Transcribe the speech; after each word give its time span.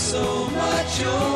so 0.00 0.46
much 0.50 1.04
older 1.04 1.29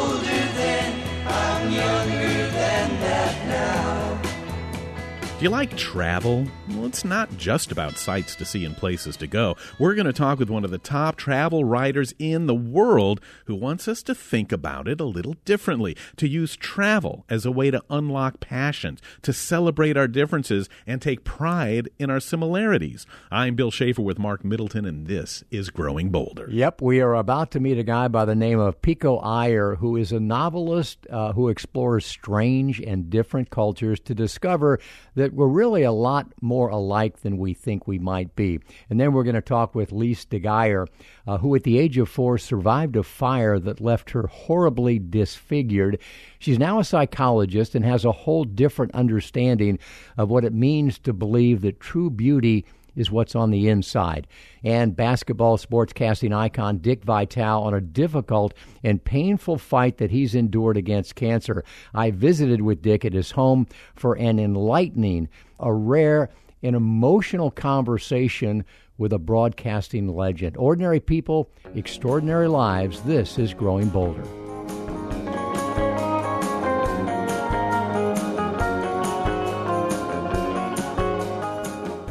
you 5.44 5.50
like 5.50 5.76
travel? 5.76 6.46
Well, 6.70 6.86
it's 6.86 7.04
not 7.04 7.36
just 7.36 7.70
about 7.70 7.98
sights 7.98 8.34
to 8.36 8.46
see 8.46 8.64
and 8.64 8.74
places 8.74 9.14
to 9.18 9.26
go. 9.26 9.56
We're 9.78 9.94
going 9.94 10.06
to 10.06 10.12
talk 10.14 10.38
with 10.38 10.48
one 10.48 10.64
of 10.64 10.70
the 10.70 10.78
top 10.78 11.16
travel 11.16 11.64
writers 11.64 12.14
in 12.18 12.46
the 12.46 12.54
world 12.54 13.20
who 13.44 13.54
wants 13.54 13.86
us 13.86 14.02
to 14.04 14.14
think 14.14 14.52
about 14.52 14.88
it 14.88 15.02
a 15.02 15.04
little 15.04 15.36
differently, 15.44 15.98
to 16.16 16.26
use 16.26 16.56
travel 16.56 17.26
as 17.28 17.44
a 17.44 17.50
way 17.50 17.70
to 17.70 17.84
unlock 17.90 18.40
passions, 18.40 19.02
to 19.20 19.34
celebrate 19.34 19.98
our 19.98 20.08
differences, 20.08 20.70
and 20.86 21.02
take 21.02 21.24
pride 21.24 21.90
in 21.98 22.08
our 22.08 22.20
similarities. 22.20 23.04
I'm 23.30 23.54
Bill 23.54 23.70
Schaefer 23.70 24.00
with 24.00 24.18
Mark 24.18 24.46
Middleton, 24.46 24.86
and 24.86 25.06
this 25.06 25.44
is 25.50 25.68
Growing 25.68 26.08
Bolder. 26.08 26.48
Yep, 26.50 26.80
we 26.80 27.02
are 27.02 27.14
about 27.14 27.50
to 27.50 27.60
meet 27.60 27.76
a 27.76 27.84
guy 27.84 28.08
by 28.08 28.24
the 28.24 28.34
name 28.34 28.60
of 28.60 28.80
Pico 28.80 29.18
Iyer, 29.18 29.74
who 29.74 29.96
is 29.96 30.10
a 30.10 30.20
novelist 30.20 31.06
uh, 31.10 31.34
who 31.34 31.50
explores 31.50 32.06
strange 32.06 32.80
and 32.80 33.10
different 33.10 33.50
cultures 33.50 34.00
to 34.00 34.14
discover 34.14 34.80
that 35.16 35.33
we're 35.34 35.48
really 35.48 35.82
a 35.82 35.92
lot 35.92 36.32
more 36.40 36.68
alike 36.68 37.20
than 37.20 37.38
we 37.38 37.54
think 37.54 37.86
we 37.86 37.98
might 37.98 38.34
be. 38.36 38.60
And 38.88 39.00
then 39.00 39.12
we're 39.12 39.24
going 39.24 39.34
to 39.34 39.42
talk 39.42 39.74
with 39.74 39.92
Lise 39.92 40.24
Deguire, 40.24 40.86
uh, 41.26 41.38
who 41.38 41.54
at 41.54 41.64
the 41.64 41.78
age 41.78 41.98
of 41.98 42.08
four 42.08 42.38
survived 42.38 42.96
a 42.96 43.02
fire 43.02 43.58
that 43.58 43.80
left 43.80 44.10
her 44.10 44.26
horribly 44.26 44.98
disfigured. 44.98 45.98
She's 46.38 46.58
now 46.58 46.78
a 46.78 46.84
psychologist 46.84 47.74
and 47.74 47.84
has 47.84 48.04
a 48.04 48.12
whole 48.12 48.44
different 48.44 48.94
understanding 48.94 49.78
of 50.16 50.30
what 50.30 50.44
it 50.44 50.52
means 50.52 50.98
to 51.00 51.12
believe 51.12 51.62
that 51.62 51.80
true 51.80 52.10
beauty 52.10 52.64
is 52.96 53.10
what's 53.10 53.34
on 53.34 53.50
the 53.50 53.68
inside. 53.68 54.26
And 54.62 54.96
basketball 54.96 55.58
sportscasting 55.58 56.34
icon 56.34 56.78
Dick 56.78 57.04
Vitale 57.04 57.62
on 57.62 57.74
a 57.74 57.80
difficult 57.80 58.54
and 58.82 59.02
painful 59.02 59.58
fight 59.58 59.98
that 59.98 60.10
he's 60.10 60.34
endured 60.34 60.76
against 60.76 61.14
cancer. 61.14 61.64
I 61.92 62.10
visited 62.10 62.62
with 62.62 62.82
Dick 62.82 63.04
at 63.04 63.12
his 63.12 63.32
home 63.32 63.66
for 63.94 64.14
an 64.14 64.38
enlightening, 64.38 65.28
a 65.58 65.72
rare, 65.72 66.30
and 66.62 66.74
emotional 66.74 67.50
conversation 67.50 68.64
with 68.96 69.12
a 69.12 69.18
broadcasting 69.18 70.08
legend. 70.08 70.56
Ordinary 70.56 71.00
people, 71.00 71.50
extraordinary 71.74 72.48
lives. 72.48 73.02
This 73.02 73.38
is 73.38 73.52
Growing 73.52 73.88
Bolder. 73.88 74.43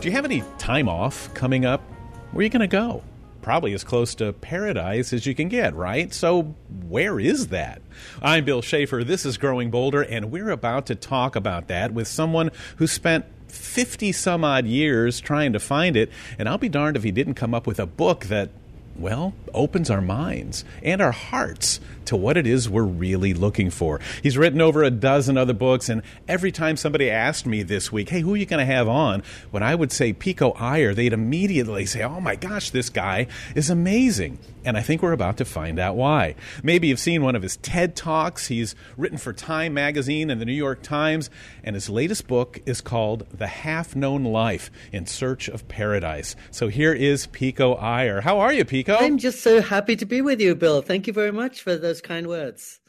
Do 0.04 0.10
you 0.10 0.16
have 0.16 0.26
any 0.26 0.44
time 0.58 0.90
off 0.90 1.34
coming 1.34 1.64
up? 1.64 1.80
Where 2.34 2.42
are 2.42 2.44
you 2.44 2.50
going 2.50 2.60
to 2.60 2.68
go? 2.68 3.02
Probably 3.42 3.72
as 3.72 3.86
close 3.86 4.14
to 4.16 4.34
paradise 4.34 5.14
as 5.14 5.26
you 5.26 5.34
can 5.34 5.48
get, 5.48 5.74
right? 5.76 6.14
So, 6.14 6.56
where 6.90 7.22
is 7.22 7.48
that? 7.48 7.82
I'm 8.22 8.44
Bill 8.44 8.62
Schaefer. 8.62 9.06
This 9.06 9.26
is 9.26 9.38
Growing 9.38 9.72
Bolder, 9.72 10.02
and 10.02 10.30
we're 10.30 10.50
about 10.50 10.88
to 10.88 10.96
talk 10.96 11.38
about 11.38 11.70
that 11.70 11.94
with 11.94 12.10
someone 12.10 12.52
who 12.76 12.86
spent 12.86 13.24
50 13.48 14.12
some 14.12 14.44
odd 14.44 14.66
years 14.66 15.22
trying 15.22 15.54
to 15.54 15.60
find 15.62 15.96
it. 15.96 16.12
And 16.38 16.50
I'll 16.50 16.58
be 16.58 16.68
darned 16.68 16.98
if 16.98 17.04
he 17.04 17.12
didn't 17.12 17.36
come 17.36 17.54
up 17.54 17.66
with 17.66 17.80
a 17.80 17.86
book 17.86 18.26
that 18.26 18.50
well, 18.96 19.34
opens 19.54 19.90
our 19.90 20.02
minds 20.02 20.64
and 20.84 21.02
our 21.02 21.12
hearts 21.12 21.80
to 22.06 22.16
what 22.16 22.38
it 22.38 22.46
is 22.46 22.70
we're 22.70 22.84
really 22.84 23.34
looking 23.34 23.70
for. 23.70 24.00
He's 24.22 24.38
written 24.38 24.62
over 24.62 24.84
a 24.84 24.92
dozen 24.92 25.38
other 25.38 25.54
books, 25.54 25.90
and 25.90 26.02
every 26.28 26.52
time 26.52 26.78
somebody 26.78 27.10
asked 27.10 27.46
me 27.46 27.64
this 27.64 27.92
week, 27.92 28.10
hey, 28.10 28.22
who 28.22 28.34
are 28.34 28.38
you 28.38 28.46
going 28.46 28.66
to 28.66 28.72
have 28.72 28.88
on? 28.88 29.24
When 29.52 29.64
I 29.64 29.74
would 29.74 29.92
say 29.92 30.14
Pico 30.14 30.52
Iyer, 30.52 30.94
they'd 30.94 31.14
immediately 31.14 31.86
say, 31.86 32.04
oh 32.04 32.20
my 32.20 32.36
gosh, 32.36 32.70
this 32.70 32.90
guy 32.90 33.28
is 33.56 33.70
amazing. 33.70 34.38
And 34.66 34.78
I 34.78 34.82
think 34.82 35.02
we're 35.02 35.12
about 35.14 35.38
to 35.38 35.46
find 35.46 35.80
out 35.80 35.96
why. 35.96 36.36
Maybe 36.62 36.88
you've 36.88 37.00
seen 37.00 37.24
one 37.24 37.36
of 37.36 37.42
his 37.42 37.58
TED 37.58 37.96
Talks. 37.96 38.48
He's 38.48 38.76
written 38.96 39.18
for 39.18 39.34
Time 39.34 39.74
Magazine 39.74 40.30
and 40.30 40.40
the 40.40 40.46
New 40.46 40.54
York 40.54 40.82
Times, 40.84 41.30
and 41.64 41.76
his 41.76 41.90
latest 41.90 42.28
book 42.28 42.62
is 42.66 42.82
called 42.82 43.26
The 43.32 43.48
Half 43.48 43.96
Known 43.96 44.24
Life 44.24 44.72
in 44.92 45.06
Search 45.06 45.48
of 45.48 45.68
Paradise. 45.68 46.36
So 46.52 46.68
here 46.68 46.94
is 46.94 47.28
Pico 47.28 47.76
Iyer. 47.76 48.22
How 48.22 48.40
are 48.40 48.54
you, 48.54 48.66
Pico? 48.66 48.83
I'm 48.90 49.18
just 49.18 49.42
so 49.42 49.62
happy 49.62 49.96
to 49.96 50.06
be 50.06 50.22
with 50.22 50.42
you, 50.42 50.56
Bill. 50.56 50.82
Thank 50.82 51.08
you 51.08 51.14
very 51.14 51.32
much 51.32 51.62
for 51.62 51.76
those 51.76 52.02
kind 52.02 52.28
words. 52.28 52.80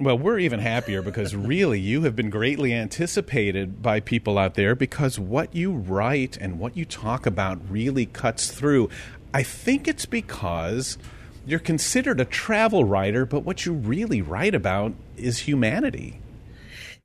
Well, 0.00 0.18
we're 0.18 0.40
even 0.40 0.58
happier 0.58 1.02
because 1.02 1.36
really 1.36 1.78
you 1.78 2.02
have 2.02 2.16
been 2.16 2.30
greatly 2.30 2.74
anticipated 2.74 3.80
by 3.80 4.00
people 4.00 4.38
out 4.38 4.54
there 4.54 4.74
because 4.74 5.18
what 5.18 5.54
you 5.54 5.72
write 5.72 6.36
and 6.36 6.58
what 6.58 6.76
you 6.76 6.84
talk 6.84 7.26
about 7.26 7.58
really 7.70 8.06
cuts 8.06 8.50
through. 8.50 8.90
I 9.32 9.42
think 9.42 9.86
it's 9.86 10.06
because 10.06 10.98
you're 11.46 11.60
considered 11.60 12.20
a 12.20 12.24
travel 12.24 12.84
writer, 12.84 13.24
but 13.26 13.40
what 13.40 13.66
you 13.66 13.72
really 13.72 14.22
write 14.22 14.54
about 14.54 14.94
is 15.16 15.40
humanity. 15.40 16.20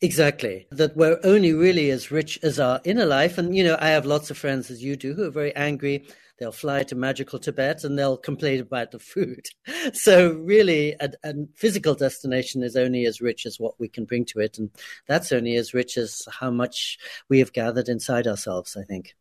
Exactly. 0.02 0.66
That 0.72 0.96
we're 0.96 1.20
only 1.24 1.54
really 1.54 1.92
as 1.92 2.10
rich 2.10 2.40
as 2.42 2.60
our 2.60 2.80
inner 2.86 3.06
life. 3.06 3.38
And, 3.38 3.56
you 3.56 3.64
know, 3.64 3.78
I 3.80 3.90
have 3.90 4.06
lots 4.06 4.32
of 4.32 4.38
friends, 4.38 4.72
as 4.72 4.82
you 4.82 4.96
do, 4.96 5.14
who 5.14 5.26
are 5.26 5.32
very 5.32 5.54
angry. 5.56 6.06
They'll 6.40 6.52
fly 6.54 6.84
to 6.84 6.96
magical 6.96 7.38
Tibet 7.38 7.84
and 7.84 8.00
they'll 8.00 8.18
complain 8.18 8.62
about 8.62 8.92
the 8.92 9.00
food. 9.00 9.48
So, 9.94 10.34
really, 10.34 10.96
a, 11.00 11.12
a 11.24 11.34
physical 11.56 11.96
destination 11.96 12.64
is 12.64 12.76
only 12.76 13.06
as 13.06 13.22
rich 13.22 13.46
as 13.46 13.60
what 13.60 13.80
we 13.80 13.88
can 13.88 14.06
bring 14.06 14.26
to 14.26 14.40
it. 14.40 14.58
And 14.58 14.70
that's 15.08 15.32
only 15.32 15.56
as 15.56 15.74
rich 15.74 15.98
as 15.98 16.28
how 16.30 16.52
much 16.52 16.98
we 17.28 17.40
have 17.40 17.54
gathered 17.54 17.88
inside 17.88 18.28
ourselves, 18.28 18.78
I 18.78 18.84
think. 18.84 19.16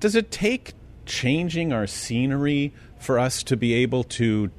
Does 0.00 0.14
it 0.14 0.30
take 0.30 0.74
changing 1.06 1.72
our 1.72 1.86
scenery 1.86 2.72
for 2.98 3.18
us 3.18 3.42
to 3.44 3.56
be 3.56 3.74
able 3.74 4.04
to 4.04 4.50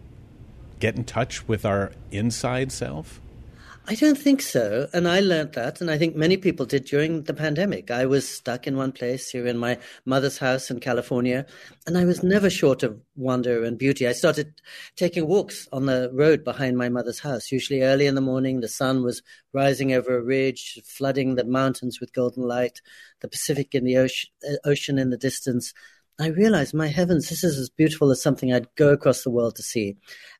get 0.79 0.95
in 0.95 1.03
touch 1.03 1.47
with 1.47 1.65
our 1.65 1.91
inside 2.11 2.71
self? 2.71 3.21
I 3.88 3.94
don't 3.94 4.18
think 4.18 4.41
so. 4.41 4.88
And 4.94 5.07
I 5.07 5.19
learned 5.19 5.53
that, 5.53 5.79
and 5.79 5.91
I 5.91 5.97
think 6.00 6.16
many 6.16 6.38
people 6.38 6.66
did 6.66 6.85
during 6.85 7.22
the 7.23 7.35
pandemic. 7.35 7.91
I 7.91 8.07
was 8.07 8.28
stuck 8.28 8.66
in 8.66 8.78
one 8.78 8.91
place 8.91 9.29
here 9.29 9.46
in 9.46 9.59
my 9.59 9.78
mother's 10.06 10.40
house 10.40 10.72
in 10.72 10.79
California, 10.79 11.46
and 11.85 11.96
I 11.96 12.03
was 12.03 12.23
never 12.23 12.50
short 12.50 12.81
of 12.81 13.00
wonder 13.16 13.63
and 13.63 13.78
beauty. 13.78 14.07
I 14.07 14.13
started 14.13 14.59
taking 14.96 15.28
walks 15.28 15.68
on 15.72 15.85
the 15.85 16.09
road 16.13 16.44
behind 16.44 16.78
my 16.78 16.90
mother's 16.90 17.19
house, 17.19 17.51
usually 17.51 17.84
early 17.84 18.07
in 18.07 18.16
the 18.16 18.22
morning. 18.22 18.62
The 18.62 18.68
sun 18.68 19.03
was 19.03 19.22
rising 19.53 19.94
over 19.94 20.17
a 20.17 20.23
ridge, 20.23 20.81
flooding 20.84 21.35
the 21.35 21.46
mountains 21.46 22.00
with 22.00 22.13
golden 22.13 22.44
light, 22.44 22.81
the 23.22 23.28
Pacific 23.28 23.75
in 23.75 23.84
the 23.84 23.97
ocean, 23.97 24.31
ocean 24.66 24.97
in 24.97 25.12
the 25.12 25.17
distance. 25.17 25.73
I 26.17 26.27
realized, 26.27 26.73
my 26.73 26.87
heavens, 26.87 27.27
this 27.27 27.43
is 27.43 27.57
as 27.57 27.69
beautiful 27.69 28.09
as 28.09 28.21
something 28.21 28.53
I'd 28.53 28.73
go 28.75 28.93
across 28.93 29.23
the 29.23 29.29
world 29.29 29.57
to 29.57 29.63
see. 29.63 29.97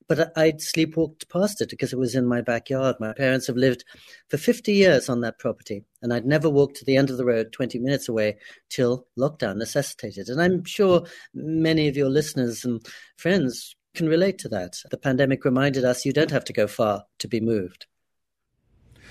But 0.08 0.32
I'd 0.38 0.60
sleepwalked 0.60 1.28
past 1.30 1.62
it 1.62 1.70
because 1.70 1.92
it 1.92 2.00
was 2.00 2.16
in 2.16 2.26
my 2.26 2.42
backyard. 2.42 2.96
My 3.00 3.12
parents 3.12 3.48
have 3.48 3.58
lived 3.58 3.84
for 4.30 4.38
50 4.38 4.72
years 4.72 5.10
on 5.10 5.20
that 5.22 5.38
property, 5.38 5.84
and 6.02 6.14
I'd 6.14 6.26
never 6.26 6.50
walked 6.50 6.78
to 6.78 6.86
the 6.86 6.96
end 6.96 7.10
of 7.10 7.18
the 7.18 7.26
road 7.26 7.52
20 7.52 7.80
minutes 7.80 8.08
away 8.08 8.38
till 8.70 9.08
lockdown 9.20 9.58
necessitated. 9.58 10.30
And 10.30 10.42
I'm 10.42 10.64
sure 10.64 11.06
many 11.34 11.90
of 11.90 11.98
your 11.98 12.10
listeners 12.10 12.64
and 12.64 12.86
friends 13.18 13.76
can 13.96 14.08
relate 14.08 14.38
to 14.40 14.50
that. 14.50 14.78
The 14.92 14.98
pandemic 14.98 15.44
reminded 15.44 15.84
us 15.84 16.06
you 16.06 16.14
don't 16.14 16.32
have 16.32 16.46
to 16.46 16.54
go 16.54 16.68
far 16.68 17.04
to 17.20 17.28
be 17.28 17.42
moved. 17.42 17.88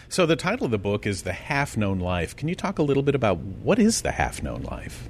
So, 0.09 0.27
the 0.27 0.37
title 0.37 0.67
of 0.67 0.71
the 0.71 0.79
book 0.79 1.07
is 1.07 1.23
The 1.23 1.33
Half 1.33 1.77
Known 1.77 1.99
Life. 1.99 2.37
Can 2.37 2.49
you 2.49 2.55
talk 2.55 2.79
a 2.79 2.83
little 2.83 3.03
bit 3.03 3.15
about 3.15 3.39
what 3.39 3.79
is 3.79 4.03
the 4.03 4.13
half 4.13 4.43
known 4.43 4.63
life? 4.63 5.09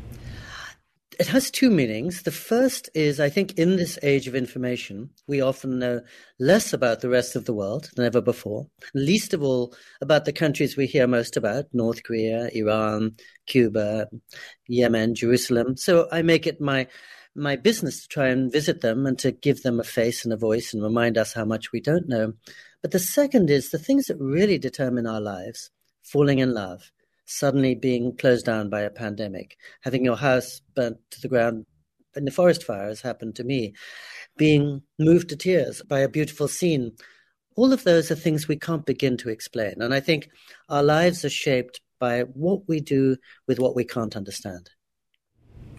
It 1.19 1.27
has 1.29 1.51
two 1.51 1.71
meanings. 1.71 2.23
The 2.23 2.31
first 2.31 2.91
is 2.95 3.21
I 3.21 3.29
think 3.29 3.59
in 3.59 3.77
this 3.77 3.99
age 4.03 4.27
of 4.27 4.35
information, 4.35 5.11
we 5.27 5.41
often 5.41 5.79
know 5.79 6.01
less 6.39 6.73
about 6.73 7.01
the 7.01 7.09
rest 7.09 7.37
of 7.37 7.45
the 7.45 7.55
world 7.55 7.91
than 7.95 8.05
ever 8.05 8.21
before, 8.21 8.67
least 8.95 9.35
of 9.35 9.43
all 9.43 9.75
about 10.01 10.25
the 10.25 10.33
countries 10.33 10.77
we 10.77 10.87
hear 10.87 11.07
most 11.07 11.37
about 11.37 11.67
North 11.73 12.03
Korea, 12.03 12.49
Iran, 12.53 13.17
Cuba, 13.47 14.09
Yemen, 14.69 15.15
Jerusalem. 15.15 15.77
So 15.77 16.09
I 16.11 16.23
make 16.23 16.47
it 16.47 16.61
my 16.61 16.87
my 17.37 17.57
business 17.57 18.03
to 18.03 18.09
try 18.09 18.29
and 18.29 18.53
visit 18.53 18.81
them 18.81 19.07
and 19.07 19.19
to 19.19 19.33
give 19.33 19.63
them 19.63 19.81
a 19.81 19.85
face 19.85 20.25
and 20.25 20.33
a 20.33 20.37
voice 20.37 20.73
and 20.73 20.83
remind 20.83 21.19
us 21.19 21.33
how 21.33 21.45
much 21.45 21.73
we 21.73 21.81
don't 21.81 22.09
know. 22.09 22.33
But 22.81 22.93
the 22.93 23.01
second 23.01 23.51
is 23.51 23.71
the 23.71 23.79
things 23.79 24.07
that 24.07 24.19
really 24.21 24.59
determine 24.59 25.07
our 25.07 25.21
lives 25.21 25.71
falling 26.03 26.39
in 26.39 26.55
love, 26.55 26.93
suddenly 27.27 27.75
being 27.75 28.17
closed 28.17 28.47
down 28.47 28.71
by 28.71 28.83
a 28.83 28.91
pandemic, 28.91 29.57
having 29.83 30.05
your 30.05 30.17
house 30.17 30.61
burnt 30.75 30.99
to 31.11 31.21
the 31.21 31.29
ground 31.29 31.67
in 32.17 32.25
the 32.25 32.31
forest 32.31 32.63
fires 32.65 33.01
happened 33.01 33.37
to 33.37 33.45
me, 33.45 33.75
being 34.37 34.83
moved 34.99 35.29
to 35.31 35.37
tears 35.37 35.83
by 35.83 36.01
a 36.01 36.09
beautiful 36.09 36.49
scene. 36.49 36.93
All 37.57 37.73
of 37.73 37.85
those 37.85 38.11
are 38.11 38.17
things 38.17 38.49
we 38.49 38.57
can't 38.57 38.87
begin 38.87 39.17
to 39.19 39.31
explain. 39.31 39.75
And 39.81 39.95
I 39.95 40.01
think 40.01 40.29
our 40.69 40.83
lives 40.83 41.25
are 41.25 41.31
shaped 41.31 41.81
by 41.99 42.23
what 42.23 42.69
we 42.69 42.81
do 42.81 43.17
with 43.47 43.59
what 43.59 43.77
we 43.77 43.85
can't 43.85 44.17
understand. 44.17 44.71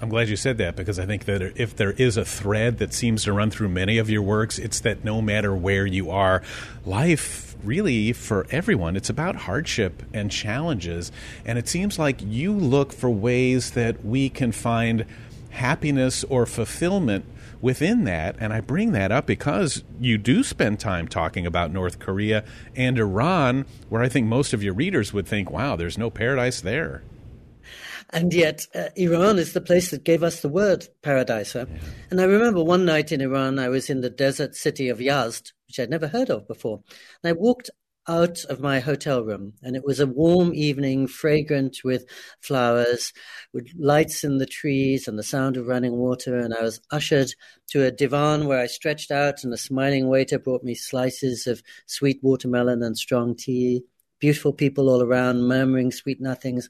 I'm 0.01 0.09
glad 0.09 0.27
you 0.27 0.35
said 0.35 0.57
that 0.57 0.75
because 0.75 0.99
I 0.99 1.05
think 1.05 1.25
that 1.25 1.41
if 1.55 1.75
there 1.75 1.91
is 1.91 2.17
a 2.17 2.25
thread 2.25 2.79
that 2.79 2.93
seems 2.93 3.23
to 3.23 3.33
run 3.33 3.49
through 3.49 3.69
many 3.69 3.97
of 3.97 4.09
your 4.09 4.21
works, 4.21 4.59
it's 4.59 4.81
that 4.81 5.05
no 5.05 5.21
matter 5.21 5.55
where 5.55 5.85
you 5.85 6.11
are, 6.11 6.41
life 6.85 7.55
really 7.63 8.11
for 8.11 8.45
everyone, 8.51 8.97
it's 8.97 9.09
about 9.09 9.35
hardship 9.35 10.03
and 10.13 10.29
challenges. 10.29 11.11
And 11.45 11.57
it 11.57 11.69
seems 11.69 11.97
like 11.97 12.21
you 12.21 12.51
look 12.53 12.91
for 12.91 13.09
ways 13.09 13.71
that 13.71 14.05
we 14.05 14.29
can 14.29 14.51
find 14.51 15.05
happiness 15.51 16.25
or 16.25 16.45
fulfillment 16.45 17.25
within 17.61 18.03
that. 18.03 18.35
And 18.39 18.51
I 18.51 18.59
bring 18.59 18.91
that 18.91 19.13
up 19.13 19.25
because 19.25 19.83
you 19.99 20.17
do 20.17 20.43
spend 20.43 20.79
time 20.79 21.07
talking 21.07 21.45
about 21.45 21.71
North 21.71 21.99
Korea 21.99 22.43
and 22.75 22.99
Iran, 22.99 23.65
where 23.87 24.03
I 24.03 24.09
think 24.09 24.27
most 24.27 24.53
of 24.53 24.61
your 24.61 24.73
readers 24.73 25.13
would 25.13 25.25
think, 25.25 25.49
wow, 25.49 25.77
there's 25.77 25.97
no 25.97 26.09
paradise 26.09 26.59
there. 26.59 27.01
And 28.11 28.33
yet, 28.33 28.67
uh, 28.73 28.89
Iran 28.95 29.39
is 29.39 29.53
the 29.53 29.61
place 29.61 29.91
that 29.91 30.03
gave 30.03 30.23
us 30.23 30.41
the 30.41 30.49
word 30.49 30.87
paradise. 31.01 31.53
Huh? 31.53 31.65
Yeah. 31.69 31.79
And 32.11 32.21
I 32.21 32.25
remember 32.25 32.63
one 32.63 32.85
night 32.85 33.11
in 33.11 33.21
Iran, 33.21 33.59
I 33.59 33.69
was 33.69 33.89
in 33.89 34.01
the 34.01 34.09
desert 34.09 34.55
city 34.55 34.89
of 34.89 34.99
Yazd, 34.99 35.51
which 35.67 35.79
I'd 35.79 35.89
never 35.89 36.07
heard 36.07 36.29
of 36.29 36.47
before. 36.47 36.81
And 37.23 37.29
I 37.29 37.33
walked 37.33 37.69
out 38.07 38.43
of 38.45 38.59
my 38.59 38.79
hotel 38.79 39.23
room, 39.23 39.53
and 39.63 39.75
it 39.75 39.83
was 39.83 39.99
a 39.99 40.05
warm 40.05 40.53
evening, 40.53 41.07
fragrant 41.07 41.77
with 41.83 42.05
flowers, 42.39 43.11
with 43.51 43.67
lights 43.77 44.23
in 44.23 44.37
the 44.37 44.45
trees 44.45 45.07
and 45.07 45.17
the 45.17 45.23
sound 45.23 45.57
of 45.57 45.67
running 45.67 45.93
water. 45.93 46.37
And 46.37 46.53
I 46.53 46.61
was 46.61 46.79
ushered 46.91 47.33
to 47.69 47.83
a 47.83 47.91
divan 47.91 48.45
where 48.45 48.59
I 48.59 48.67
stretched 48.67 49.11
out, 49.11 49.43
and 49.43 49.53
a 49.53 49.57
smiling 49.57 50.07
waiter 50.07 50.37
brought 50.37 50.63
me 50.63 50.75
slices 50.75 51.47
of 51.47 51.63
sweet 51.87 52.19
watermelon 52.21 52.83
and 52.83 52.97
strong 52.97 53.35
tea. 53.35 53.83
Beautiful 54.19 54.53
people 54.53 54.89
all 54.89 55.01
around, 55.01 55.47
murmuring 55.47 55.91
sweet 55.91 56.21
nothings. 56.21 56.69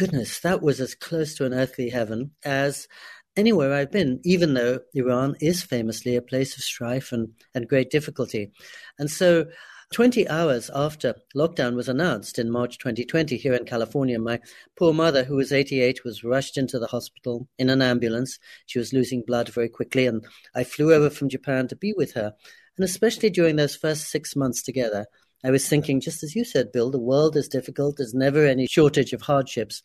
Goodness, 0.00 0.40
that 0.40 0.62
was 0.62 0.80
as 0.80 0.94
close 0.94 1.34
to 1.34 1.44
an 1.44 1.52
earthly 1.52 1.90
heaven 1.90 2.30
as 2.42 2.88
anywhere 3.36 3.74
I've 3.74 3.92
been, 3.92 4.18
even 4.24 4.54
though 4.54 4.78
Iran 4.94 5.36
is 5.42 5.62
famously 5.62 6.16
a 6.16 6.22
place 6.22 6.56
of 6.56 6.62
strife 6.62 7.12
and, 7.12 7.34
and 7.54 7.68
great 7.68 7.90
difficulty. 7.90 8.50
And 8.98 9.10
so 9.10 9.44
20 9.92 10.26
hours 10.26 10.70
after 10.74 11.16
lockdown 11.36 11.76
was 11.76 11.86
announced 11.86 12.38
in 12.38 12.50
March 12.50 12.78
2020 12.78 13.36
here 13.36 13.52
in 13.52 13.66
California, 13.66 14.18
my 14.18 14.40
poor 14.78 14.94
mother, 14.94 15.22
who 15.22 15.36
was 15.36 15.52
88, 15.52 16.02
was 16.02 16.24
rushed 16.24 16.56
into 16.56 16.78
the 16.78 16.86
hospital 16.86 17.46
in 17.58 17.68
an 17.68 17.82
ambulance. 17.82 18.38
She 18.64 18.78
was 18.78 18.94
losing 18.94 19.22
blood 19.26 19.50
very 19.50 19.68
quickly, 19.68 20.06
and 20.06 20.24
I 20.54 20.64
flew 20.64 20.94
over 20.94 21.10
from 21.10 21.28
Japan 21.28 21.68
to 21.68 21.76
be 21.76 21.92
with 21.92 22.14
her. 22.14 22.32
And 22.78 22.86
especially 22.86 23.28
during 23.28 23.56
those 23.56 23.76
first 23.76 24.08
six 24.08 24.34
months 24.34 24.62
together, 24.62 25.04
I 25.44 25.50
was 25.50 25.68
thinking, 25.68 26.00
just 26.00 26.22
as 26.22 26.34
you 26.34 26.44
said, 26.44 26.72
Bill, 26.72 26.90
the 26.90 26.98
world 26.98 27.36
is 27.36 27.48
difficult. 27.48 27.96
There's 27.96 28.14
never 28.14 28.46
any 28.46 28.66
shortage 28.66 29.12
of 29.12 29.22
hardships. 29.22 29.82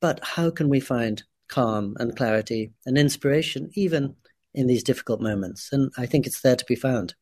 But 0.00 0.20
how 0.22 0.50
can 0.50 0.68
we 0.68 0.80
find 0.80 1.22
calm 1.48 1.96
and 1.98 2.16
clarity 2.16 2.72
and 2.86 2.96
inspiration 2.96 3.70
even 3.74 4.16
in 4.54 4.66
these 4.66 4.82
difficult 4.82 5.20
moments? 5.20 5.70
And 5.72 5.92
I 5.96 6.06
think 6.06 6.26
it's 6.26 6.40
there 6.40 6.56
to 6.56 6.64
be 6.64 6.74
found 6.74 7.14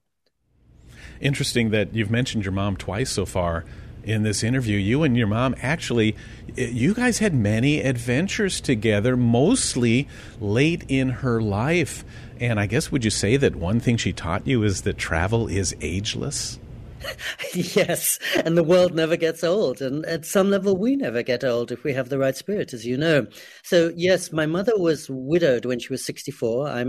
interesting 1.22 1.70
that 1.70 1.94
you've 1.94 2.10
mentioned 2.10 2.44
your 2.44 2.52
mom 2.52 2.76
twice 2.76 3.10
so 3.10 3.24
far 3.24 3.64
in 4.04 4.22
this 4.22 4.42
interview. 4.42 4.76
You 4.76 5.04
and 5.04 5.16
your 5.16 5.28
mom 5.28 5.54
actually, 5.62 6.16
eh, 6.58 6.68
you 6.68 6.92
guys 6.92 7.18
had 7.18 7.34
many 7.34 7.80
adventures 7.80 8.60
together, 8.60 9.16
mostly 9.16 10.08
late 10.40 10.84
in 10.88 11.08
her 11.08 11.40
life. 11.40 12.04
And 12.40 12.58
I 12.58 12.66
guess, 12.66 12.90
would 12.90 13.04
you 13.04 13.10
say 13.10 13.36
that 13.36 13.54
one 13.54 13.78
thing 13.78 13.96
she 13.96 14.12
taught 14.12 14.46
you 14.46 14.64
is 14.64 14.82
that 14.82 14.98
travel 14.98 15.46
is 15.46 15.74
ageless? 15.80 16.58
yes, 17.54 18.18
and 18.44 18.56
the 18.56 18.64
world 18.64 18.94
never 18.94 19.16
gets 19.16 19.44
old. 19.44 19.80
And 19.80 20.04
at 20.06 20.24
some 20.24 20.50
level, 20.50 20.76
we 20.76 20.96
never 20.96 21.22
get 21.22 21.44
old 21.44 21.72
if 21.72 21.84
we 21.84 21.92
have 21.92 22.08
the 22.08 22.18
right 22.18 22.36
spirit, 22.36 22.72
as 22.72 22.86
you 22.86 22.96
know. 22.96 23.26
So, 23.62 23.92
yes, 23.96 24.32
my 24.32 24.46
mother 24.46 24.72
was 24.76 25.08
widowed 25.10 25.64
when 25.64 25.78
she 25.78 25.92
was 25.92 26.04
64. 26.04 26.68
I 26.68 26.84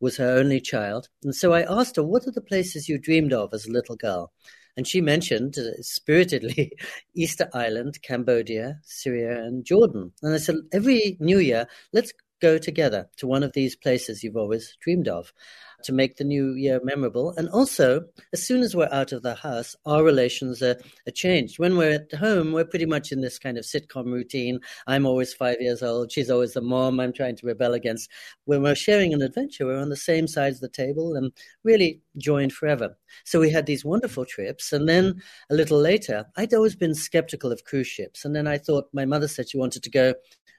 was 0.00 0.16
her 0.16 0.38
only 0.38 0.60
child. 0.60 1.08
And 1.22 1.34
so 1.34 1.52
I 1.52 1.62
asked 1.62 1.96
her, 1.96 2.02
What 2.02 2.26
are 2.26 2.32
the 2.32 2.40
places 2.40 2.88
you 2.88 2.98
dreamed 2.98 3.32
of 3.32 3.52
as 3.54 3.66
a 3.66 3.72
little 3.72 3.96
girl? 3.96 4.32
And 4.76 4.86
she 4.86 5.00
mentioned 5.00 5.56
uh, 5.58 5.82
spiritedly 5.82 6.72
Easter 7.14 7.48
Island, 7.52 8.00
Cambodia, 8.02 8.80
Syria, 8.84 9.42
and 9.42 9.64
Jordan. 9.64 10.12
And 10.22 10.34
I 10.34 10.38
said, 10.38 10.56
Every 10.72 11.16
new 11.20 11.38
year, 11.38 11.66
let's 11.92 12.12
go 12.40 12.58
together 12.58 13.08
to 13.18 13.26
one 13.26 13.42
of 13.42 13.52
these 13.52 13.76
places 13.76 14.22
you've 14.22 14.36
always 14.36 14.76
dreamed 14.80 15.08
of 15.08 15.32
to 15.84 15.92
make 15.92 16.16
the 16.16 16.24
new 16.24 16.54
year 16.54 16.80
memorable. 16.82 17.32
And 17.36 17.48
also, 17.50 18.04
as 18.32 18.46
soon 18.46 18.62
as 18.62 18.74
we're 18.74 18.88
out 18.92 19.12
of 19.12 19.22
the 19.22 19.34
house, 19.34 19.76
our 19.86 20.02
relations 20.02 20.62
are, 20.62 20.76
are 21.06 21.12
changed. 21.12 21.58
When 21.58 21.76
we're 21.76 21.94
at 21.94 22.12
home, 22.12 22.52
we're 22.52 22.64
pretty 22.64 22.86
much 22.86 23.12
in 23.12 23.20
this 23.20 23.38
kind 23.38 23.58
of 23.58 23.64
sitcom 23.64 24.06
routine. 24.06 24.60
I'm 24.86 25.06
always 25.06 25.32
five 25.32 25.60
years 25.60 25.82
old. 25.82 26.12
She's 26.12 26.30
always 26.30 26.54
the 26.54 26.60
mom 26.60 27.00
I'm 27.00 27.12
trying 27.12 27.36
to 27.36 27.46
rebel 27.46 27.74
against. 27.74 28.10
When 28.44 28.62
we're 28.62 28.74
sharing 28.74 29.12
an 29.12 29.22
adventure, 29.22 29.66
we're 29.66 29.80
on 29.80 29.88
the 29.88 29.96
same 29.96 30.26
sides 30.26 30.56
of 30.56 30.62
the 30.62 30.68
table 30.68 31.16
and 31.16 31.32
really 31.64 32.00
joined 32.18 32.52
forever. 32.52 32.96
So 33.24 33.40
we 33.40 33.50
had 33.50 33.66
these 33.66 33.84
wonderful 33.84 34.24
trips. 34.24 34.72
And 34.72 34.88
then 34.88 35.22
a 35.50 35.54
little 35.54 35.78
later, 35.78 36.26
I'd 36.36 36.54
always 36.54 36.76
been 36.76 36.94
skeptical 36.94 37.52
of 37.52 37.64
cruise 37.64 37.86
ships. 37.86 38.24
And 38.24 38.34
then 38.34 38.46
I 38.46 38.58
thought 38.58 38.88
my 38.92 39.04
mother 39.04 39.28
said 39.28 39.50
she 39.50 39.58
wanted 39.58 39.82
to 39.82 39.90
go 39.90 40.14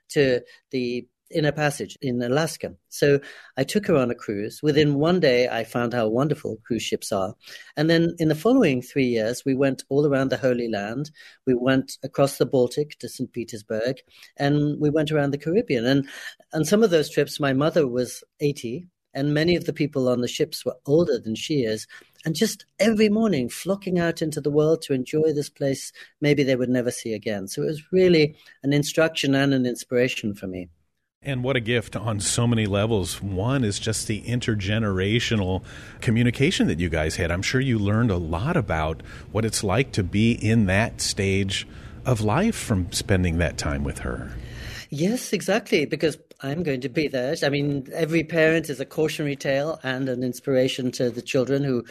to 0.09 0.41
the 0.71 1.07
Inner 1.33 1.51
Passage 1.51 1.97
in 2.01 2.21
Alaska. 2.21 2.73
So 2.89 3.19
I 3.57 3.63
took 3.63 3.87
her 3.87 3.95
on 3.95 4.11
a 4.11 4.15
cruise. 4.15 4.61
Within 4.61 4.95
one 4.95 5.19
day, 5.19 5.47
I 5.47 5.63
found 5.63 5.93
how 5.93 6.07
wonderful 6.07 6.57
cruise 6.65 6.83
ships 6.83 7.11
are. 7.11 7.35
And 7.75 7.89
then 7.89 8.15
in 8.19 8.27
the 8.27 8.35
following 8.35 8.81
three 8.81 9.05
years, 9.05 9.43
we 9.45 9.55
went 9.55 9.83
all 9.89 10.05
around 10.05 10.29
the 10.29 10.37
Holy 10.37 10.67
Land. 10.69 11.11
We 11.45 11.53
went 11.53 11.97
across 12.03 12.37
the 12.37 12.45
Baltic 12.45 12.97
to 12.99 13.09
St. 13.09 13.31
Petersburg, 13.31 13.97
and 14.37 14.79
we 14.79 14.89
went 14.89 15.11
around 15.11 15.31
the 15.31 15.37
Caribbean. 15.37 15.85
And 15.85 16.07
on 16.53 16.65
some 16.65 16.83
of 16.83 16.89
those 16.89 17.09
trips, 17.09 17.39
my 17.39 17.53
mother 17.53 17.87
was 17.87 18.23
80, 18.39 18.87
and 19.13 19.33
many 19.33 19.55
of 19.55 19.65
the 19.65 19.73
people 19.73 20.07
on 20.07 20.21
the 20.21 20.27
ships 20.27 20.65
were 20.65 20.77
older 20.85 21.19
than 21.19 21.35
she 21.35 21.63
is. 21.63 21.87
And 22.23 22.35
just 22.35 22.65
every 22.79 23.09
morning 23.09 23.49
flocking 23.49 23.99
out 23.99 24.21
into 24.21 24.39
the 24.39 24.51
world 24.51 24.81
to 24.83 24.93
enjoy 24.93 25.33
this 25.33 25.49
place 25.49 25.91
maybe 26.21 26.43
they 26.43 26.55
would 26.55 26.69
never 26.69 26.91
see 26.91 27.13
again. 27.13 27.47
So 27.47 27.63
it 27.63 27.67
was 27.67 27.91
really 27.91 28.35
an 28.63 28.73
instruction 28.73 29.35
and 29.35 29.53
an 29.53 29.65
inspiration 29.65 30.33
for 30.33 30.47
me. 30.47 30.69
And 31.23 31.43
what 31.43 31.55
a 31.55 31.59
gift 31.59 31.95
on 31.95 32.19
so 32.19 32.47
many 32.47 32.65
levels. 32.65 33.21
One 33.21 33.63
is 33.63 33.77
just 33.77 34.07
the 34.07 34.23
intergenerational 34.23 35.61
communication 35.99 36.65
that 36.65 36.79
you 36.79 36.89
guys 36.89 37.17
had. 37.17 37.29
I'm 37.29 37.43
sure 37.43 37.61
you 37.61 37.77
learned 37.77 38.09
a 38.09 38.17
lot 38.17 38.57
about 38.57 39.03
what 39.31 39.45
it's 39.45 39.63
like 39.63 39.91
to 39.91 40.03
be 40.03 40.31
in 40.31 40.65
that 40.65 40.99
stage 40.99 41.67
of 42.07 42.21
life 42.21 42.55
from 42.55 42.91
spending 42.91 43.37
that 43.37 43.59
time 43.59 43.83
with 43.83 43.99
her. 43.99 44.31
Yes, 44.89 45.31
exactly, 45.31 45.85
because 45.85 46.17
I'm 46.41 46.63
going 46.63 46.81
to 46.81 46.89
be 46.89 47.07
there. 47.07 47.35
I 47.43 47.49
mean, 47.49 47.87
every 47.93 48.23
parent 48.23 48.71
is 48.71 48.79
a 48.79 48.85
cautionary 48.85 49.35
tale 49.35 49.79
and 49.83 50.09
an 50.09 50.23
inspiration 50.23 50.91
to 50.93 51.11
the 51.11 51.21
children 51.21 51.63
who 51.63 51.85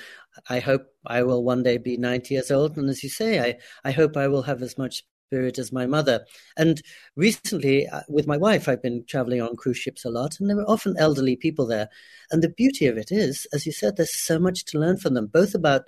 I 0.49 0.59
hope 0.59 0.93
I 1.07 1.23
will 1.23 1.45
one 1.45 1.63
day 1.63 1.79
be 1.79 1.97
90 1.97 2.35
years 2.35 2.51
old. 2.51 2.77
And 2.77 2.91
as 2.91 3.05
you 3.05 3.09
say, 3.09 3.39
I, 3.39 3.59
I 3.85 3.93
hope 3.93 4.17
I 4.17 4.27
will 4.27 4.43
have 4.43 4.61
as 4.61 4.77
much 4.77 5.05
spirit 5.31 5.59
as 5.61 5.71
my 5.71 5.87
mother. 5.87 6.27
And 6.57 6.83
recently, 7.15 7.87
uh, 7.87 8.01
with 8.09 8.27
my 8.27 8.37
wife, 8.37 8.69
I've 8.69 8.83
been 8.83 9.05
traveling 9.07 9.41
on 9.41 9.55
cruise 9.55 9.79
ships 9.79 10.05
a 10.05 10.11
lot, 10.11 10.41
and 10.41 10.51
there 10.51 10.59
are 10.59 10.69
often 10.69 10.97
elderly 10.99 11.37
people 11.37 11.67
there. 11.67 11.89
And 12.33 12.43
the 12.43 12.49
beauty 12.49 12.87
of 12.87 12.99
it 12.99 13.13
is, 13.13 13.47
as 13.53 13.65
you 13.65 13.71
said, 13.71 13.97
there's 13.97 14.13
so 14.15 14.41
much 14.41 14.65
to 14.67 14.79
learn 14.79 14.97
from 14.97 15.15
them, 15.15 15.27
both 15.27 15.55
about 15.55 15.83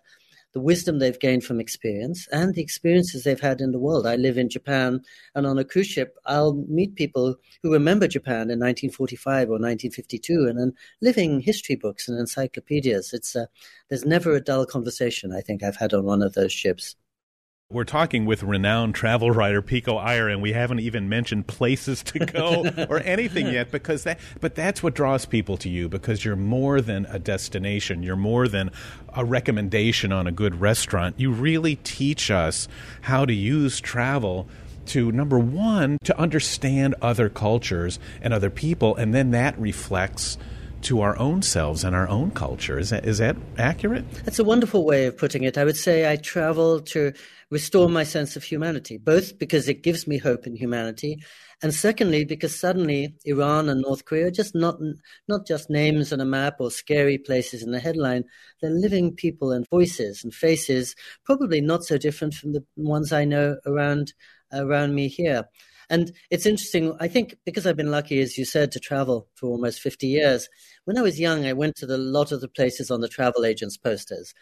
the 0.53 0.61
wisdom 0.61 0.99
they've 0.99 1.19
gained 1.19 1.43
from 1.43 1.59
experience 1.59 2.29
and 2.31 2.55
the 2.55 2.63
experiences 2.63 3.25
they've 3.25 3.41
had 3.41 3.61
in 3.61 3.73
the 3.73 3.81
world. 3.81 4.07
I 4.07 4.15
live 4.15 4.39
in 4.39 4.49
Japan, 4.49 5.01
and 5.35 5.45
on 5.45 5.59
a 5.59 5.65
cruise 5.65 5.89
ship, 5.89 6.17
I'll 6.27 6.55
meet 6.69 6.95
people 6.95 7.35
who 7.65 7.73
remember 7.73 8.07
Japan 8.07 8.43
in 8.43 8.61
1945 8.61 9.49
or 9.49 9.59
1952, 9.59 10.47
and 10.47 10.57
then 10.57 10.73
living 11.01 11.41
history 11.41 11.75
books 11.75 12.07
and 12.09 12.17
encyclopedias. 12.17 13.13
It's 13.13 13.35
uh, 13.35 13.47
there's 13.89 14.05
never 14.05 14.37
a 14.37 14.41
dull 14.41 14.67
conversation. 14.67 15.33
I 15.33 15.41
think 15.41 15.65
I've 15.65 15.83
had 15.83 15.95
on 15.95 16.05
one 16.05 16.23
of 16.23 16.35
those 16.35 16.53
ships. 16.53 16.95
We're 17.73 17.85
talking 17.85 18.27
with 18.27 18.43
renowned 18.43 18.95
travel 18.95 19.31
writer 19.31 19.63
Pico 19.63 19.97
Iyer, 19.97 20.29
and 20.29 20.43
we 20.43 20.53
haven't 20.53 20.81
even 20.81 21.09
mentioned 21.09 21.47
places 21.47 22.03
to 22.03 22.19
go 22.19 22.67
or 22.91 23.01
anything 23.01 23.47
yet 23.47 23.71
because 23.71 24.05
that. 24.05 24.19
But 24.43 24.55
that's 24.55 24.83
what 24.83 24.93
draws 24.95 25.25
people 25.25 25.57
to 25.57 25.71
you 25.71 25.89
because 25.89 26.23
you're 26.23 26.37
more 26.37 26.83
than 26.83 27.07
a 27.07 27.19
destination. 27.19 28.03
You're 28.03 28.15
more 28.15 28.47
than 28.47 28.73
a 29.15 29.25
recommendation 29.25 30.13
on 30.13 30.27
a 30.27 30.33
good 30.33 30.61
restaurant. 30.61 31.19
You 31.19 31.33
really 31.33 31.77
teach 31.77 32.31
us 32.31 32.69
how 33.01 33.25
to 33.25 33.33
use 33.33 33.81
travel 33.81 34.49
to 34.87 35.11
number 35.11 35.39
one 35.39 35.97
to 36.05 36.19
understand 36.19 36.95
other 37.01 37.31
cultures 37.31 37.99
and 38.21 38.35
other 38.35 38.51
people, 38.51 38.97
and 38.97 39.15
then 39.15 39.31
that 39.31 39.59
reflects 39.59 40.37
to 40.83 41.01
our 41.01 41.17
own 41.19 41.41
selves 41.43 41.85
and 41.85 41.95
our 41.97 42.09
own 42.09 42.31
culture. 42.33 42.79
Is 42.79 42.91
that 42.91 43.07
is 43.07 43.19
that 43.19 43.37
accurate? 43.57 44.11
That's 44.25 44.39
a 44.39 44.45
wonderful 44.45 44.85
way 44.85 45.07
of 45.07 45.17
putting 45.17 45.45
it. 45.45 45.57
I 45.57 45.65
would 45.65 45.77
say 45.77 46.11
I 46.11 46.17
travel 46.17 46.81
to 46.81 47.13
restore 47.53 47.87
my 47.91 48.03
sense 48.03 48.35
of 48.35 48.43
humanity, 48.43 48.97
both 48.97 49.39
because 49.39 49.69
it 49.69 49.83
gives 49.83 50.07
me 50.07 50.17
hope 50.17 50.47
in 50.47 50.57
humanity, 50.57 51.23
and 51.63 51.75
secondly 51.75 52.25
because 52.25 52.59
suddenly 52.59 53.15
Iran 53.27 53.69
and 53.69 53.83
North 53.83 54.07
Korea 54.07 54.29
are 54.29 54.31
just 54.31 54.55
not 54.55 54.79
not 55.29 55.47
just 55.47 55.69
names 55.69 56.15
on 56.15 56.21
a 56.23 56.25
map 56.25 56.57
or 56.61 56.71
scary 56.71 57.19
places 57.19 57.63
in 57.63 57.71
the 57.71 57.79
headline. 57.79 58.25
They're 58.61 58.71
living 58.71 59.15
people 59.15 59.53
and 59.53 59.69
voices 59.69 60.25
and 60.25 60.33
faces, 60.33 60.97
probably 61.27 61.61
not 61.61 61.85
so 61.85 61.99
different 61.99 62.33
from 62.33 62.55
the 62.55 62.65
ones 62.77 63.13
I 63.13 63.27
know 63.27 63.59
around 63.67 64.15
around 64.51 64.95
me 64.95 65.09
here. 65.09 65.45
And 65.91 66.11
it's 66.31 66.47
interesting, 66.47 66.97
I 67.01 67.09
think, 67.09 67.37
because 67.45 67.67
I've 67.67 67.77
been 67.77 67.91
lucky, 67.91 68.23
as 68.23 68.39
you 68.39 68.47
said, 68.47 68.73
to 68.73 68.81
travel 68.81 69.29
for 69.35 69.51
almost 69.51 69.83
50 69.83 70.07
years. 70.07 70.49
When 70.87 70.97
I 70.97 71.03
was 71.03 71.21
young, 71.21 71.45
I 71.45 71.53
went 71.53 71.77
to 71.77 71.87
a 71.87 71.99
lot 71.99 72.33
of 72.33 72.41
the 72.41 72.49
places 72.49 72.91
on 72.91 73.03
the 73.03 73.09
travel 73.09 73.45
agents' 73.45 73.77
posters 73.77 74.33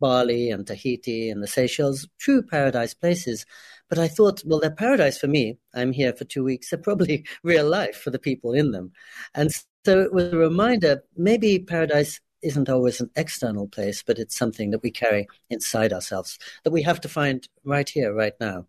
Bali 0.00 0.50
and 0.50 0.66
Tahiti 0.66 1.30
and 1.30 1.42
the 1.42 1.46
Seychelles, 1.46 2.08
true 2.18 2.42
paradise 2.42 2.94
places. 2.94 3.46
But 3.88 3.98
I 3.98 4.08
thought, 4.08 4.42
well, 4.46 4.60
they're 4.60 4.70
paradise 4.70 5.18
for 5.18 5.26
me. 5.26 5.58
I'm 5.74 5.92
here 5.92 6.12
for 6.12 6.24
two 6.24 6.44
weeks. 6.44 6.70
They're 6.70 6.78
probably 6.78 7.26
real 7.42 7.68
life 7.68 7.96
for 7.96 8.10
the 8.10 8.18
people 8.18 8.52
in 8.52 8.70
them. 8.70 8.92
And 9.34 9.50
So 9.84 10.00
it 10.00 10.12
was 10.12 10.32
a 10.32 10.36
reminder 10.36 11.02
maybe 11.16 11.58
paradise 11.58 12.20
isn't 12.42 12.68
always 12.68 13.00
an 13.00 13.10
external 13.16 13.68
place, 13.68 14.02
but 14.02 14.18
it's 14.18 14.36
something 14.36 14.70
that 14.70 14.82
we 14.82 14.90
carry 14.90 15.26
inside 15.50 15.92
ourselves 15.92 16.38
that 16.64 16.70
we 16.70 16.82
have 16.82 17.00
to 17.02 17.08
find 17.08 17.46
right 17.64 17.88
here, 17.88 18.14
right 18.14 18.34
now. 18.40 18.66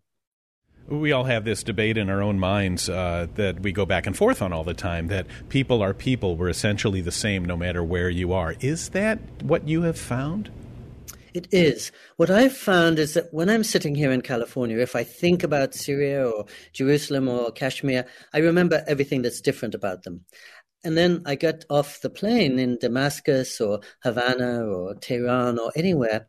We 0.88 1.12
all 1.12 1.24
have 1.26 1.46
this 1.46 1.64
debate 1.64 1.98
in 1.98 2.10
our 2.10 2.22
own 2.22 2.40
minds 2.40 2.90
uh, 2.90 3.28
that 3.36 3.62
we 3.62 3.72
go 3.72 3.86
back 3.86 4.08
and 4.08 4.18
forth 4.18 4.42
on 4.42 4.52
all 4.52 4.64
the 4.64 4.74
time 4.74 5.08
that 5.08 5.26
people 5.48 5.82
are 5.82 5.94
people. 5.94 6.36
We're 6.36 6.50
essentially 6.50 7.02
the 7.02 7.12
same 7.12 7.46
no 7.46 7.56
matter 7.56 7.84
where 7.84 8.10
you 8.10 8.34
are. 8.34 8.56
Is 8.60 8.90
that 8.90 9.20
what 9.42 9.68
you 9.68 9.84
have 9.84 9.98
found? 9.98 10.50
It 11.34 11.48
is. 11.52 11.92
What 12.18 12.30
I've 12.30 12.56
found 12.56 13.00
is 13.00 13.14
that 13.14 13.34
when 13.34 13.50
I'm 13.50 13.64
sitting 13.64 13.96
here 13.96 14.12
in 14.12 14.22
California, 14.22 14.78
if 14.80 14.96
I 14.98 15.04
think 15.06 15.44
about 15.44 15.74
Syria 15.74 16.28
or 16.28 16.46
Jerusalem 16.74 17.30
or 17.30 17.52
Kashmir, 17.52 18.06
I 18.34 18.40
remember 18.40 18.84
everything 18.86 19.22
that's 19.22 19.40
different 19.40 19.74
about 19.74 20.04
them. 20.04 20.26
And 20.84 20.98
then 20.98 21.22
I 21.26 21.36
get 21.36 21.64
off 21.70 22.02
the 22.02 22.10
plane 22.10 22.60
in 22.60 22.78
Damascus 22.80 23.62
or 23.62 23.80
Havana 24.04 24.66
or 24.66 24.96
Tehran 24.96 25.58
or 25.58 25.72
anywhere, 25.76 26.28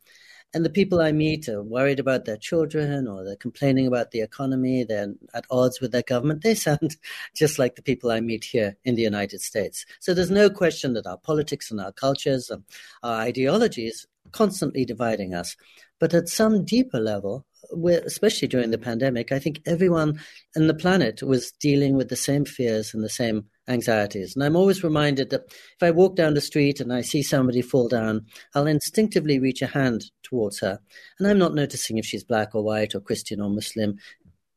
and 0.54 0.64
the 0.64 0.70
people 0.70 1.00
I 1.00 1.12
meet 1.12 1.48
are 1.48 1.62
worried 1.62 1.98
about 1.98 2.26
their 2.26 2.36
children 2.36 3.08
or 3.08 3.24
they're 3.24 3.36
complaining 3.36 3.86
about 3.86 4.10
the 4.10 4.20
economy, 4.20 4.84
they're 4.84 5.14
at 5.32 5.46
odds 5.50 5.80
with 5.80 5.92
their 5.92 6.02
government. 6.02 6.42
They 6.42 6.54
sound 6.54 6.96
just 7.34 7.58
like 7.58 7.76
the 7.76 7.82
people 7.82 8.10
I 8.10 8.20
meet 8.20 8.44
here 8.44 8.76
in 8.84 8.94
the 8.94 9.02
United 9.02 9.40
States. 9.40 9.86
So 10.00 10.12
there's 10.12 10.30
no 10.30 10.50
question 10.50 10.92
that 10.92 11.06
our 11.06 11.16
politics 11.16 11.70
and 11.70 11.80
our 11.80 11.92
cultures 11.92 12.50
and 12.50 12.64
our 13.02 13.20
ideologies 13.20 14.06
constantly 14.32 14.84
dividing 14.84 15.34
us. 15.34 15.56
But 16.00 16.14
at 16.14 16.28
some 16.28 16.64
deeper 16.64 16.98
level, 16.98 17.46
especially 17.86 18.48
during 18.48 18.70
the 18.70 18.78
pandemic, 18.78 19.30
I 19.32 19.38
think 19.38 19.60
everyone 19.66 20.20
on 20.56 20.66
the 20.66 20.74
planet 20.74 21.22
was 21.22 21.52
dealing 21.52 21.96
with 21.96 22.08
the 22.08 22.16
same 22.16 22.44
fears 22.44 22.92
and 22.92 23.04
the 23.04 23.08
same 23.08 23.46
anxieties. 23.68 24.34
And 24.34 24.44
I'm 24.44 24.56
always 24.56 24.82
reminded 24.82 25.30
that 25.30 25.44
if 25.46 25.82
I 25.82 25.90
walk 25.90 26.16
down 26.16 26.34
the 26.34 26.40
street 26.40 26.80
and 26.80 26.92
I 26.92 27.02
see 27.02 27.22
somebody 27.22 27.62
fall 27.62 27.88
down, 27.88 28.26
I'll 28.54 28.66
instinctively 28.66 29.38
reach 29.38 29.62
a 29.62 29.66
hand 29.66 30.04
towards 30.22 30.60
her. 30.60 30.80
And 31.18 31.28
I'm 31.28 31.38
not 31.38 31.54
noticing 31.54 31.98
if 31.98 32.06
she's 32.06 32.24
black 32.24 32.54
or 32.54 32.62
white 32.62 32.94
or 32.94 33.00
Christian 33.00 33.40
or 33.40 33.50
Muslim. 33.50 33.96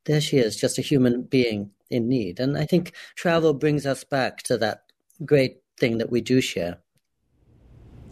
There 0.06 0.22
she 0.22 0.38
is, 0.38 0.58
just 0.58 0.80
a 0.80 0.84
human 0.84 1.24
being 1.24 1.72
in 1.90 2.10
need. 2.10 2.40
And 2.40 2.58
I 2.58 2.66
think 2.66 2.94
travel 3.16 3.54
brings 3.54 3.86
us 3.86 4.04
back 4.04 4.38
to 4.44 4.58
that 4.58 4.82
great 5.24 5.58
thing 5.80 6.00
that 6.00 6.12
we 6.12 6.22
do 6.22 6.42
share. 6.42 6.78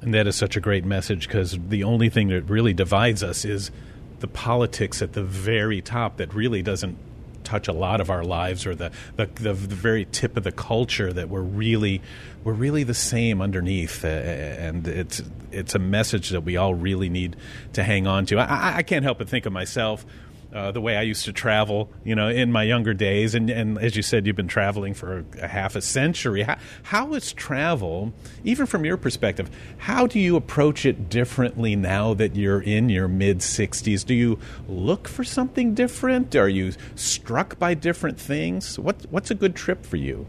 And 0.04 0.14
that 0.14 0.28
is 0.28 0.36
such 0.36 0.58
a 0.58 0.60
great 0.60 0.84
message 0.84 1.28
because 1.28 1.58
the 1.70 1.84
only 1.84 2.10
thing 2.10 2.28
that 2.30 2.44
really 2.44 2.74
divides 2.74 3.24
us 3.24 3.46
is 3.46 3.72
the 4.20 4.28
politics 4.28 5.02
at 5.02 5.14
the 5.14 5.24
very 5.24 5.82
top 5.82 6.18
that 6.18 6.34
really 6.34 6.62
doesn't 6.62 6.98
touch 7.44 7.68
a 7.68 7.74
lot 7.74 8.02
of 8.02 8.10
our 8.10 8.24
lives 8.24 8.66
or 8.66 8.74
the, 8.76 8.92
the, 9.16 9.26
the, 9.26 9.54
the 9.54 9.76
very 9.76 10.06
tip 10.06 10.38
of 10.38 10.44
the 10.44 10.52
culture 10.52 11.12
that 11.12 11.30
we're 11.30 11.42
really 11.42 12.02
we're 12.44 12.54
really 12.54 12.84
the 12.84 12.94
same 12.94 13.42
underneath. 13.42 14.04
And 14.04 14.88
it's 14.88 15.22
it's 15.52 15.76
a 15.76 15.80
message 15.80 16.30
that 16.30 16.42
we 16.42 16.58
all 16.58 16.74
really 16.74 17.10
need 17.10 17.36
to 17.74 17.84
hang 17.84 18.08
on 18.08 18.26
to. 18.28 18.40
I, 18.40 18.78
I 18.78 18.84
can't 18.84 19.04
help 19.04 19.18
but 19.18 19.30
think 19.30 19.46
of 19.46 19.54
myself 19.54 20.06
uh, 20.54 20.72
the 20.72 20.82
way 20.82 20.96
I 20.96 21.02
used 21.02 21.26
to 21.26 21.34
travel, 21.34 21.90
you 22.04 22.16
know, 22.16 22.30
in 22.30 22.52
my 22.52 22.64
younger 22.64 22.94
days. 22.94 23.34
And, 23.34 23.50
and 23.50 23.78
as 23.80 23.96
you 23.96 24.04
said, 24.04 24.28
you've 24.28 24.36
been 24.36 24.48
traveling 24.48 24.94
for 24.94 25.20
a, 25.20 25.44
a 25.44 25.48
half 25.48 25.76
a 25.76 25.82
century. 25.82 26.44
How, 26.44 26.58
how 26.84 27.14
is 27.14 27.34
travel, 27.34 28.14
even 28.44 28.66
from 28.66 28.86
your 28.86 28.98
perspective, 28.98 29.50
how 29.78 30.06
do 30.06 30.20
you 30.20 30.36
approach 30.36 30.86
it 30.86 31.10
differently 31.10 31.76
now 31.76 32.14
that 32.14 32.36
you're 32.36 32.62
in 32.62 32.90
your 32.90 33.08
mid 33.08 33.40
60s? 33.40 34.06
Do 34.06 34.14
you 34.14 34.40
look 34.68 35.08
for 35.08 35.24
something 35.24 35.74
different? 35.74 36.36
Are 36.36 36.50
you 36.50 36.74
struck 36.96 37.58
by 37.58 37.74
different 37.74 38.20
things? 38.20 38.78
What, 38.78 39.06
what's 39.10 39.32
a 39.32 39.36
good 39.36 39.56
trip 39.56 39.86
for 39.86 39.98
you? 39.98 40.28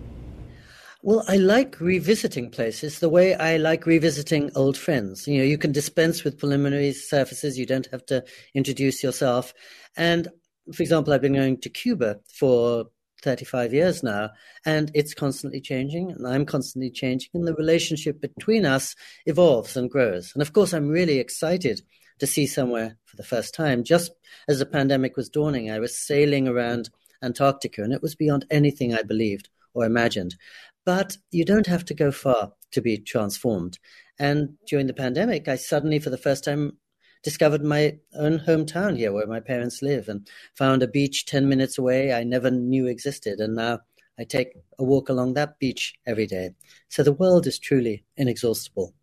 Well, 1.06 1.22
I 1.28 1.36
like 1.36 1.82
revisiting 1.82 2.50
places 2.50 2.98
the 2.98 3.10
way 3.10 3.34
I 3.34 3.58
like 3.58 3.84
revisiting 3.84 4.50
old 4.56 4.78
friends. 4.78 5.28
You 5.28 5.36
know, 5.36 5.44
you 5.44 5.58
can 5.58 5.70
dispense 5.70 6.24
with 6.24 6.38
preliminary 6.38 6.94
surfaces. 6.94 7.58
You 7.58 7.66
don't 7.66 7.86
have 7.92 8.06
to 8.06 8.24
introduce 8.54 9.02
yourself. 9.02 9.52
And 9.98 10.28
for 10.72 10.82
example, 10.82 11.12
I've 11.12 11.20
been 11.20 11.34
going 11.34 11.60
to 11.60 11.68
Cuba 11.68 12.20
for 12.32 12.86
35 13.20 13.74
years 13.74 14.02
now, 14.02 14.30
and 14.64 14.90
it's 14.94 15.12
constantly 15.12 15.60
changing, 15.60 16.10
and 16.10 16.26
I'm 16.26 16.46
constantly 16.46 16.90
changing, 16.90 17.28
and 17.34 17.46
the 17.46 17.54
relationship 17.54 18.22
between 18.22 18.64
us 18.64 18.96
evolves 19.26 19.76
and 19.76 19.90
grows. 19.90 20.32
And 20.32 20.40
of 20.40 20.54
course, 20.54 20.72
I'm 20.72 20.88
really 20.88 21.18
excited 21.18 21.82
to 22.20 22.26
see 22.26 22.46
somewhere 22.46 22.96
for 23.04 23.16
the 23.16 23.22
first 23.22 23.52
time. 23.52 23.84
Just 23.84 24.10
as 24.48 24.58
the 24.58 24.64
pandemic 24.64 25.18
was 25.18 25.28
dawning, 25.28 25.70
I 25.70 25.80
was 25.80 25.98
sailing 25.98 26.48
around 26.48 26.88
Antarctica, 27.22 27.82
and 27.82 27.92
it 27.92 28.00
was 28.00 28.14
beyond 28.14 28.46
anything 28.50 28.94
I 28.94 29.02
believed 29.02 29.50
or 29.74 29.84
imagined. 29.84 30.36
But 30.84 31.16
you 31.30 31.44
don't 31.44 31.66
have 31.66 31.84
to 31.86 31.94
go 31.94 32.10
far 32.10 32.52
to 32.72 32.80
be 32.80 32.98
transformed. 32.98 33.78
And 34.18 34.56
during 34.66 34.86
the 34.86 34.94
pandemic, 34.94 35.48
I 35.48 35.56
suddenly, 35.56 35.98
for 35.98 36.10
the 36.10 36.18
first 36.18 36.44
time, 36.44 36.78
discovered 37.22 37.64
my 37.64 37.98
own 38.14 38.38
hometown 38.40 38.96
here 38.96 39.12
where 39.12 39.26
my 39.26 39.40
parents 39.40 39.82
live 39.82 40.08
and 40.08 40.28
found 40.54 40.82
a 40.82 40.88
beach 40.88 41.24
10 41.24 41.48
minutes 41.48 41.78
away 41.78 42.12
I 42.12 42.22
never 42.22 42.50
knew 42.50 42.86
existed. 42.86 43.40
And 43.40 43.56
now 43.56 43.80
I 44.18 44.24
take 44.24 44.52
a 44.78 44.84
walk 44.84 45.08
along 45.08 45.34
that 45.34 45.58
beach 45.58 45.94
every 46.06 46.26
day. 46.26 46.50
So 46.88 47.02
the 47.02 47.12
world 47.12 47.46
is 47.46 47.58
truly 47.58 48.04
inexhaustible. 48.16 48.94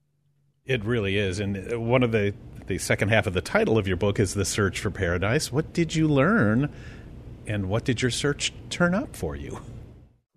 It 0.65 0.85
really 0.85 1.17
is. 1.17 1.39
And 1.39 1.73
uh, 1.73 1.79
one 1.79 2.03
of 2.03 2.11
the, 2.11 2.33
the 2.67 2.77
second 2.77 3.09
half 3.09 3.25
of 3.25 3.33
the 3.33 3.41
title 3.41 3.77
of 3.77 3.87
your 3.87 3.97
book 3.97 4.19
is 4.19 4.35
The 4.35 4.45
Search 4.45 4.79
for 4.79 4.91
Paradise. 4.91 5.51
What 5.51 5.73
did 5.73 5.95
you 5.95 6.07
learn 6.07 6.71
and 7.47 7.67
what 7.67 7.83
did 7.83 8.03
your 8.03 8.11
search 8.11 8.53
turn 8.69 8.93
up 8.93 9.15
for 9.15 9.35
you? 9.35 9.59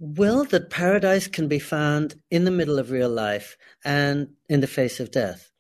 Well, 0.07 0.45
that 0.45 0.69
paradise 0.69 1.29
can 1.29 1.49
be 1.49 1.59
found 1.59 2.17
in 2.31 2.45
the 2.45 2.51
middle 2.51 2.79
of 2.79 2.91
real 2.91 3.09
life 3.09 3.57
and 3.87 4.29
in 4.51 4.61
the 4.61 4.67
face 4.67 5.01
of 5.01 5.11
death. 5.11 5.51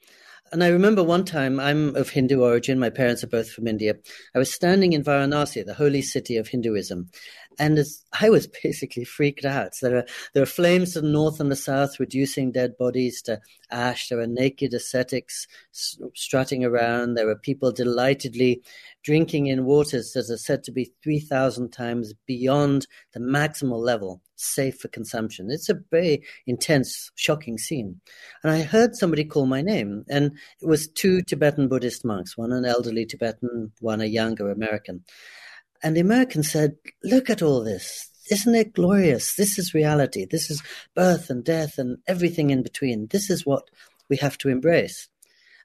And 0.53 0.63
I 0.63 0.69
remember 0.69 1.03
one 1.03 1.25
time, 1.25 1.59
I'm 1.59 1.97
of 1.97 2.11
Hindu 2.11 2.43
origin, 2.43 2.79
my 2.79 2.91
parents 2.91 3.25
are 3.25 3.29
both 3.29 3.51
from 3.51 3.67
India. 3.67 3.95
I 4.35 4.39
was 4.39 4.53
standing 4.53 4.93
in 4.93 5.03
Varanasi, 5.03 5.65
the 5.65 5.73
holy 5.73 6.03
city 6.03 6.37
of 6.37 6.49
Hinduism, 6.49 7.09
and 7.59 7.79
as, 7.79 8.05
I 8.21 8.29
was 8.29 8.47
basically 8.63 9.05
freaked 9.05 9.47
out. 9.47 9.73
There 9.81 9.97
are, 9.97 10.07
there 10.35 10.43
are 10.43 10.47
flames 10.47 10.93
to 10.93 11.01
the 11.01 11.09
north 11.09 11.41
and 11.41 11.51
the 11.51 11.57
south, 11.57 11.99
reducing 11.99 12.53
dead 12.53 12.77
bodies 12.77 13.23
to 13.23 13.41
ash. 13.71 14.09
There 14.09 14.21
are 14.21 14.27
naked 14.27 14.75
ascetics 14.75 15.47
strutting 15.73 16.67
around. 16.67 17.15
There 17.15 17.31
are 17.31 17.37
people 17.37 17.73
delightedly 17.73 18.63
drinking 19.05 19.47
in 19.47 19.67
waters 19.67 20.13
that 20.13 20.31
are 20.31 20.39
said 20.39 20.65
to 20.65 20.73
be 20.73 20.93
3,000 21.03 21.71
times 21.71 22.15
beyond 22.27 22.87
the 23.13 23.21
maximal 23.21 23.79
level 23.79 24.23
safe 24.37 24.79
for 24.79 24.89
consumption. 24.89 25.51
It's 25.51 25.69
a 25.69 25.79
very 25.91 26.25
intense, 26.47 27.11
shocking 27.15 27.59
scene. 27.59 28.01
And 28.43 28.51
I 28.51 28.63
heard 28.63 28.97
somebody 28.97 29.25
call 29.25 29.47
my 29.47 29.63
name, 29.63 30.05
and 30.09 30.33
it 30.61 30.67
was 30.67 30.89
two 30.89 31.23
Tibetan 31.23 31.69
Buddhist 31.69 32.05
monks, 32.05 32.37
one 32.37 32.53
an 32.53 32.65
elderly 32.65 33.07
Tibetan, 33.07 33.73
one 33.81 34.01
a 34.01 34.07
younger 34.07 34.51
American. 34.51 35.05
And 35.83 35.95
the 35.95 36.01
American 36.01 36.43
said, 36.43 36.77
Look 37.03 37.31
at 37.31 37.43
all 37.43 37.63
this. 37.63 38.11
Isn't 38.31 38.55
it 38.55 38.73
glorious? 38.73 39.37
This 39.37 39.59
is 39.59 39.75
reality. 39.75 40.25
This 40.25 40.51
is 40.51 40.63
birth 40.95 41.29
and 41.29 41.45
death 41.45 41.77
and 41.77 41.99
everything 42.09 42.49
in 42.49 42.63
between. 42.63 43.09
This 43.09 43.29
is 43.29 43.45
what 43.45 43.69
we 44.09 44.17
have 44.17 44.39
to 44.39 44.49
embrace. 44.49 45.09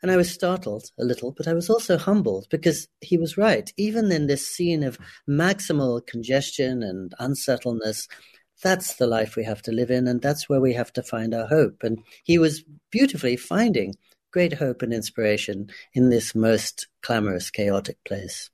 And 0.02 0.12
I 0.12 0.18
was 0.18 0.32
startled 0.32 0.92
a 0.98 1.04
little, 1.04 1.32
but 1.32 1.48
I 1.48 1.54
was 1.54 1.70
also 1.70 1.98
humbled 1.98 2.48
because 2.50 2.88
he 3.02 3.18
was 3.18 3.38
right. 3.38 3.72
Even 3.76 4.12
in 4.12 4.28
this 4.28 4.48
scene 4.48 4.84
of 4.84 4.98
maximal 5.30 6.06
congestion 6.06 6.84
and 6.84 7.14
unsettledness, 7.20 8.08
that's 8.64 8.96
the 8.96 9.08
life 9.08 9.36
we 9.36 9.44
have 9.44 9.62
to 9.64 9.72
live 9.72 9.92
in, 9.92 10.08
and 10.08 10.22
that's 10.22 10.48
where 10.48 10.62
we 10.62 10.74
have 10.74 10.94
to 10.94 11.04
find 11.04 11.34
our 11.34 11.48
hope. 11.48 11.84
And 11.84 12.00
he 12.24 12.38
was 12.38 12.64
beautifully 12.92 13.36
finding 13.36 13.96
great 14.32 14.54
hope 14.54 14.82
and 14.82 14.94
inspiration 14.94 15.70
in 15.94 16.10
this 16.10 16.36
most 16.36 16.88
clamorous, 17.02 17.50
chaotic 17.50 17.98
place. 18.06 18.50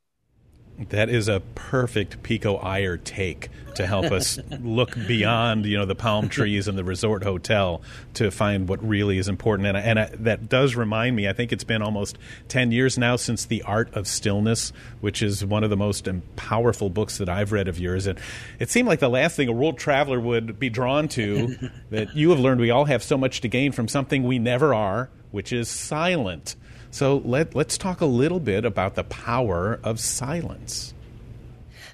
That 0.77 1.09
is 1.09 1.29
a 1.29 1.41
perfect 1.55 2.21
Pico 2.21 2.57
Iyer 2.57 2.97
take 2.97 3.49
to 3.75 3.87
help 3.87 4.11
us 4.11 4.37
look 4.59 4.93
beyond, 5.07 5.65
you 5.65 5.77
know, 5.77 5.85
the 5.85 5.95
palm 5.95 6.27
trees 6.27 6.67
and 6.67 6.77
the 6.77 6.83
resort 6.83 7.23
hotel 7.23 7.81
to 8.15 8.29
find 8.29 8.67
what 8.67 8.85
really 8.85 9.17
is 9.17 9.29
important. 9.29 9.67
And, 9.67 9.77
and 9.77 9.99
I, 9.99 10.05
that 10.19 10.49
does 10.49 10.75
remind 10.75 11.15
me. 11.15 11.29
I 11.29 11.33
think 11.33 11.53
it's 11.53 11.63
been 11.63 11.81
almost 11.81 12.17
ten 12.49 12.71
years 12.71 12.97
now 12.97 13.15
since 13.15 13.45
the 13.45 13.61
Art 13.63 13.93
of 13.93 14.05
Stillness, 14.05 14.73
which 14.99 15.21
is 15.21 15.45
one 15.45 15.63
of 15.63 15.69
the 15.69 15.77
most 15.77 16.09
powerful 16.35 16.89
books 16.89 17.19
that 17.19 17.29
I've 17.29 17.53
read 17.53 17.69
of 17.69 17.79
yours. 17.79 18.05
And 18.05 18.19
it 18.59 18.69
seemed 18.69 18.89
like 18.89 18.99
the 18.99 19.09
last 19.09 19.37
thing 19.37 19.47
a 19.47 19.53
world 19.53 19.77
traveler 19.77 20.19
would 20.19 20.59
be 20.59 20.69
drawn 20.69 21.07
to. 21.09 21.55
that 21.89 22.15
you 22.15 22.31
have 22.31 22.39
learned 22.39 22.59
we 22.59 22.71
all 22.71 22.85
have 22.85 23.03
so 23.03 23.17
much 23.17 23.41
to 23.41 23.47
gain 23.47 23.71
from 23.71 23.87
something 23.87 24.23
we 24.23 24.39
never 24.39 24.73
are, 24.73 25.09
which 25.31 25.53
is 25.53 25.69
silent. 25.69 26.55
So 26.95 27.21
let, 27.25 27.53
let's 27.53 27.77
talk 27.77 27.99
a 27.99 28.05
little 28.05 28.39
bit 28.39 28.63
about 28.63 28.95
the 28.95 29.03
power 29.03 29.81
of 29.83 29.99
silence. 29.99 30.93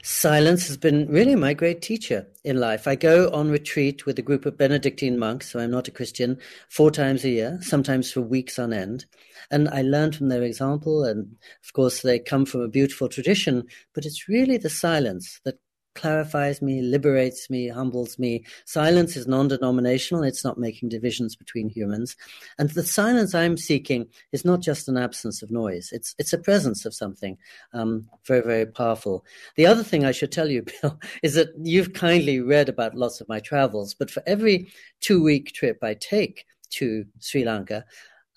Silence 0.04 0.68
has 0.68 0.78
been 0.78 1.08
really 1.08 1.36
my 1.36 1.56
great 1.56 1.82
teacher 1.82 2.28
in 2.44 2.60
life. 2.60 2.88
I 2.88 2.94
go 2.94 3.28
on 3.32 3.50
retreat 3.50 4.06
with 4.06 4.20
a 4.20 4.22
group 4.22 4.46
of 4.46 4.60
Benedictine 4.60 5.18
monks, 5.18 5.50
so 5.50 5.60
I'm 5.60 5.72
not 5.72 5.88
a 5.88 5.92
Christian, 5.92 6.38
four 6.70 6.92
times 6.92 7.26
a 7.26 7.30
year, 7.30 7.58
sometimes 7.64 8.12
for 8.12 8.22
weeks 8.22 8.60
on 8.60 8.74
end. 8.74 9.06
And 9.50 9.68
I 9.70 9.82
learn 9.82 10.12
from 10.12 10.30
their 10.30 10.44
example. 10.44 11.04
And 11.04 11.36
of 11.66 11.74
course, 11.74 12.04
they 12.04 12.20
come 12.20 12.46
from 12.46 12.62
a 12.62 12.68
beautiful 12.68 13.10
tradition, 13.10 13.64
but 13.96 14.06
it's 14.06 14.30
really 14.30 14.58
the 14.58 14.70
silence 14.70 15.42
that 15.46 15.58
clarifies 15.96 16.62
me, 16.62 16.82
liberates 16.82 17.50
me, 17.50 17.68
humbles 17.68 18.18
me. 18.18 18.44
Silence 18.66 19.16
is 19.16 19.28
non 19.28 19.48
denominational, 19.48 20.24
it's 20.24 20.44
not 20.44 20.58
making 20.58 20.90
divisions 20.90 21.36
between 21.36 21.70
humans. 21.70 22.16
And 22.58 22.70
the 22.70 22.84
silence 22.84 23.36
I'm 23.36 23.58
seeking 23.58 24.08
is 24.32 24.46
not 24.46 24.62
just 24.62 24.88
an 24.88 24.98
absence 24.98 25.42
of 25.42 25.52
noise, 25.52 25.90
it's, 25.92 26.16
it's 26.18 26.34
a 26.34 26.38
presence 26.38 26.86
of 26.86 26.94
something 26.94 27.38
um, 27.74 28.08
very, 28.26 28.42
very 28.42 28.66
powerful. 28.66 29.26
The 29.56 29.66
other 29.66 29.84
thing 29.84 30.06
I 30.06 30.12
should 30.12 30.32
tell 30.32 30.50
you, 30.50 30.64
Bill, 30.82 31.00
is 31.24 31.34
that 31.36 31.50
you've 31.62 31.94
kindly 31.94 32.40
read 32.40 32.70
about 32.70 32.96
lots 32.96 33.22
of 33.22 33.30
my 33.30 33.40
travels, 33.40 33.94
but 33.94 34.12
for 34.12 34.24
every 34.26 34.72
two 35.00 35.22
week 35.24 35.54
trip 35.54 35.80
I 35.84 35.96
take 35.96 36.46
to 36.72 37.06
Sri 37.20 37.44
Lanka, 37.44 37.86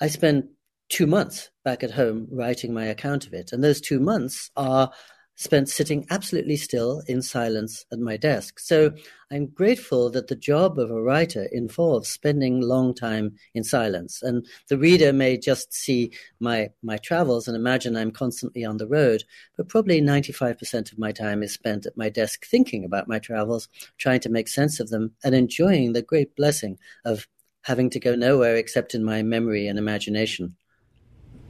I 0.00 0.08
spend 0.08 0.48
two 0.88 1.06
months 1.06 1.50
back 1.64 1.82
at 1.82 1.90
home 1.90 2.28
writing 2.30 2.72
my 2.74 2.84
account 2.84 3.26
of 3.26 3.32
it. 3.32 3.52
And 3.52 3.64
those 3.64 3.80
two 3.80 4.00
months 4.00 4.50
are 4.56 4.90
spent 5.36 5.68
sitting 5.68 6.06
absolutely 6.10 6.56
still 6.56 7.02
in 7.08 7.20
silence 7.20 7.84
at 7.92 7.98
my 7.98 8.16
desk. 8.16 8.58
So 8.58 8.92
I'm 9.30 9.46
grateful 9.46 10.10
that 10.10 10.28
the 10.28 10.36
job 10.36 10.78
of 10.78 10.90
a 10.90 11.02
writer 11.02 11.48
involves 11.50 12.08
spending 12.08 12.60
long 12.60 12.94
time 12.94 13.34
in 13.52 13.64
silence. 13.64 14.22
And 14.22 14.46
the 14.68 14.78
reader 14.78 15.12
may 15.12 15.36
just 15.36 15.72
see 15.72 16.12
my, 16.38 16.70
my 16.82 16.98
travels 16.98 17.48
and 17.48 17.56
imagine 17.56 17.96
I'm 17.96 18.12
constantly 18.12 18.64
on 18.64 18.76
the 18.76 18.86
road, 18.86 19.24
but 19.56 19.68
probably 19.68 20.00
95% 20.00 20.92
of 20.92 20.98
my 20.98 21.10
time 21.10 21.42
is 21.42 21.52
spent 21.52 21.86
at 21.86 21.96
my 21.96 22.08
desk 22.08 22.44
thinking 22.46 22.84
about 22.84 23.08
my 23.08 23.18
travels, 23.18 23.68
trying 23.98 24.20
to 24.20 24.28
make 24.28 24.48
sense 24.48 24.78
of 24.78 24.90
them, 24.90 25.12
and 25.24 25.34
enjoying 25.34 25.92
the 25.92 26.02
great 26.02 26.36
blessing 26.36 26.78
of 27.04 27.26
having 27.62 27.90
to 27.90 27.98
go 27.98 28.14
nowhere 28.14 28.56
except 28.56 28.94
in 28.94 29.02
my 29.02 29.22
memory 29.22 29.66
and 29.66 29.78
imagination. 29.78 30.54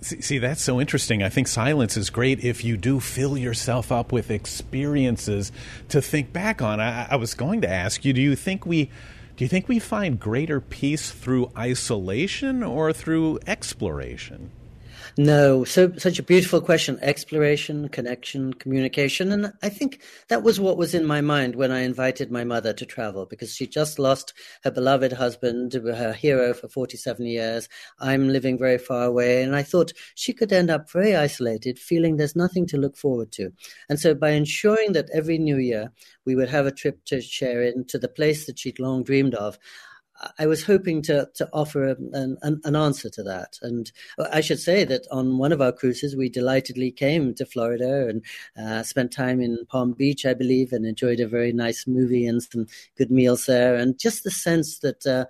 See, 0.05 0.37
that's 0.37 0.61
so 0.61 0.83
interesting. 0.83 1.23
I 1.23 1.31
think 1.31 1.49
silence 1.49 1.97
is 1.97 2.11
great 2.11 2.45
if 2.45 2.63
you 2.63 2.77
do 2.77 3.01
fill 3.01 3.39
yourself 3.39 3.91
up 3.91 4.13
with 4.13 4.31
experiences 4.31 5.51
to 5.89 6.03
think 6.03 6.31
back 6.31 6.61
on. 6.61 6.79
I, 6.79 7.07
I 7.13 7.17
was 7.17 7.33
going 7.33 7.63
to 7.63 7.71
ask 7.71 8.05
you: 8.05 8.13
Do 8.13 8.21
you 8.21 8.37
think 8.37 8.67
we, 8.67 8.91
do 9.37 9.45
you 9.45 9.49
think 9.49 9.67
we 9.67 9.79
find 9.79 10.21
greater 10.21 10.61
peace 10.61 11.11
through 11.11 11.51
isolation 11.57 12.63
or 12.63 12.93
through 12.93 13.39
exploration? 13.47 14.51
No, 15.17 15.65
so 15.65 15.93
such 15.97 16.19
a 16.19 16.23
beautiful 16.23 16.61
question. 16.61 16.99
Exploration, 17.01 17.89
connection, 17.89 18.55
communication. 18.55 19.31
And 19.33 19.53
I 19.63 19.69
think 19.69 20.03
that 20.29 20.43
was 20.43 20.59
what 20.59 20.77
was 20.77 20.95
in 20.95 21.05
my 21.05 21.21
mind 21.21 21.55
when 21.57 21.71
I 21.71 21.81
invited 21.81 22.31
my 22.31 22.45
mother 22.45 22.73
to 22.73 22.87
travel 22.87 23.27
because 23.27 23.55
she 23.55 23.67
just 23.67 23.99
lost 23.99 24.35
her 24.65 24.71
beloved 24.71 25.13
husband, 25.13 25.73
her 25.75 26.13
hero 26.13 26.55
for 26.55 26.69
47 26.69 27.27
years. 27.27 27.69
I'm 28.01 28.29
living 28.29 28.59
very 28.59 28.79
far 28.79 29.05
away. 29.05 29.43
And 29.43 29.55
I 29.55 29.63
thought 29.63 29.93
she 30.15 30.33
could 30.33 30.53
end 30.53 30.71
up 30.71 30.91
very 30.91 31.15
isolated, 31.15 31.79
feeling 31.79 32.17
there's 32.17 32.37
nothing 32.37 32.67
to 32.69 32.77
look 32.77 32.97
forward 32.97 33.31
to. 33.33 33.53
And 33.89 34.01
so 34.01 34.15
by 34.15 34.31
ensuring 34.31 34.93
that 34.93 35.11
every 35.13 35.39
new 35.39 35.59
year 35.59 35.93
we 36.25 36.35
would 36.35 36.49
have 36.49 36.67
a 36.67 36.73
trip 36.73 37.05
to 37.07 37.21
share 37.21 37.63
in 37.63 37.85
to 37.87 37.99
the 37.99 38.09
place 38.09 38.47
that 38.47 38.59
she'd 38.59 38.79
long 38.79 39.05
dreamed 39.05 39.35
of, 39.35 39.59
I 40.39 40.47
was 40.47 40.65
hoping 40.65 41.03
to 41.03 41.29
to 41.35 41.49
offer 41.53 41.89
an, 41.89 42.39
an, 42.43 42.61
an, 42.65 42.77
answer 42.77 43.11
to 43.11 43.23
that, 43.25 43.59
and 43.63 43.91
I 44.33 44.41
should 44.41 44.61
say 44.61 44.85
that 44.85 45.07
on 45.11 45.39
one 45.39 45.53
of 45.53 45.61
our 45.61 45.73
cruises, 45.73 46.15
we 46.15 46.29
delightedly 46.29 46.93
came 46.93 47.35
to 47.35 47.47
Florida 47.47 48.09
and 48.09 48.25
uh, 48.57 48.83
spent 48.85 49.13
time 49.13 49.41
in 49.41 49.67
Palm 49.67 49.93
Beach, 49.93 50.25
I 50.25 50.35
believe, 50.35 50.73
and 50.73 50.87
enjoyed 50.87 51.21
a 51.21 51.27
very 51.27 51.53
nice 51.53 51.87
movie 51.87 52.27
and 52.27 52.43
some 52.43 52.67
good 52.97 53.11
meals 53.11 53.47
there, 53.47 53.75
and 53.75 53.99
just 53.99 54.25
the 54.25 54.31
sense 54.31 54.79
that. 54.81 55.07
Uh, 55.07 55.27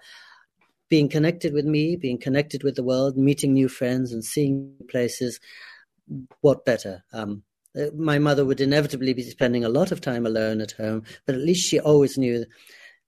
being 0.91 1.09
connected 1.09 1.55
with 1.55 1.65
me, 1.65 1.97
being 1.97 2.19
connected 2.19 2.63
with 2.63 2.77
the 2.77 2.83
world, 2.83 3.17
meeting 3.17 3.55
new 3.55 3.69
friends, 3.69 4.13
and 4.13 4.23
seeing 4.23 4.73
places. 4.89 5.41
What 6.43 6.65
better? 6.65 7.03
Um, 7.13 7.43
uh, 7.77 7.87
my 7.97 8.19
mother 8.19 8.45
would 8.45 8.61
inevitably 8.61 9.15
be 9.15 9.23
spending 9.23 9.65
a 9.65 9.69
lot 9.69 9.91
of 9.91 10.01
time 10.01 10.27
alone 10.27 10.61
at 10.61 10.73
home, 10.73 11.03
but 11.27 11.35
at 11.35 11.41
least 11.41 11.67
she 11.67 11.81
always 11.81 12.17
knew 12.17 12.45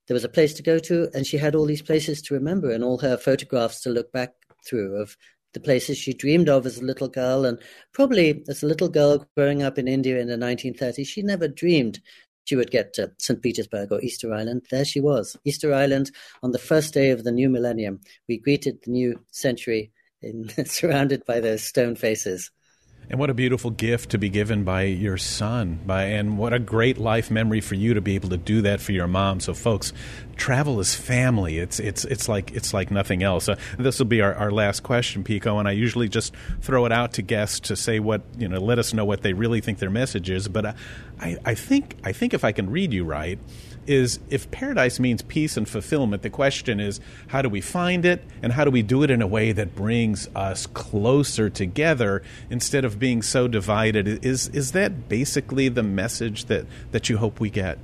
there 0.06 0.14
was 0.14 0.24
a 0.24 0.28
place 0.28 0.54
to 0.54 0.62
go 0.62 0.78
to, 0.78 1.08
and 1.14 1.26
she 1.26 1.36
had 1.36 1.54
all 1.54 1.66
these 1.66 1.82
places 1.82 2.22
to 2.22 2.34
remember 2.34 2.70
and 2.70 2.84
all 2.84 2.98
her 2.98 3.16
photographs 3.16 3.80
to 3.82 3.90
look 3.90 4.12
back 4.12 4.34
through 4.64 5.00
of 5.00 5.16
the 5.52 5.60
places 5.60 5.96
she 5.96 6.12
dreamed 6.12 6.48
of 6.48 6.66
as 6.66 6.78
a 6.78 6.84
little 6.84 7.08
girl. 7.08 7.44
And 7.44 7.58
probably 7.92 8.44
as 8.48 8.62
a 8.62 8.66
little 8.66 8.88
girl 8.88 9.26
growing 9.36 9.62
up 9.62 9.78
in 9.78 9.88
India 9.88 10.18
in 10.20 10.28
the 10.28 10.36
1930s, 10.36 11.06
she 11.06 11.22
never 11.22 11.48
dreamed 11.48 12.00
she 12.44 12.56
would 12.56 12.70
get 12.70 12.92
to 12.94 13.10
St. 13.18 13.42
Petersburg 13.42 13.90
or 13.90 14.00
Easter 14.00 14.32
Island. 14.32 14.66
There 14.70 14.84
she 14.84 15.00
was, 15.00 15.36
Easter 15.44 15.74
Island 15.74 16.12
on 16.42 16.52
the 16.52 16.58
first 16.58 16.94
day 16.94 17.10
of 17.10 17.24
the 17.24 17.32
new 17.32 17.48
millennium. 17.48 18.00
We 18.28 18.38
greeted 18.38 18.78
the 18.82 18.92
new 18.92 19.20
century 19.32 19.92
in, 20.22 20.48
surrounded 20.66 21.24
by 21.24 21.40
those 21.40 21.64
stone 21.64 21.96
faces. 21.96 22.50
And 23.08 23.20
what 23.20 23.30
a 23.30 23.34
beautiful 23.34 23.70
gift 23.70 24.10
to 24.10 24.18
be 24.18 24.28
given 24.28 24.64
by 24.64 24.82
your 24.82 25.16
son. 25.16 25.78
By 25.86 26.04
and 26.04 26.38
what 26.38 26.52
a 26.52 26.58
great 26.58 26.98
life 26.98 27.30
memory 27.30 27.60
for 27.60 27.76
you 27.76 27.94
to 27.94 28.00
be 28.00 28.16
able 28.16 28.30
to 28.30 28.36
do 28.36 28.62
that 28.62 28.80
for 28.80 28.90
your 28.90 29.06
mom. 29.06 29.38
So 29.38 29.54
folks, 29.54 29.92
travel 30.34 30.80
is 30.80 30.94
family. 30.94 31.58
It's 31.58 31.78
it's 31.78 32.04
it's 32.04 32.28
like 32.28 32.50
it's 32.52 32.74
like 32.74 32.90
nothing 32.90 33.22
else. 33.22 33.48
Uh, 33.48 33.56
this 33.78 34.00
will 34.00 34.06
be 34.06 34.22
our, 34.22 34.34
our 34.34 34.50
last 34.50 34.82
question, 34.82 35.22
Pico, 35.22 35.58
and 35.58 35.68
I 35.68 35.72
usually 35.72 36.08
just 36.08 36.34
throw 36.60 36.84
it 36.84 36.90
out 36.90 37.12
to 37.14 37.22
guests 37.22 37.60
to 37.68 37.76
say 37.76 38.00
what 38.00 38.22
you 38.36 38.48
know, 38.48 38.58
let 38.58 38.80
us 38.80 38.92
know 38.92 39.04
what 39.04 39.22
they 39.22 39.34
really 39.34 39.60
think 39.60 39.78
their 39.78 39.90
message 39.90 40.28
is. 40.28 40.48
But 40.48 40.66
uh, 40.66 40.72
I, 41.20 41.36
I 41.44 41.54
think 41.54 41.96
I 42.02 42.10
think 42.10 42.34
if 42.34 42.44
I 42.44 42.50
can 42.50 42.70
read 42.70 42.92
you 42.92 43.04
right, 43.04 43.38
is 43.86 44.18
if 44.30 44.50
paradise 44.50 44.98
means 45.00 45.22
peace 45.22 45.56
and 45.56 45.68
fulfillment, 45.68 46.22
the 46.22 46.30
question 46.30 46.80
is 46.80 47.00
how 47.28 47.42
do 47.42 47.48
we 47.48 47.60
find 47.60 48.04
it 48.04 48.24
and 48.42 48.52
how 48.52 48.64
do 48.64 48.70
we 48.70 48.82
do 48.82 49.02
it 49.02 49.10
in 49.10 49.22
a 49.22 49.26
way 49.26 49.52
that 49.52 49.74
brings 49.74 50.28
us 50.34 50.66
closer 50.66 51.50
together 51.50 52.22
instead 52.50 52.84
of 52.84 52.98
being 52.98 53.22
so 53.22 53.48
divided? 53.48 54.24
Is 54.24 54.48
is 54.48 54.72
that 54.72 55.08
basically 55.08 55.68
the 55.68 55.82
message 55.82 56.46
that, 56.46 56.66
that 56.92 57.08
you 57.08 57.18
hope 57.18 57.40
we 57.40 57.50
get? 57.50 57.78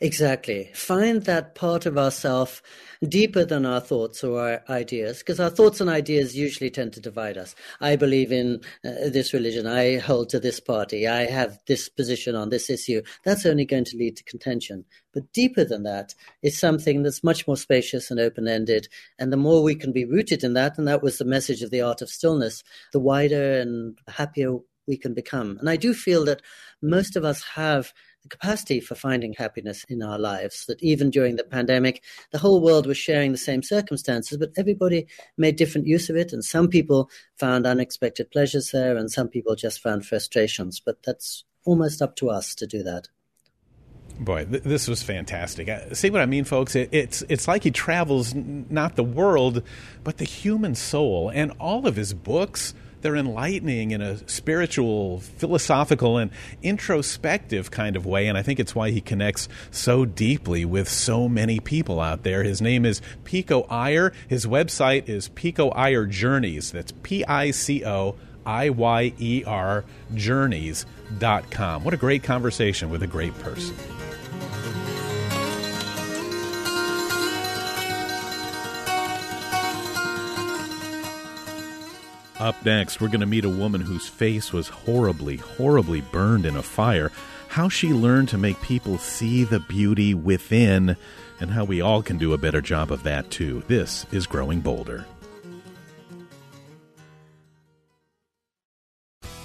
Exactly. 0.00 0.70
Find 0.74 1.22
that 1.24 1.54
part 1.54 1.86
of 1.86 1.96
ourself 1.96 2.62
deeper 3.06 3.44
than 3.44 3.66
our 3.66 3.80
thoughts 3.80 4.24
or 4.24 4.40
our 4.40 4.62
ideas, 4.68 5.18
because 5.18 5.40
our 5.40 5.50
thoughts 5.50 5.80
and 5.80 5.90
ideas 5.90 6.36
usually 6.36 6.70
tend 6.70 6.92
to 6.94 7.00
divide 7.00 7.36
us. 7.36 7.54
I 7.80 7.96
believe 7.96 8.32
in 8.32 8.60
uh, 8.84 9.10
this 9.10 9.32
religion. 9.32 9.66
I 9.66 9.98
hold 9.98 10.30
to 10.30 10.40
this 10.40 10.60
party. 10.60 11.06
I 11.06 11.26
have 11.26 11.58
this 11.66 11.88
position 11.88 12.34
on 12.34 12.50
this 12.50 12.70
issue. 12.70 13.02
That's 13.24 13.46
only 13.46 13.64
going 13.64 13.84
to 13.84 13.96
lead 13.96 14.16
to 14.16 14.24
contention. 14.24 14.84
But 15.12 15.32
deeper 15.32 15.64
than 15.64 15.82
that 15.84 16.14
is 16.42 16.58
something 16.58 17.02
that's 17.02 17.24
much 17.24 17.46
more 17.46 17.56
spacious 17.56 18.10
and 18.10 18.20
open 18.20 18.48
ended. 18.48 18.88
And 19.18 19.32
the 19.32 19.36
more 19.36 19.62
we 19.62 19.74
can 19.74 19.92
be 19.92 20.04
rooted 20.04 20.44
in 20.44 20.54
that, 20.54 20.78
and 20.78 20.86
that 20.88 21.02
was 21.02 21.18
the 21.18 21.24
message 21.24 21.62
of 21.62 21.70
the 21.70 21.82
art 21.82 22.02
of 22.02 22.08
stillness, 22.08 22.62
the 22.92 23.00
wider 23.00 23.58
and 23.58 23.98
happier 24.08 24.58
we 24.86 24.96
can 24.96 25.14
become. 25.14 25.58
And 25.60 25.68
I 25.68 25.76
do 25.76 25.94
feel 25.94 26.24
that 26.24 26.42
most 26.82 27.14
of 27.14 27.24
us 27.24 27.42
have 27.54 27.92
the 28.22 28.28
capacity 28.28 28.80
for 28.80 28.94
finding 28.94 29.32
happiness 29.32 29.84
in 29.88 30.02
our 30.02 30.18
lives. 30.18 30.66
That 30.66 30.82
even 30.82 31.10
during 31.10 31.36
the 31.36 31.44
pandemic, 31.44 32.02
the 32.32 32.38
whole 32.38 32.60
world 32.60 32.86
was 32.86 32.96
sharing 32.96 33.32
the 33.32 33.38
same 33.38 33.62
circumstances, 33.62 34.38
but 34.38 34.52
everybody 34.56 35.06
made 35.36 35.56
different 35.56 35.86
use 35.86 36.10
of 36.10 36.16
it. 36.16 36.32
And 36.32 36.44
some 36.44 36.68
people 36.68 37.10
found 37.36 37.66
unexpected 37.66 38.30
pleasures 38.30 38.70
there, 38.70 38.96
and 38.96 39.10
some 39.10 39.28
people 39.28 39.54
just 39.54 39.80
found 39.80 40.06
frustrations. 40.06 40.80
But 40.80 41.02
that's 41.02 41.44
almost 41.64 42.02
up 42.02 42.16
to 42.16 42.30
us 42.30 42.54
to 42.56 42.66
do 42.66 42.82
that. 42.82 43.08
Boy, 44.20 44.44
th- 44.44 44.64
this 44.64 44.88
was 44.88 45.02
fantastic. 45.02 45.68
Uh, 45.68 45.94
see 45.94 46.10
what 46.10 46.20
I 46.20 46.26
mean, 46.26 46.44
folks? 46.44 46.74
It, 46.74 46.88
it's 46.90 47.22
it's 47.28 47.46
like 47.46 47.62
he 47.62 47.70
travels 47.70 48.34
n- 48.34 48.66
not 48.68 48.96
the 48.96 49.04
world, 49.04 49.62
but 50.02 50.16
the 50.18 50.24
human 50.24 50.74
soul, 50.74 51.30
and 51.32 51.52
all 51.60 51.86
of 51.86 51.94
his 51.94 52.14
books 52.14 52.74
they're 53.00 53.16
enlightening 53.16 53.90
in 53.90 54.00
a 54.00 54.18
spiritual, 54.28 55.20
philosophical, 55.20 56.18
and 56.18 56.30
introspective 56.62 57.70
kind 57.70 57.96
of 57.96 58.06
way. 58.06 58.26
And 58.26 58.36
I 58.36 58.42
think 58.42 58.60
it's 58.60 58.74
why 58.74 58.90
he 58.90 59.00
connects 59.00 59.48
so 59.70 60.04
deeply 60.04 60.64
with 60.64 60.88
so 60.88 61.28
many 61.28 61.60
people 61.60 62.00
out 62.00 62.22
there. 62.22 62.42
His 62.42 62.60
name 62.60 62.84
is 62.84 63.00
Pico 63.24 63.62
Iyer. 63.70 64.12
His 64.28 64.46
website 64.46 65.08
is 65.08 65.28
Pico 65.28 65.70
Iyer 65.70 66.06
Journeys. 66.06 66.72
That's 66.72 66.92
P 67.02 67.24
I 67.24 67.50
C 67.50 67.84
O 67.84 68.16
I 68.44 68.70
Y 68.70 69.12
E 69.18 69.44
R 69.46 69.84
Journeys.com. 70.14 71.84
What 71.84 71.94
a 71.94 71.98
great 71.98 72.22
conversation 72.22 72.90
with 72.90 73.02
a 73.02 73.06
great 73.06 73.36
person. 73.40 73.76
Up 82.48 82.64
next, 82.64 82.98
we're 82.98 83.08
going 83.08 83.20
to 83.20 83.26
meet 83.26 83.44
a 83.44 83.50
woman 83.50 83.82
whose 83.82 84.08
face 84.08 84.54
was 84.54 84.68
horribly, 84.68 85.36
horribly 85.36 86.00
burned 86.00 86.46
in 86.46 86.56
a 86.56 86.62
fire. 86.62 87.12
How 87.48 87.68
she 87.68 87.92
learned 87.92 88.30
to 88.30 88.38
make 88.38 88.58
people 88.62 88.96
see 88.96 89.44
the 89.44 89.60
beauty 89.60 90.14
within, 90.14 90.96
and 91.40 91.50
how 91.50 91.64
we 91.64 91.82
all 91.82 92.02
can 92.02 92.16
do 92.16 92.32
a 92.32 92.38
better 92.38 92.62
job 92.62 92.90
of 92.90 93.02
that 93.02 93.30
too. 93.30 93.62
This 93.68 94.06
is 94.12 94.26
Growing 94.26 94.62
Bolder. 94.62 95.04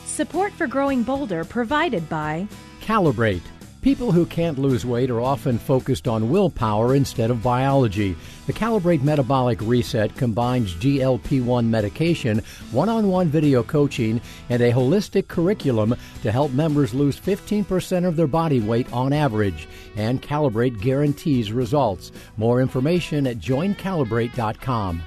Support 0.06 0.54
for 0.54 0.68
Growing 0.68 1.04
Bolder 1.04 1.44
provided 1.44 2.08
by 2.08 2.48
Calibrate 2.80 3.42
People 3.84 4.13
who 4.13 4.26
can't 4.26 4.58
lose 4.58 4.86
weight 4.86 5.10
are 5.10 5.19
often 5.19 5.60
focused 5.60 6.08
on 6.08 6.30
willpower 6.30 6.96
instead 6.96 7.30
of 7.30 7.43
biology. 7.43 8.15
The 8.48 8.54
Calibrate 8.54 9.02
Metabolic 9.02 9.60
Reset 9.62 10.15
combines 10.15 10.74
GLP 10.76 11.43
1 11.43 11.69
medication, 11.69 12.41
one 12.72 12.88
on 12.88 13.10
one 13.10 13.28
video 13.28 13.62
coaching, 13.62 14.22
and 14.50 14.63
a 14.63 14.72
holistic 14.72 15.28
curriculum 15.28 15.98
to 16.22 16.32
help 16.32 16.54
members 16.54 16.93
lose 16.93 17.19
15% 17.19 18.08
of 18.08 18.15
their 18.15 18.26
body 18.26 18.62
weight 18.62 18.91
on 18.93 19.12
average. 19.12 19.67
And 19.98 20.22
Calibrate 20.22 20.80
guarantees 20.80 21.52
results. 21.52 22.13
More 22.38 22.62
information 22.62 23.28
at 23.28 23.39
joincalibrate.com. 23.39 25.04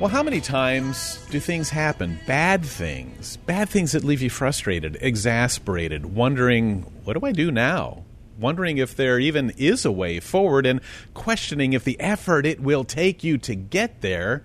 Well, 0.00 0.08
how 0.08 0.22
many 0.22 0.40
times 0.40 1.22
do 1.28 1.38
things 1.38 1.68
happen? 1.68 2.18
Bad 2.26 2.64
things. 2.64 3.36
Bad 3.36 3.68
things 3.68 3.92
that 3.92 4.02
leave 4.02 4.22
you 4.22 4.30
frustrated, 4.30 4.96
exasperated, 4.98 6.14
wondering, 6.14 6.86
what 7.04 7.20
do 7.20 7.26
I 7.26 7.32
do 7.32 7.50
now? 7.50 8.04
Wondering 8.38 8.78
if 8.78 8.96
there 8.96 9.18
even 9.18 9.50
is 9.58 9.84
a 9.84 9.92
way 9.92 10.18
forward, 10.18 10.64
and 10.64 10.80
questioning 11.12 11.74
if 11.74 11.84
the 11.84 12.00
effort 12.00 12.46
it 12.46 12.60
will 12.60 12.82
take 12.82 13.22
you 13.22 13.36
to 13.36 13.54
get 13.54 14.00
there 14.00 14.42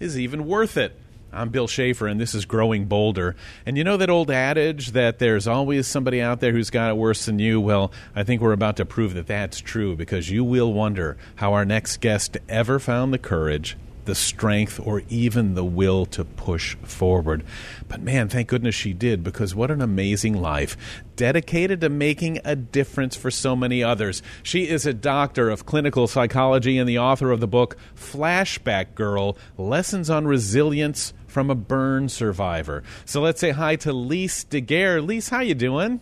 is 0.00 0.18
even 0.18 0.46
worth 0.46 0.78
it. 0.78 0.98
I'm 1.34 1.50
Bill 1.50 1.68
Schaefer, 1.68 2.06
and 2.06 2.18
this 2.18 2.34
is 2.34 2.46
Growing 2.46 2.86
Bolder. 2.86 3.36
And 3.66 3.76
you 3.76 3.84
know 3.84 3.98
that 3.98 4.08
old 4.08 4.30
adage 4.30 4.92
that 4.92 5.18
there's 5.18 5.46
always 5.46 5.86
somebody 5.86 6.22
out 6.22 6.40
there 6.40 6.52
who's 6.52 6.70
got 6.70 6.88
it 6.88 6.96
worse 6.96 7.26
than 7.26 7.38
you? 7.38 7.60
Well, 7.60 7.92
I 8.16 8.22
think 8.22 8.40
we're 8.40 8.52
about 8.52 8.78
to 8.78 8.86
prove 8.86 9.12
that 9.12 9.26
that's 9.26 9.60
true 9.60 9.96
because 9.96 10.30
you 10.30 10.44
will 10.44 10.72
wonder 10.72 11.18
how 11.34 11.52
our 11.52 11.66
next 11.66 12.00
guest 12.00 12.38
ever 12.48 12.78
found 12.78 13.12
the 13.12 13.18
courage 13.18 13.76
the 14.04 14.14
strength 14.14 14.80
or 14.82 15.02
even 15.08 15.54
the 15.54 15.64
will 15.64 16.06
to 16.06 16.24
push 16.24 16.76
forward. 16.76 17.44
But 17.88 18.00
man, 18.00 18.28
thank 18.28 18.48
goodness 18.48 18.74
she 18.74 18.92
did 18.92 19.22
because 19.22 19.54
what 19.54 19.70
an 19.70 19.80
amazing 19.80 20.34
life. 20.34 20.76
Dedicated 21.16 21.80
to 21.80 21.88
making 21.88 22.40
a 22.44 22.56
difference 22.56 23.16
for 23.16 23.30
so 23.30 23.54
many 23.54 23.82
others. 23.82 24.22
She 24.42 24.68
is 24.68 24.86
a 24.86 24.94
doctor 24.94 25.50
of 25.50 25.66
clinical 25.66 26.06
psychology 26.06 26.78
and 26.78 26.88
the 26.88 26.98
author 26.98 27.30
of 27.30 27.40
the 27.40 27.46
book 27.46 27.76
Flashback 27.94 28.94
Girl 28.94 29.36
Lessons 29.56 30.10
on 30.10 30.26
Resilience 30.26 31.12
from 31.26 31.50
a 31.50 31.54
Burn 31.54 32.08
Survivor. 32.08 32.82
So 33.04 33.20
let's 33.20 33.40
say 33.40 33.50
hi 33.50 33.76
to 33.76 33.92
Lise 33.92 34.44
Deguire. 34.44 35.04
Lise, 35.04 35.28
how 35.28 35.40
you 35.40 35.54
doing? 35.54 36.00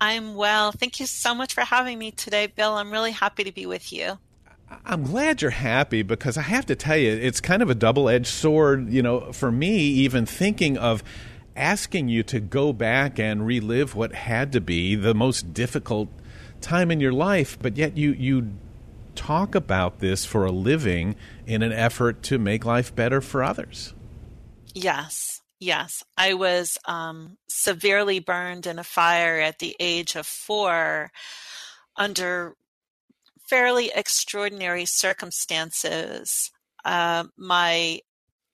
I'm 0.00 0.34
well. 0.34 0.72
Thank 0.72 0.98
you 0.98 1.06
so 1.06 1.32
much 1.34 1.54
for 1.54 1.60
having 1.60 1.98
me 1.98 2.10
today, 2.10 2.48
Bill. 2.48 2.72
I'm 2.74 2.90
really 2.90 3.12
happy 3.12 3.44
to 3.44 3.52
be 3.52 3.66
with 3.66 3.92
you. 3.92 4.18
I'm 4.84 5.04
glad 5.04 5.42
you're 5.42 5.50
happy 5.50 6.02
because 6.02 6.36
I 6.36 6.42
have 6.42 6.66
to 6.66 6.74
tell 6.74 6.96
you, 6.96 7.10
it's 7.10 7.40
kind 7.40 7.62
of 7.62 7.70
a 7.70 7.74
double 7.74 8.08
edged 8.08 8.26
sword, 8.26 8.90
you 8.90 9.02
know, 9.02 9.32
for 9.32 9.50
me, 9.50 9.76
even 9.78 10.26
thinking 10.26 10.76
of 10.76 11.02
asking 11.56 12.08
you 12.08 12.22
to 12.24 12.40
go 12.40 12.72
back 12.72 13.18
and 13.18 13.46
relive 13.46 13.94
what 13.94 14.14
had 14.14 14.52
to 14.52 14.60
be 14.60 14.94
the 14.94 15.14
most 15.14 15.52
difficult 15.52 16.08
time 16.60 16.90
in 16.90 17.00
your 17.00 17.12
life, 17.12 17.58
but 17.60 17.76
yet 17.76 17.96
you, 17.96 18.12
you 18.12 18.50
talk 19.14 19.54
about 19.54 19.98
this 19.98 20.24
for 20.24 20.44
a 20.44 20.52
living 20.52 21.14
in 21.46 21.62
an 21.62 21.72
effort 21.72 22.22
to 22.22 22.38
make 22.38 22.64
life 22.64 22.94
better 22.94 23.20
for 23.20 23.42
others. 23.42 23.92
Yes. 24.74 25.40
Yes, 25.60 26.02
I 26.18 26.34
was 26.34 26.76
um, 26.86 27.38
severely 27.46 28.18
burned 28.18 28.66
in 28.66 28.80
a 28.80 28.84
fire 28.84 29.38
at 29.38 29.60
the 29.60 29.76
age 29.78 30.16
of 30.16 30.26
four 30.26 31.12
under 31.94 32.56
fairly 33.52 33.92
extraordinary 33.94 34.86
circumstances. 34.86 36.50
Uh, 36.86 37.24
my 37.36 38.00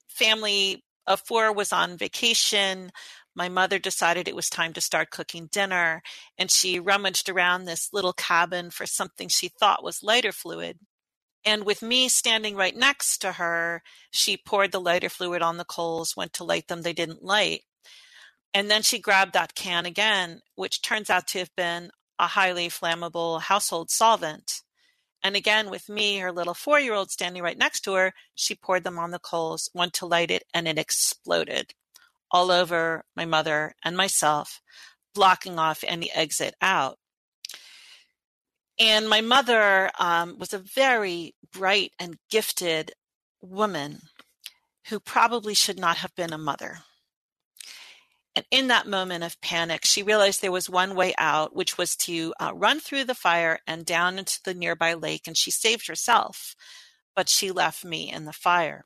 family 0.08 0.82
of 1.06 1.20
four 1.20 1.52
was 1.52 1.72
on 1.72 1.96
vacation. 1.96 2.90
My 3.32 3.48
mother 3.48 3.78
decided 3.78 4.26
it 4.26 4.34
was 4.34 4.50
time 4.50 4.72
to 4.72 4.80
start 4.80 5.12
cooking 5.12 5.48
dinner, 5.52 6.02
and 6.36 6.50
she 6.50 6.80
rummaged 6.80 7.28
around 7.28 7.64
this 7.64 7.90
little 7.92 8.12
cabin 8.12 8.70
for 8.70 8.86
something 8.86 9.28
she 9.28 9.46
thought 9.46 9.84
was 9.84 10.02
lighter 10.02 10.32
fluid. 10.32 10.80
And 11.44 11.64
with 11.64 11.80
me 11.80 12.08
standing 12.08 12.56
right 12.56 12.74
next 12.74 13.18
to 13.18 13.30
her, 13.34 13.84
she 14.10 14.36
poured 14.36 14.72
the 14.72 14.80
lighter 14.80 15.08
fluid 15.08 15.42
on 15.42 15.58
the 15.58 15.64
coals, 15.64 16.16
went 16.16 16.32
to 16.32 16.44
light 16.44 16.66
them, 16.66 16.82
they 16.82 16.92
didn't 16.92 17.22
light. 17.22 17.62
And 18.52 18.68
then 18.68 18.82
she 18.82 18.98
grabbed 18.98 19.34
that 19.34 19.54
can 19.54 19.86
again, 19.86 20.40
which 20.56 20.82
turns 20.82 21.08
out 21.08 21.28
to 21.28 21.38
have 21.38 21.54
been 21.56 21.92
a 22.18 22.26
highly 22.26 22.68
flammable 22.68 23.40
household 23.42 23.92
solvent. 23.92 24.62
And 25.22 25.34
again, 25.34 25.70
with 25.70 25.88
me, 25.88 26.18
her 26.18 26.32
little 26.32 26.54
four 26.54 26.78
year 26.78 26.94
old 26.94 27.10
standing 27.10 27.42
right 27.42 27.58
next 27.58 27.80
to 27.80 27.94
her, 27.94 28.12
she 28.34 28.54
poured 28.54 28.84
them 28.84 28.98
on 28.98 29.10
the 29.10 29.18
coals, 29.18 29.70
went 29.74 29.92
to 29.94 30.06
light 30.06 30.30
it, 30.30 30.44
and 30.54 30.68
it 30.68 30.78
exploded 30.78 31.74
all 32.30 32.50
over 32.50 33.04
my 33.16 33.24
mother 33.24 33.74
and 33.84 33.96
myself, 33.96 34.60
blocking 35.14 35.58
off 35.58 35.82
any 35.86 36.12
exit 36.12 36.54
out. 36.60 36.98
And 38.78 39.08
my 39.08 39.20
mother 39.20 39.90
um, 39.98 40.38
was 40.38 40.52
a 40.52 40.58
very 40.58 41.34
bright 41.52 41.92
and 41.98 42.18
gifted 42.30 42.92
woman 43.40 44.02
who 44.88 45.00
probably 45.00 45.54
should 45.54 45.78
not 45.78 45.98
have 45.98 46.14
been 46.14 46.32
a 46.32 46.38
mother. 46.38 46.78
And 48.38 48.46
in 48.52 48.68
that 48.68 48.86
moment 48.86 49.24
of 49.24 49.40
panic, 49.40 49.84
she 49.84 50.04
realized 50.04 50.42
there 50.42 50.52
was 50.52 50.70
one 50.70 50.94
way 50.94 51.12
out, 51.18 51.56
which 51.56 51.76
was 51.76 51.96
to 51.96 52.32
uh, 52.38 52.52
run 52.54 52.78
through 52.78 53.02
the 53.02 53.16
fire 53.16 53.58
and 53.66 53.84
down 53.84 54.16
into 54.16 54.38
the 54.44 54.54
nearby 54.54 54.94
lake. 54.94 55.26
And 55.26 55.36
she 55.36 55.50
saved 55.50 55.88
herself, 55.88 56.54
but 57.16 57.28
she 57.28 57.50
left 57.50 57.84
me 57.84 58.12
in 58.12 58.26
the 58.26 58.32
fire. 58.32 58.84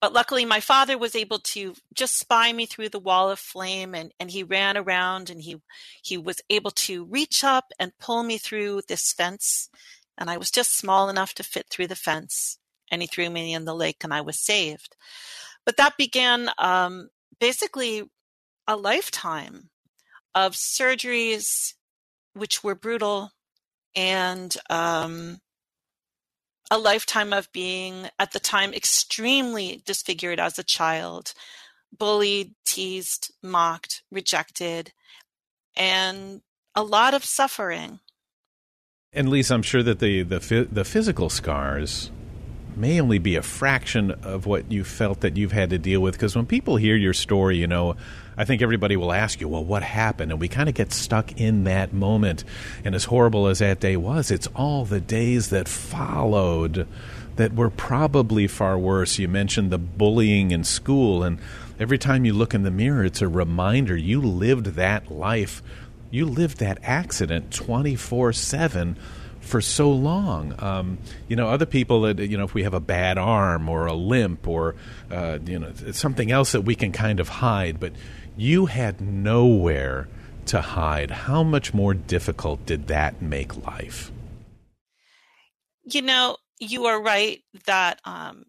But 0.00 0.12
luckily, 0.12 0.44
my 0.44 0.58
father 0.58 0.98
was 0.98 1.14
able 1.14 1.38
to 1.38 1.74
just 1.94 2.18
spy 2.18 2.52
me 2.52 2.66
through 2.66 2.88
the 2.88 2.98
wall 2.98 3.30
of 3.30 3.38
flame, 3.38 3.94
and, 3.94 4.10
and 4.18 4.32
he 4.32 4.42
ran 4.42 4.76
around 4.76 5.30
and 5.30 5.40
he 5.42 5.62
he 6.02 6.18
was 6.18 6.40
able 6.50 6.72
to 6.72 7.04
reach 7.04 7.44
up 7.44 7.66
and 7.78 7.96
pull 8.00 8.24
me 8.24 8.36
through 8.36 8.82
this 8.88 9.12
fence. 9.12 9.70
And 10.18 10.28
I 10.28 10.38
was 10.38 10.50
just 10.50 10.76
small 10.76 11.08
enough 11.08 11.34
to 11.34 11.44
fit 11.44 11.66
through 11.70 11.86
the 11.86 11.94
fence, 11.94 12.58
and 12.90 13.00
he 13.00 13.06
threw 13.06 13.30
me 13.30 13.54
in 13.54 13.64
the 13.64 13.76
lake, 13.76 14.02
and 14.02 14.12
I 14.12 14.22
was 14.22 14.44
saved. 14.44 14.96
But 15.64 15.76
that 15.76 15.96
began 15.96 16.50
um, 16.58 17.10
basically 17.40 18.04
a 18.66 18.76
lifetime 18.76 19.70
of 20.34 20.52
surgeries 20.52 21.74
which 22.34 22.62
were 22.62 22.74
brutal 22.74 23.30
and 23.94 24.56
um, 24.68 25.38
a 26.70 26.78
lifetime 26.78 27.32
of 27.32 27.50
being 27.52 28.08
at 28.18 28.32
the 28.32 28.40
time 28.40 28.74
extremely 28.74 29.82
disfigured 29.86 30.38
as 30.40 30.58
a 30.58 30.64
child 30.64 31.32
bullied 31.96 32.54
teased 32.64 33.32
mocked 33.42 34.02
rejected 34.10 34.92
and 35.76 36.42
a 36.74 36.82
lot 36.82 37.14
of 37.14 37.24
suffering. 37.24 38.00
And 39.12 39.30
lisa 39.30 39.54
i'm 39.54 39.62
sure 39.62 39.82
that 39.82 39.98
the 39.98 40.22
the, 40.22 40.68
the 40.70 40.84
physical 40.84 41.30
scars 41.30 42.10
may 42.76 43.00
only 43.00 43.18
be 43.18 43.36
a 43.36 43.42
fraction 43.42 44.10
of 44.10 44.46
what 44.46 44.70
you 44.70 44.84
felt 44.84 45.20
that 45.20 45.36
you've 45.36 45.52
had 45.52 45.70
to 45.70 45.78
deal 45.78 46.00
with. 46.00 46.14
Because 46.14 46.36
when 46.36 46.46
people 46.46 46.76
hear 46.76 46.96
your 46.96 47.14
story, 47.14 47.56
you 47.56 47.66
know, 47.66 47.96
I 48.36 48.44
think 48.44 48.60
everybody 48.60 48.96
will 48.96 49.12
ask 49.12 49.40
you, 49.40 49.48
well, 49.48 49.64
what 49.64 49.82
happened? 49.82 50.30
And 50.30 50.40
we 50.40 50.48
kind 50.48 50.68
of 50.68 50.74
get 50.74 50.92
stuck 50.92 51.40
in 51.40 51.64
that 51.64 51.92
moment. 51.92 52.44
And 52.84 52.94
as 52.94 53.04
horrible 53.04 53.46
as 53.46 53.60
that 53.60 53.80
day 53.80 53.96
was, 53.96 54.30
it's 54.30 54.48
all 54.48 54.84
the 54.84 55.00
days 55.00 55.50
that 55.50 55.68
followed 55.68 56.86
that 57.36 57.54
were 57.54 57.70
probably 57.70 58.46
far 58.46 58.78
worse. 58.78 59.18
You 59.18 59.28
mentioned 59.28 59.70
the 59.70 59.78
bullying 59.78 60.50
in 60.50 60.64
school, 60.64 61.22
and 61.22 61.38
every 61.78 61.98
time 61.98 62.24
you 62.24 62.32
look 62.32 62.54
in 62.54 62.62
the 62.62 62.70
mirror, 62.70 63.04
it's 63.04 63.22
a 63.22 63.28
reminder 63.28 63.96
you 63.96 64.20
lived 64.20 64.66
that 64.66 65.10
life. 65.10 65.62
You 66.10 66.26
lived 66.26 66.58
that 66.58 66.78
accident 66.82 67.52
24 67.52 68.32
7 68.32 68.96
for 69.46 69.60
so 69.60 69.90
long. 69.90 70.54
Um, 70.58 70.98
you 71.28 71.36
know, 71.36 71.48
other 71.48 71.66
people 71.66 72.02
that 72.02 72.18
you 72.18 72.36
know, 72.36 72.44
if 72.44 72.54
we 72.54 72.62
have 72.64 72.74
a 72.74 72.80
bad 72.80 73.18
arm 73.18 73.68
or 73.68 73.86
a 73.86 73.94
limp 73.94 74.46
or 74.46 74.74
uh, 75.10 75.38
you 75.44 75.58
know 75.58 75.72
something 75.92 76.30
else 76.30 76.52
that 76.52 76.62
we 76.62 76.74
can 76.74 76.92
kind 76.92 77.20
of 77.20 77.28
hide, 77.28 77.80
but 77.80 77.92
you 78.36 78.66
had 78.66 79.00
nowhere 79.00 80.08
to 80.46 80.60
hide. 80.60 81.10
How 81.10 81.42
much 81.42 81.74
more 81.74 81.94
difficult 81.94 82.66
did 82.66 82.88
that 82.88 83.20
make 83.20 83.56
life? 83.64 84.12
You 85.84 86.02
know, 86.02 86.36
you 86.58 86.86
are 86.86 87.00
right 87.00 87.42
that 87.66 88.00
um, 88.04 88.44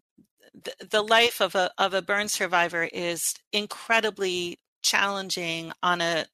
the, 0.53 0.87
the 0.89 1.01
life 1.01 1.41
of 1.41 1.55
a 1.55 1.71
of 1.77 1.93
a 1.93 2.01
burn 2.01 2.27
survivor 2.27 2.83
is 2.83 3.33
incredibly 3.51 4.59
challenging 4.81 5.71
on 5.83 6.01
a 6.01 6.25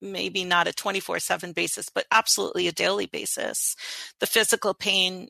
maybe 0.00 0.44
not 0.44 0.68
a 0.68 0.72
24 0.72 1.18
7 1.18 1.52
basis, 1.52 1.88
but 1.88 2.06
absolutely 2.10 2.68
a 2.68 2.72
daily 2.72 3.06
basis. 3.06 3.76
The 4.20 4.26
physical 4.26 4.74
pain, 4.74 5.28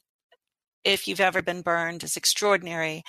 if 0.84 1.08
you've 1.08 1.20
ever 1.20 1.42
been 1.42 1.62
burned, 1.62 2.02
is 2.02 2.16
extraordinary. 2.16 3.02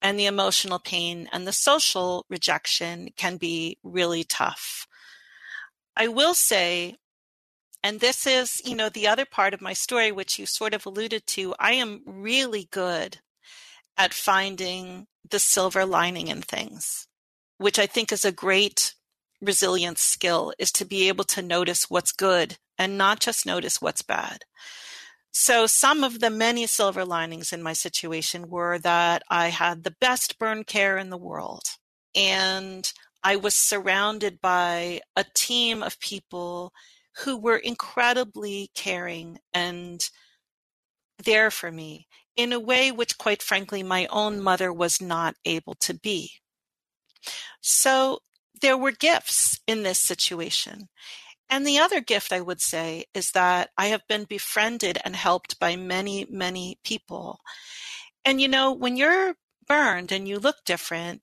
And 0.00 0.18
the 0.18 0.26
emotional 0.26 0.78
pain 0.78 1.28
and 1.32 1.46
the 1.46 1.52
social 1.52 2.26
rejection 2.28 3.10
can 3.16 3.36
be 3.36 3.78
really 3.82 4.24
tough. 4.24 4.86
I 5.96 6.08
will 6.08 6.34
say, 6.34 6.96
and 7.82 8.00
this 8.00 8.26
is, 8.26 8.62
you 8.64 8.74
know, 8.74 8.88
the 8.88 9.08
other 9.08 9.24
part 9.24 9.54
of 9.54 9.60
my 9.60 9.72
story, 9.72 10.12
which 10.12 10.38
you 10.38 10.46
sort 10.46 10.74
of 10.74 10.86
alluded 10.86 11.26
to, 11.28 11.54
I 11.58 11.72
am 11.72 12.02
really 12.06 12.68
good 12.70 13.18
at 13.96 14.14
finding 14.14 15.06
the 15.28 15.38
silver 15.38 15.84
lining 15.84 16.28
in 16.28 16.42
things, 16.42 17.06
which 17.58 17.78
I 17.78 17.86
think 17.86 18.12
is 18.12 18.24
a 18.24 18.32
great 18.32 18.94
resilience 19.42 20.00
skill 20.00 20.52
is 20.58 20.72
to 20.72 20.84
be 20.84 21.08
able 21.08 21.24
to 21.24 21.42
notice 21.42 21.90
what's 21.90 22.12
good 22.12 22.56
and 22.78 22.96
not 22.96 23.20
just 23.20 23.44
notice 23.44 23.82
what's 23.82 24.02
bad. 24.02 24.44
So 25.32 25.66
some 25.66 26.04
of 26.04 26.20
the 26.20 26.30
many 26.30 26.66
silver 26.66 27.04
linings 27.04 27.52
in 27.52 27.62
my 27.62 27.72
situation 27.72 28.48
were 28.48 28.78
that 28.78 29.22
I 29.28 29.48
had 29.48 29.82
the 29.82 29.96
best 30.00 30.38
burn 30.38 30.64
care 30.64 30.98
in 30.98 31.10
the 31.10 31.18
world 31.18 31.62
and 32.14 32.90
I 33.24 33.36
was 33.36 33.54
surrounded 33.54 34.40
by 34.40 35.00
a 35.16 35.24
team 35.34 35.82
of 35.82 36.00
people 36.00 36.72
who 37.24 37.36
were 37.36 37.56
incredibly 37.56 38.70
caring 38.74 39.38
and 39.54 40.00
there 41.22 41.50
for 41.50 41.70
me 41.70 42.08
in 42.36 42.52
a 42.52 42.60
way 42.60 42.90
which, 42.90 43.18
quite 43.18 43.42
frankly, 43.42 43.82
my 43.82 44.06
own 44.06 44.40
mother 44.40 44.72
was 44.72 45.00
not 45.00 45.36
able 45.44 45.74
to 45.74 45.94
be. 45.94 46.32
So 47.60 48.20
there 48.62 48.76
were 48.76 48.92
gifts 48.92 49.60
in 49.66 49.82
this 49.82 50.00
situation. 50.00 50.88
And 51.50 51.66
the 51.66 51.78
other 51.78 52.00
gift 52.00 52.32
I 52.32 52.40
would 52.40 52.62
say 52.62 53.04
is 53.12 53.32
that 53.32 53.70
I 53.76 53.88
have 53.88 54.08
been 54.08 54.24
befriended 54.24 54.98
and 55.04 55.14
helped 55.14 55.60
by 55.60 55.76
many, 55.76 56.26
many 56.30 56.78
people. 56.82 57.40
And 58.24 58.40
you 58.40 58.48
know, 58.48 58.72
when 58.72 58.96
you're 58.96 59.34
burned 59.68 60.12
and 60.12 60.26
you 60.26 60.38
look 60.38 60.64
different, 60.64 61.20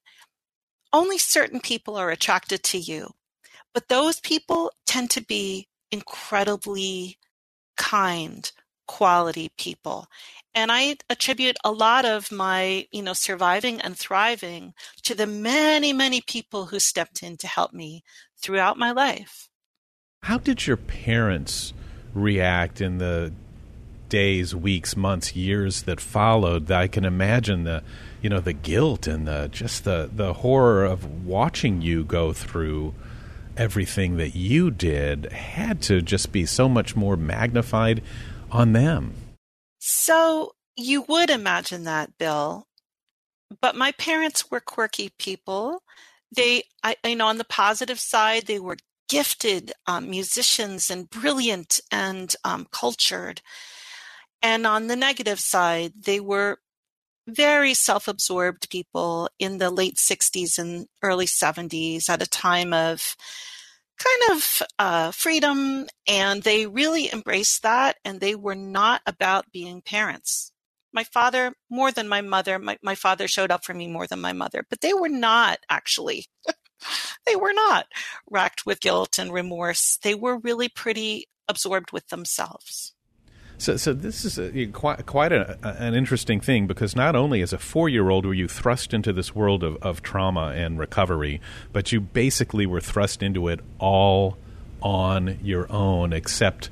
only 0.94 1.18
certain 1.18 1.60
people 1.60 1.96
are 1.96 2.12
attracted 2.12 2.64
to 2.66 2.78
you. 2.78 3.12
But 3.74 3.88
those 3.88 4.20
people 4.20 4.72
tend 4.86 5.10
to 5.12 5.22
be 5.22 5.68
incredibly 5.92 7.18
kind, 7.78 8.52
quality 8.90 9.52
people. 9.56 10.08
And 10.56 10.72
I 10.72 10.98
attribute 11.12 11.58
a 11.64 11.72
lot 11.72 12.06
of 12.06 12.32
my, 12.32 12.88
you 12.92 13.04
know, 13.04 13.14
surviving 13.14 13.80
and 13.80 13.96
thriving 13.96 14.74
to 15.04 15.14
the 15.14 15.28
many, 15.28 15.94
many 15.94 16.22
people 16.22 16.66
who 16.66 16.80
stepped 16.80 17.22
in 17.22 17.38
to 17.38 17.48
help 17.48 17.72
me 17.72 18.04
throughout 18.42 18.80
my 18.80 18.92
life. 18.92 19.48
How 20.24 20.40
did 20.40 20.66
your 20.66 20.76
parents 20.76 21.72
react 22.16 22.82
in 22.82 22.98
the 22.98 23.32
days, 24.10 24.56
weeks, 24.56 24.98
months, 24.98 25.36
years 25.36 25.84
that 25.84 26.02
followed? 26.02 26.72
I 26.72 26.88
can 26.88 27.06
imagine 27.06 27.66
the, 27.66 27.84
you 28.24 28.30
know, 28.32 28.40
the 28.40 28.54
guilt 28.54 29.06
and 29.06 29.28
the 29.28 29.50
just 29.52 29.84
the 29.84 30.10
the 30.12 30.34
horror 30.34 30.84
of 30.84 31.28
watching 31.28 31.84
you 31.84 32.04
go 32.04 32.34
through 32.34 32.96
everything 33.56 34.18
that 34.18 34.36
you 34.36 34.72
did 34.72 35.32
had 35.32 35.80
to 35.84 36.02
just 36.02 36.32
be 36.32 36.48
so 36.48 36.68
much 36.68 36.96
more 36.96 37.16
magnified 37.16 38.02
on 38.52 38.74
them. 38.74 39.16
So 39.80 40.54
you 40.76 41.04
would 41.04 41.30
imagine 41.30 41.84
that, 41.84 42.18
Bill. 42.18 42.68
But 43.62 43.76
my 43.76 43.92
parents 43.94 44.52
were 44.52 44.60
quirky 44.60 45.12
people. 45.18 45.82
They, 46.36 46.64
I, 46.84 46.96
you 47.04 47.16
know, 47.16 47.28
on 47.28 47.38
the 47.38 47.44
positive 47.44 48.00
side, 48.00 48.46
they 48.46 48.60
were 48.60 48.78
gifted 49.10 49.72
um, 49.88 50.10
musicians 50.10 50.90
and 50.90 51.10
brilliant 51.10 51.82
and 51.92 52.36
um, 52.44 52.68
cultured. 52.72 53.42
And 54.42 54.68
on 54.68 54.88
the 54.88 54.96
negative 54.96 55.40
side, 55.40 55.94
they 56.00 56.20
were 56.20 56.60
very 57.28 57.74
self 57.74 58.08
absorbed 58.08 58.70
people 58.70 59.30
in 59.40 59.58
the 59.58 59.70
late 59.70 59.96
60s 59.96 60.58
and 60.58 60.88
early 61.02 61.26
70s 61.26 62.10
at 62.10 62.22
a 62.22 62.30
time 62.30 62.74
of 62.74 63.16
kind 64.00 64.38
of 64.38 64.62
uh, 64.80 65.12
freedom, 65.12 65.88
and 66.08 66.42
they 66.44 66.66
really 66.68 67.12
embraced 67.12 67.64
that, 67.64 67.98
and 68.04 68.20
they 68.20 68.36
were 68.36 68.56
not 68.56 69.02
about 69.06 69.52
being 69.52 69.82
parents. 69.82 70.52
My 70.92 71.04
father, 71.04 71.54
more 71.70 71.92
than 71.92 72.08
my 72.08 72.22
mother, 72.22 72.58
my, 72.58 72.78
my 72.82 72.96
father 72.96 73.28
showed 73.28 73.52
up 73.52 73.64
for 73.64 73.74
me 73.74 73.88
more 73.88 74.08
than 74.08 74.22
my 74.22 74.34
mother, 74.34 74.64
but 74.70 74.82
they 74.82 74.94
were 74.94 75.10
not 75.10 75.60
actually. 75.70 76.26
they 77.28 77.36
were 77.36 77.54
not 77.54 77.86
racked 78.30 78.66
with 78.66 78.82
guilt 78.82 79.20
and 79.20 79.32
remorse. 79.32 80.00
They 80.02 80.16
were 80.16 80.40
really 80.40 80.70
pretty 80.70 81.28
absorbed 81.48 81.92
with 81.92 82.08
themselves. 82.08 82.94
So, 83.60 83.76
so 83.76 83.92
this 83.92 84.24
is 84.24 84.40
a, 84.40 84.68
quite 84.68 85.06
quite 85.06 85.34
a, 85.34 85.60
an 85.62 85.94
interesting 85.94 86.40
thing 86.40 86.66
because 86.66 86.96
not 86.96 87.14
only 87.14 87.42
as 87.42 87.52
a 87.52 87.58
four 87.58 87.90
year 87.90 88.10
old 88.10 88.26
were 88.26 88.34
you 88.34 88.48
thrust 88.48 88.94
into 88.94 89.12
this 89.12 89.36
world 89.36 89.64
of, 89.64 89.76
of 89.84 90.02
trauma 90.02 90.54
and 90.56 90.80
recovery, 90.80 91.42
but 91.74 91.92
you 91.92 92.00
basically 92.00 92.66
were 92.66 92.80
thrust 92.80 93.22
into 93.22 93.50
it 93.50 93.60
all 93.78 94.38
on 94.82 95.40
your 95.44 95.70
own, 95.70 96.14
except 96.14 96.70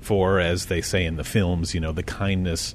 for, 0.00 0.40
as 0.40 0.66
they 0.66 0.80
say 0.80 1.04
in 1.04 1.16
the 1.16 1.24
films, 1.24 1.74
you 1.74 1.80
know, 1.80 1.92
the 1.92 2.02
kindness 2.02 2.74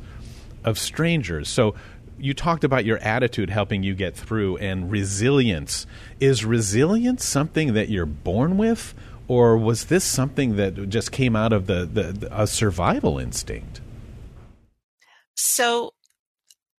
of 0.63 0.77
strangers. 0.77 1.49
So 1.49 1.73
you 2.19 2.35
talked 2.35 2.63
about 2.63 2.85
your 2.85 2.99
attitude 2.99 3.49
helping 3.49 3.81
you 3.81 3.95
get 3.95 4.15
through 4.15 4.57
and 4.57 4.91
resilience. 4.91 5.87
Is 6.19 6.45
resilience 6.45 7.25
something 7.25 7.73
that 7.73 7.89
you're 7.89 8.05
born 8.05 8.57
with, 8.57 8.93
or 9.27 9.57
was 9.57 9.85
this 9.85 10.03
something 10.03 10.55
that 10.55 10.89
just 10.89 11.11
came 11.11 11.35
out 11.35 11.53
of 11.53 11.67
the, 11.67 11.85
the, 11.85 12.03
the 12.11 12.41
a 12.41 12.47
survival 12.47 13.19
instinct? 13.19 13.81
So, 15.35 15.93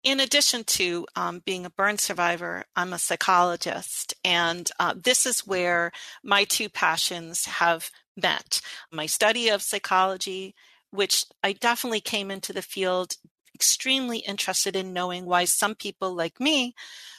in 0.03 0.21
addition 0.21 0.63
to 0.65 1.07
um, 1.17 1.43
being 1.45 1.67
a 1.67 1.71
burn 1.71 1.99
survivor, 1.99 2.65
I'm 2.77 2.93
a 2.93 2.99
psychologist, 2.99 4.15
and 4.25 4.71
uh, 4.79 4.95
this 4.97 5.27
is 5.27 5.47
where 5.47 5.91
my 6.23 6.45
two 6.45 6.69
passions 6.69 7.45
have 7.47 7.91
met. 8.17 8.61
My 8.93 9.07
study 9.07 9.49
of 9.49 9.63
psychology, 9.63 10.55
which 10.91 11.25
I 11.43 11.53
definitely 11.53 12.01
came 12.01 12.31
into 12.31 12.53
the 12.53 12.63
field 12.63 13.17
extremely 13.55 14.19
interested 14.19 14.77
in 14.77 14.93
knowing 14.93 15.25
why 15.27 15.45
some 15.45 15.75
people 15.75 16.15
like 16.15 16.39
me 16.39 16.75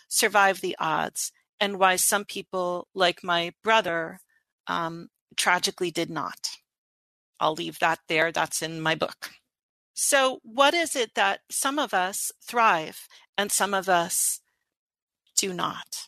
survive 0.07 0.61
the 0.61 0.75
odds 0.79 1.31
and 1.59 1.79
why 1.79 1.95
some 1.95 2.23
people 2.23 2.87
like 2.93 3.23
my 3.23 3.53
brother 3.63 4.19
um, 4.67 5.09
tragically 5.35 5.91
did 5.91 6.09
not. 6.09 6.49
I'll 7.39 7.53
leave 7.53 7.79
that 7.79 7.99
there. 8.07 8.31
That's 8.31 8.61
in 8.61 8.81
my 8.81 8.95
book. 8.95 9.31
So, 9.93 10.39
what 10.43 10.73
is 10.73 10.95
it 10.95 11.15
that 11.15 11.41
some 11.49 11.79
of 11.79 11.93
us 11.93 12.31
thrive 12.43 13.07
and 13.37 13.51
some 13.51 13.73
of 13.73 13.89
us 13.89 14.41
do 15.37 15.53
not? 15.53 16.07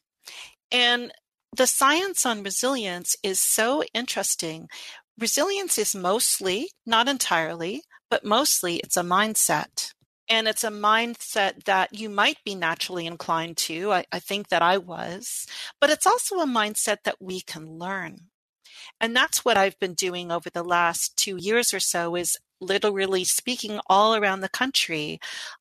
And 0.72 1.12
the 1.56 1.68
science 1.68 2.26
on 2.26 2.44
resilience 2.44 3.16
is 3.24 3.42
so 3.42 3.84
interesting. 3.94 4.70
Resilience 5.18 5.78
is 5.78 5.96
mostly, 5.96 6.70
not 6.86 7.08
entirely, 7.08 7.82
but 8.10 8.24
mostly 8.24 8.78
it's 8.78 8.98
a 8.98 9.02
mindset. 9.02 9.94
And 10.30 10.48
it's 10.48 10.64
a 10.64 10.70
mindset 10.70 11.64
that 11.64 11.94
you 12.00 12.08
might 12.08 12.38
be 12.46 12.54
naturally 12.54 13.08
inclined 13.08 13.58
to. 13.58 13.92
I, 13.92 14.06
I 14.12 14.20
think 14.20 14.50
that 14.50 14.62
I 14.62 14.78
was, 14.78 15.48
but 15.82 15.90
it's 15.90 16.06
also 16.06 16.38
a 16.38 16.46
mindset 16.46 16.98
that 17.06 17.20
we 17.20 17.42
can 17.42 17.80
learn. 17.80 18.29
And 19.02 19.16
that's 19.16 19.46
what 19.46 19.58
I've 19.58 19.80
been 19.80 19.94
doing 19.94 20.32
over 20.32 20.50
the 20.50 20.64
last 20.64 21.18
two 21.18 21.38
years 21.38 21.74
or 21.74 21.80
so 21.80 22.16
is 22.16 22.38
literally 22.62 23.24
speaking 23.24 23.80
all 23.88 24.16
around 24.16 24.42
the 24.42 24.50
country 24.50 25.20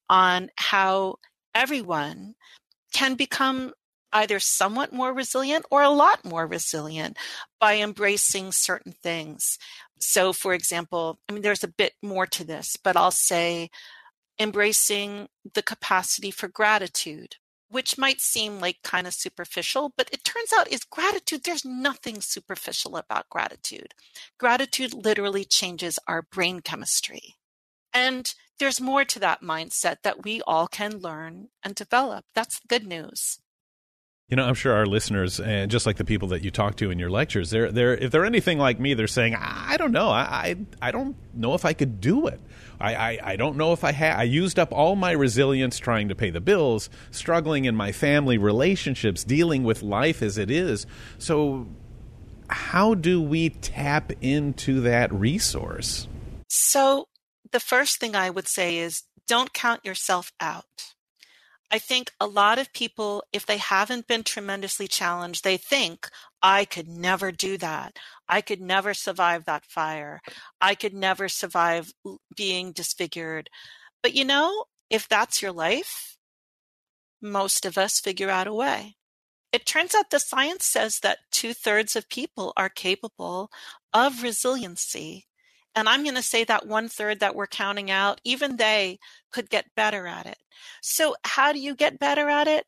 on 0.08 0.50
how 0.56 1.16
everyone 1.54 2.34
can 2.92 3.14
become 3.14 3.72
either 4.12 4.40
somewhat 4.40 4.92
more 4.92 5.12
resilient 5.12 5.64
or 5.70 5.82
a 5.82 5.90
lot 5.90 6.24
more 6.24 6.46
resilient 6.46 7.16
by 7.60 7.76
embracing 7.76 8.52
certain 8.52 8.92
things. 8.92 9.58
So, 10.00 10.32
for 10.32 10.54
example, 10.54 11.18
I 11.28 11.32
mean, 11.32 11.42
there's 11.42 11.64
a 11.64 11.68
bit 11.68 11.92
more 12.02 12.26
to 12.26 12.44
this, 12.44 12.76
but 12.82 12.96
I'll 12.96 13.10
say 13.10 13.70
embracing 14.38 15.28
the 15.54 15.62
capacity 15.62 16.30
for 16.30 16.48
gratitude 16.48 17.36
which 17.70 17.98
might 17.98 18.20
seem 18.20 18.60
like 18.60 18.82
kind 18.82 19.06
of 19.06 19.14
superficial, 19.14 19.92
but 19.96 20.08
it 20.12 20.24
turns 20.24 20.52
out 20.58 20.70
is 20.70 20.84
gratitude. 20.84 21.42
There's 21.44 21.64
nothing 21.64 22.20
superficial 22.20 22.96
about 22.96 23.28
gratitude. 23.28 23.94
Gratitude 24.38 24.94
literally 24.94 25.44
changes 25.44 25.98
our 26.06 26.22
brain 26.22 26.60
chemistry. 26.60 27.36
And 27.92 28.32
there's 28.58 28.80
more 28.80 29.04
to 29.04 29.18
that 29.20 29.42
mindset 29.42 29.96
that 30.02 30.24
we 30.24 30.40
all 30.46 30.66
can 30.66 30.98
learn 30.98 31.48
and 31.62 31.74
develop. 31.74 32.24
That's 32.34 32.60
the 32.60 32.68
good 32.68 32.86
news. 32.86 33.38
You 34.28 34.36
know, 34.36 34.44
I'm 34.44 34.54
sure 34.54 34.74
our 34.74 34.84
listeners, 34.84 35.40
and 35.40 35.70
just 35.70 35.86
like 35.86 35.96
the 35.96 36.04
people 36.04 36.28
that 36.28 36.44
you 36.44 36.50
talk 36.50 36.76
to 36.76 36.90
in 36.90 36.98
your 36.98 37.08
lectures, 37.08 37.48
they're, 37.48 37.72
they're 37.72 37.94
if 37.94 38.10
they're 38.10 38.26
anything 38.26 38.58
like 38.58 38.78
me, 38.78 38.92
they're 38.92 39.06
saying, 39.06 39.34
"I 39.34 39.78
don't 39.78 39.90
know, 39.92 40.10
I, 40.10 40.20
I, 40.20 40.56
I 40.88 40.90
don't 40.90 41.16
know 41.34 41.54
if 41.54 41.64
I 41.64 41.72
could 41.72 41.98
do 41.98 42.26
it. 42.26 42.38
I, 42.78 42.94
I, 42.94 43.18
I 43.22 43.36
don't 43.36 43.56
know 43.56 43.72
if 43.72 43.84
I 43.84 43.92
had. 43.92 44.18
I 44.18 44.24
used 44.24 44.58
up 44.58 44.70
all 44.70 44.96
my 44.96 45.12
resilience 45.12 45.78
trying 45.78 46.08
to 46.10 46.14
pay 46.14 46.28
the 46.28 46.42
bills, 46.42 46.90
struggling 47.10 47.64
in 47.64 47.74
my 47.74 47.90
family 47.90 48.36
relationships, 48.36 49.24
dealing 49.24 49.64
with 49.64 49.82
life 49.82 50.20
as 50.20 50.36
it 50.36 50.50
is. 50.50 50.86
So, 51.16 51.66
how 52.50 52.92
do 52.92 53.22
we 53.22 53.48
tap 53.48 54.12
into 54.20 54.82
that 54.82 55.10
resource? 55.10 56.06
So, 56.48 57.08
the 57.50 57.60
first 57.60 57.98
thing 57.98 58.14
I 58.14 58.28
would 58.28 58.46
say 58.46 58.76
is 58.76 59.04
don't 59.26 59.54
count 59.54 59.86
yourself 59.86 60.32
out. 60.38 60.66
I 61.70 61.78
think 61.78 62.12
a 62.18 62.26
lot 62.26 62.58
of 62.58 62.72
people, 62.72 63.22
if 63.32 63.44
they 63.44 63.58
haven't 63.58 64.06
been 64.06 64.22
tremendously 64.24 64.88
challenged, 64.88 65.44
they 65.44 65.58
think, 65.58 66.08
I 66.42 66.64
could 66.64 66.88
never 66.88 67.30
do 67.30 67.58
that. 67.58 67.96
I 68.28 68.40
could 68.40 68.60
never 68.60 68.94
survive 68.94 69.44
that 69.44 69.66
fire. 69.66 70.20
I 70.60 70.74
could 70.74 70.94
never 70.94 71.28
survive 71.28 71.92
being 72.34 72.72
disfigured. 72.72 73.50
But 74.02 74.14
you 74.14 74.24
know, 74.24 74.64
if 74.88 75.08
that's 75.08 75.42
your 75.42 75.52
life, 75.52 76.16
most 77.20 77.66
of 77.66 77.76
us 77.76 78.00
figure 78.00 78.30
out 78.30 78.46
a 78.46 78.54
way. 78.54 78.96
It 79.52 79.66
turns 79.66 79.94
out 79.94 80.10
the 80.10 80.20
science 80.20 80.66
says 80.66 81.00
that 81.00 81.18
two 81.30 81.54
thirds 81.54 81.96
of 81.96 82.08
people 82.08 82.52
are 82.56 82.68
capable 82.68 83.50
of 83.92 84.22
resiliency. 84.22 85.27
And 85.78 85.88
I'm 85.88 86.02
going 86.02 86.16
to 86.16 86.22
say 86.22 86.42
that 86.42 86.66
one 86.66 86.88
third 86.88 87.20
that 87.20 87.36
we're 87.36 87.46
counting 87.46 87.88
out, 87.88 88.20
even 88.24 88.56
they 88.56 88.98
could 89.30 89.48
get 89.48 89.74
better 89.76 90.08
at 90.08 90.26
it. 90.26 90.38
So, 90.82 91.14
how 91.22 91.52
do 91.52 91.60
you 91.60 91.76
get 91.76 92.00
better 92.00 92.28
at 92.28 92.48
it? 92.48 92.66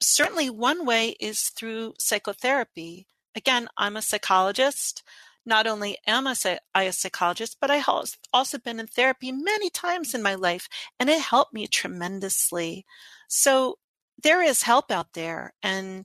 Certainly, 0.00 0.50
one 0.50 0.86
way 0.86 1.16
is 1.18 1.48
through 1.48 1.94
psychotherapy. 1.98 3.08
Again, 3.34 3.68
I'm 3.76 3.96
a 3.96 4.02
psychologist. 4.02 5.02
Not 5.44 5.66
only 5.66 5.98
am 6.06 6.28
I 6.28 6.36
a 6.84 6.92
psychologist, 6.92 7.56
but 7.60 7.72
I 7.72 7.78
have 7.78 8.10
also 8.32 8.58
been 8.58 8.78
in 8.78 8.86
therapy 8.86 9.32
many 9.32 9.68
times 9.68 10.14
in 10.14 10.22
my 10.22 10.36
life, 10.36 10.68
and 11.00 11.10
it 11.10 11.20
helped 11.20 11.52
me 11.52 11.66
tremendously. 11.66 12.86
So, 13.26 13.78
there 14.22 14.42
is 14.42 14.62
help 14.62 14.92
out 14.92 15.14
there 15.14 15.54
and 15.60 16.04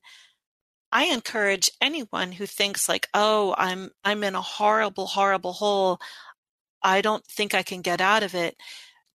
I 0.93 1.05
encourage 1.05 1.69
anyone 1.81 2.31
who 2.31 2.45
thinks 2.45 2.87
like, 2.87 3.09
"Oh, 3.13 3.53
I'm 3.57 3.89
I'm 4.05 4.23
in 4.23 4.35
a 4.35 4.41
horrible 4.41 5.07
horrible 5.07 5.53
hole. 5.53 5.99
I 6.81 7.01
don't 7.01 7.25
think 7.25 7.53
I 7.53 7.63
can 7.63 7.81
get 7.81 7.99
out 7.99 8.23
of 8.23 8.33
it." 8.33 8.55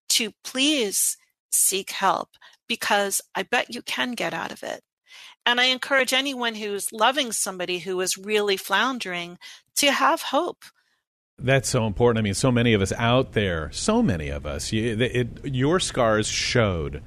to 0.08 0.32
please 0.42 1.16
seek 1.50 1.90
help 1.90 2.30
because 2.66 3.20
I 3.34 3.42
bet 3.42 3.74
you 3.74 3.82
can 3.82 4.12
get 4.12 4.34
out 4.34 4.52
of 4.52 4.62
it. 4.62 4.82
And 5.46 5.60
I 5.60 5.64
encourage 5.64 6.12
anyone 6.12 6.56
who's 6.56 6.92
loving 6.92 7.32
somebody 7.32 7.78
who 7.78 8.00
is 8.00 8.18
really 8.18 8.56
floundering 8.56 9.38
to 9.76 9.92
have 9.92 10.22
hope. 10.22 10.64
That's 11.38 11.68
so 11.68 11.86
important. 11.86 12.18
I 12.18 12.22
mean, 12.22 12.34
so 12.34 12.50
many 12.50 12.74
of 12.74 12.82
us 12.82 12.92
out 12.92 13.32
there, 13.32 13.70
so 13.72 14.02
many 14.02 14.28
of 14.28 14.44
us, 14.44 14.72
it, 14.72 15.44
your 15.44 15.78
scars 15.80 16.26
showed 16.26 17.02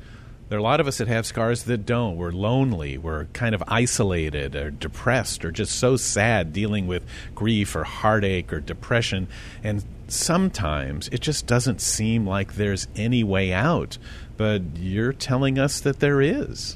there 0.51 0.57
are 0.57 0.59
a 0.59 0.63
lot 0.63 0.81
of 0.81 0.87
us 0.87 0.97
that 0.97 1.07
have 1.07 1.25
scars 1.25 1.63
that 1.63 1.85
don't. 1.85 2.17
We're 2.17 2.33
lonely. 2.33 2.97
We're 2.97 3.23
kind 3.27 3.55
of 3.55 3.63
isolated 3.69 4.53
or 4.53 4.69
depressed 4.69 5.45
or 5.45 5.51
just 5.51 5.79
so 5.79 5.95
sad 5.95 6.51
dealing 6.51 6.87
with 6.87 7.05
grief 7.33 7.73
or 7.73 7.85
heartache 7.85 8.51
or 8.51 8.59
depression. 8.59 9.29
And 9.63 9.85
sometimes 10.09 11.07
it 11.07 11.21
just 11.21 11.47
doesn't 11.47 11.79
seem 11.79 12.27
like 12.27 12.55
there's 12.55 12.89
any 12.97 13.23
way 13.23 13.53
out. 13.53 13.97
But 14.35 14.75
you're 14.75 15.13
telling 15.13 15.57
us 15.57 15.79
that 15.79 16.01
there 16.01 16.19
is. 16.19 16.75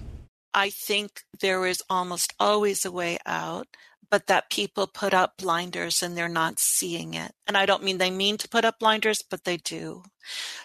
I 0.54 0.70
think 0.70 1.24
there 1.42 1.66
is 1.66 1.84
almost 1.90 2.34
always 2.40 2.86
a 2.86 2.94
way 2.94 3.18
out 3.26 3.68
but 4.16 4.28
that 4.28 4.50
people 4.50 4.88
put 4.88 5.14
up 5.14 5.34
blinders 5.36 6.02
and 6.02 6.16
they're 6.16 6.30
not 6.30 6.58
seeing 6.58 7.16
it. 7.16 7.34
And 7.48 7.58
I 7.58 7.66
don't 7.66 7.84
mean 7.84 7.98
they 7.98 8.10
mean 8.10 8.38
to 8.38 8.48
put 8.48 8.64
up 8.64 8.80
blinders, 8.80 9.22
but 9.22 9.44
they 9.44 9.58
do. 9.58 10.04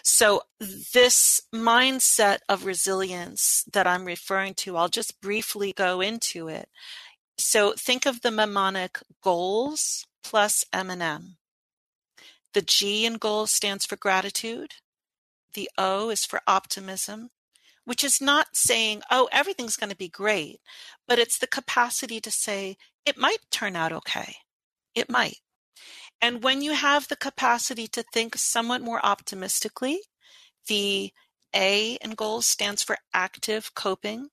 So, 0.05 0.43
this 0.93 1.41
mindset 1.53 2.37
of 2.47 2.65
resilience 2.65 3.65
that 3.73 3.85
I'm 3.85 4.05
referring 4.05 4.53
to, 4.59 4.77
I'll 4.77 4.87
just 4.87 5.19
briefly 5.19 5.73
go 5.73 5.99
into 5.99 6.47
it. 6.47 6.69
So, 7.37 7.73
think 7.73 8.05
of 8.05 8.21
the 8.21 8.31
mnemonic 8.31 8.99
goals 9.21 10.07
plus 10.23 10.63
M&M. 10.71 11.35
The 12.53 12.61
G 12.61 13.05
in 13.05 13.15
goals 13.15 13.51
stands 13.51 13.85
for 13.85 13.97
gratitude. 13.97 14.75
The 15.55 15.69
O 15.77 16.09
is 16.09 16.23
for 16.23 16.39
optimism 16.47 17.31
which 17.83 18.03
is 18.03 18.21
not 18.21 18.47
saying, 18.53 19.01
oh, 19.09 19.27
everything's 19.31 19.75
going 19.75 19.89
to 19.89 19.95
be 19.95 20.07
great, 20.07 20.59
but 21.07 21.19
it's 21.19 21.39
the 21.39 21.47
capacity 21.47 22.21
to 22.21 22.31
say, 22.31 22.77
it 23.05 23.17
might 23.17 23.39
turn 23.51 23.75
out 23.75 23.91
okay. 23.91 24.35
It 24.95 25.09
might. 25.09 25.37
And 26.21 26.43
when 26.43 26.61
you 26.61 26.73
have 26.73 27.07
the 27.07 27.15
capacity 27.15 27.87
to 27.89 28.03
think 28.13 28.35
somewhat 28.35 28.81
more 28.81 29.03
optimistically, 29.03 30.01
the 30.67 31.11
A 31.55 31.97
in 32.01 32.11
goals 32.11 32.45
stands 32.45 32.83
for 32.83 32.97
active 33.13 33.73
coping, 33.73 34.29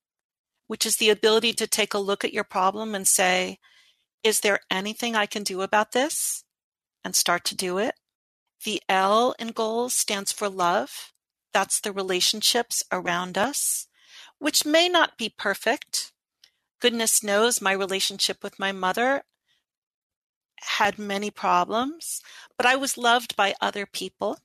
which 0.66 0.84
is 0.84 0.96
the 0.96 1.08
ability 1.08 1.54
to 1.54 1.66
take 1.66 1.94
a 1.94 1.98
look 1.98 2.24
at 2.24 2.34
your 2.34 2.44
problem 2.44 2.94
and 2.94 3.08
say, 3.08 3.58
is 4.22 4.40
there 4.40 4.60
anything 4.70 5.16
I 5.16 5.26
can 5.26 5.42
do 5.42 5.62
about 5.62 5.92
this? 5.92 6.44
And 7.04 7.14
start 7.16 7.44
to 7.46 7.56
do 7.56 7.78
it. 7.78 7.94
The 8.64 8.82
L 8.88 9.34
in 9.38 9.48
goals 9.48 9.94
stands 9.94 10.32
for 10.32 10.48
love. 10.48 11.12
That's 11.54 11.80
the 11.80 11.92
relationships 11.92 12.82
around 12.92 13.38
us, 13.38 13.86
which 14.38 14.66
may 14.66 14.88
not 14.88 15.16
be 15.16 15.28
perfect. 15.30 16.12
Goodness 16.80 17.22
knows 17.22 17.60
my 17.60 17.72
relationship 17.72 18.42
with 18.42 18.58
my 18.58 18.72
mother 18.72 19.22
had 20.60 20.98
many 20.98 21.30
problems, 21.30 22.20
but 22.56 22.66
I 22.66 22.76
was 22.76 22.98
loved 22.98 23.36
by 23.36 23.54
other 23.60 23.86
people, 23.86 24.38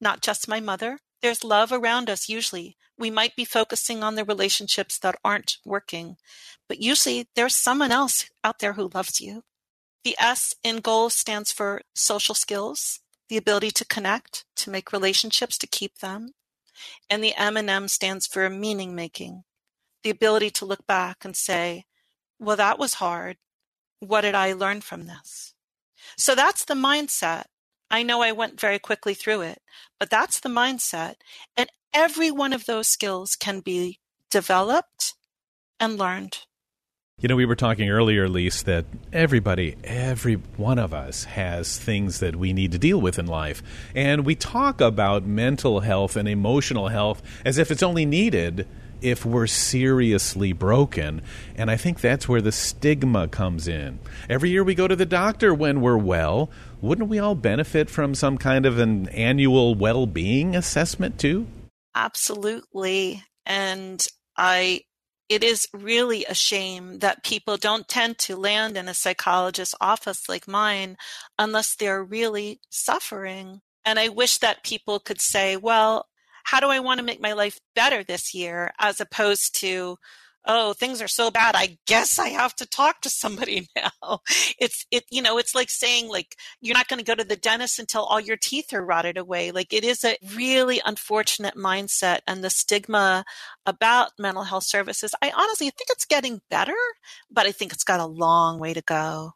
not 0.00 0.22
just 0.22 0.48
my 0.48 0.60
mother. 0.60 0.98
There's 1.20 1.44
love 1.44 1.72
around 1.72 2.08
us 2.08 2.28
usually. 2.28 2.76
We 2.98 3.10
might 3.10 3.36
be 3.36 3.44
focusing 3.44 4.02
on 4.02 4.14
the 4.14 4.24
relationships 4.24 4.98
that 4.98 5.18
aren't 5.24 5.58
working, 5.64 6.16
but 6.68 6.80
usually 6.80 7.28
there's 7.34 7.56
someone 7.56 7.92
else 7.92 8.30
out 8.44 8.58
there 8.58 8.74
who 8.74 8.90
loves 8.92 9.20
you. 9.20 9.42
The 10.04 10.16
S 10.18 10.54
in 10.62 10.78
goals 10.78 11.14
stands 11.14 11.52
for 11.52 11.82
social 11.94 12.34
skills 12.34 13.00
the 13.28 13.36
ability 13.36 13.70
to 13.72 13.84
connect, 13.84 14.44
to 14.56 14.70
make 14.70 14.92
relationships, 14.92 15.58
to 15.58 15.66
keep 15.66 15.98
them. 15.98 16.32
And 17.10 17.22
the 17.22 17.34
M&M 17.34 17.88
stands 17.88 18.26
for 18.26 18.48
meaning 18.48 18.94
making, 18.94 19.44
the 20.02 20.10
ability 20.10 20.50
to 20.50 20.64
look 20.64 20.86
back 20.86 21.24
and 21.24 21.36
say, 21.36 21.84
well, 22.38 22.56
that 22.56 22.78
was 22.78 22.94
hard. 22.94 23.36
What 24.00 24.20
did 24.20 24.34
I 24.34 24.52
learn 24.52 24.80
from 24.80 25.06
this? 25.06 25.54
So 26.16 26.34
that's 26.34 26.64
the 26.64 26.74
mindset. 26.74 27.44
I 27.90 28.02
know 28.02 28.22
I 28.22 28.32
went 28.32 28.60
very 28.60 28.78
quickly 28.78 29.14
through 29.14 29.42
it, 29.42 29.62
but 29.98 30.10
that's 30.10 30.40
the 30.40 30.48
mindset. 30.48 31.14
And 31.56 31.68
every 31.92 32.30
one 32.30 32.52
of 32.52 32.66
those 32.66 32.86
skills 32.86 33.34
can 33.34 33.60
be 33.60 33.98
developed 34.30 35.14
and 35.80 35.98
learned. 35.98 36.38
You 37.20 37.28
know, 37.28 37.34
we 37.34 37.46
were 37.46 37.56
talking 37.56 37.90
earlier, 37.90 38.28
Lise, 38.28 38.62
that 38.62 38.84
everybody, 39.12 39.76
every 39.82 40.34
one 40.34 40.78
of 40.78 40.94
us 40.94 41.24
has 41.24 41.76
things 41.76 42.20
that 42.20 42.36
we 42.36 42.52
need 42.52 42.70
to 42.70 42.78
deal 42.78 43.00
with 43.00 43.18
in 43.18 43.26
life. 43.26 43.60
And 43.92 44.24
we 44.24 44.36
talk 44.36 44.80
about 44.80 45.24
mental 45.24 45.80
health 45.80 46.14
and 46.14 46.28
emotional 46.28 46.88
health 46.88 47.20
as 47.44 47.58
if 47.58 47.72
it's 47.72 47.82
only 47.82 48.06
needed 48.06 48.68
if 49.00 49.24
we're 49.24 49.46
seriously 49.46 50.52
broken. 50.52 51.22
And 51.56 51.70
I 51.70 51.76
think 51.76 52.00
that's 52.00 52.28
where 52.28 52.40
the 52.40 52.52
stigma 52.52 53.28
comes 53.28 53.68
in. 53.68 53.98
Every 54.28 54.50
year 54.50 54.64
we 54.64 54.74
go 54.74 54.88
to 54.88 54.96
the 54.96 55.06
doctor 55.06 55.54
when 55.54 55.80
we're 55.80 55.96
well. 55.96 56.50
Wouldn't 56.80 57.08
we 57.08 57.18
all 57.18 57.34
benefit 57.34 57.90
from 57.90 58.14
some 58.14 58.38
kind 58.38 58.66
of 58.66 58.78
an 58.78 59.08
annual 59.08 59.74
well 59.74 60.06
being 60.06 60.54
assessment 60.54 61.18
too? 61.18 61.46
Absolutely. 61.94 63.24
And 63.46 64.06
I 64.36 64.82
it 65.28 65.44
is 65.44 65.68
really 65.74 66.24
a 66.24 66.34
shame 66.34 67.00
that 67.00 67.22
people 67.22 67.58
don't 67.58 67.86
tend 67.86 68.18
to 68.18 68.36
land 68.36 68.76
in 68.76 68.88
a 68.88 68.94
psychologist's 68.94 69.74
office 69.80 70.28
like 70.28 70.48
mine 70.48 70.96
unless 71.38 71.76
they're 71.76 72.02
really 72.02 72.60
suffering. 72.70 73.60
And 73.84 73.98
I 73.98 74.08
wish 74.08 74.38
that 74.38 74.64
people 74.64 74.98
could 74.98 75.20
say, 75.20 75.56
well, 75.56 76.06
how 76.50 76.60
do 76.60 76.68
I 76.68 76.80
want 76.80 76.98
to 76.98 77.04
make 77.04 77.20
my 77.20 77.34
life 77.34 77.60
better 77.74 78.02
this 78.02 78.32
year? 78.32 78.72
As 78.78 79.00
opposed 79.00 79.60
to, 79.60 79.98
oh, 80.46 80.72
things 80.72 81.02
are 81.02 81.08
so 81.08 81.30
bad. 81.30 81.54
I 81.54 81.76
guess 81.86 82.18
I 82.18 82.28
have 82.28 82.54
to 82.56 82.66
talk 82.66 83.02
to 83.02 83.10
somebody 83.10 83.68
now. 83.76 84.20
It's, 84.58 84.86
it, 84.90 85.04
you 85.10 85.20
know, 85.20 85.36
it's 85.36 85.54
like 85.54 85.68
saying 85.68 86.08
like, 86.08 86.36
you're 86.62 86.76
not 86.76 86.88
going 86.88 87.00
to 87.00 87.04
go 87.04 87.14
to 87.14 87.24
the 87.24 87.36
dentist 87.36 87.78
until 87.78 88.02
all 88.04 88.18
your 88.18 88.38
teeth 88.38 88.72
are 88.72 88.82
rotted 88.82 89.18
away. 89.18 89.50
Like 89.50 89.74
it 89.74 89.84
is 89.84 90.04
a 90.04 90.16
really 90.34 90.80
unfortunate 90.86 91.54
mindset 91.54 92.20
and 92.26 92.42
the 92.42 92.48
stigma 92.48 93.26
about 93.66 94.12
mental 94.18 94.44
health 94.44 94.64
services. 94.64 95.14
I 95.20 95.30
honestly 95.36 95.66
think 95.66 95.88
it's 95.90 96.06
getting 96.06 96.40
better, 96.48 96.76
but 97.30 97.44
I 97.44 97.52
think 97.52 97.74
it's 97.74 97.84
got 97.84 98.00
a 98.00 98.06
long 98.06 98.58
way 98.58 98.72
to 98.72 98.80
go. 98.80 99.34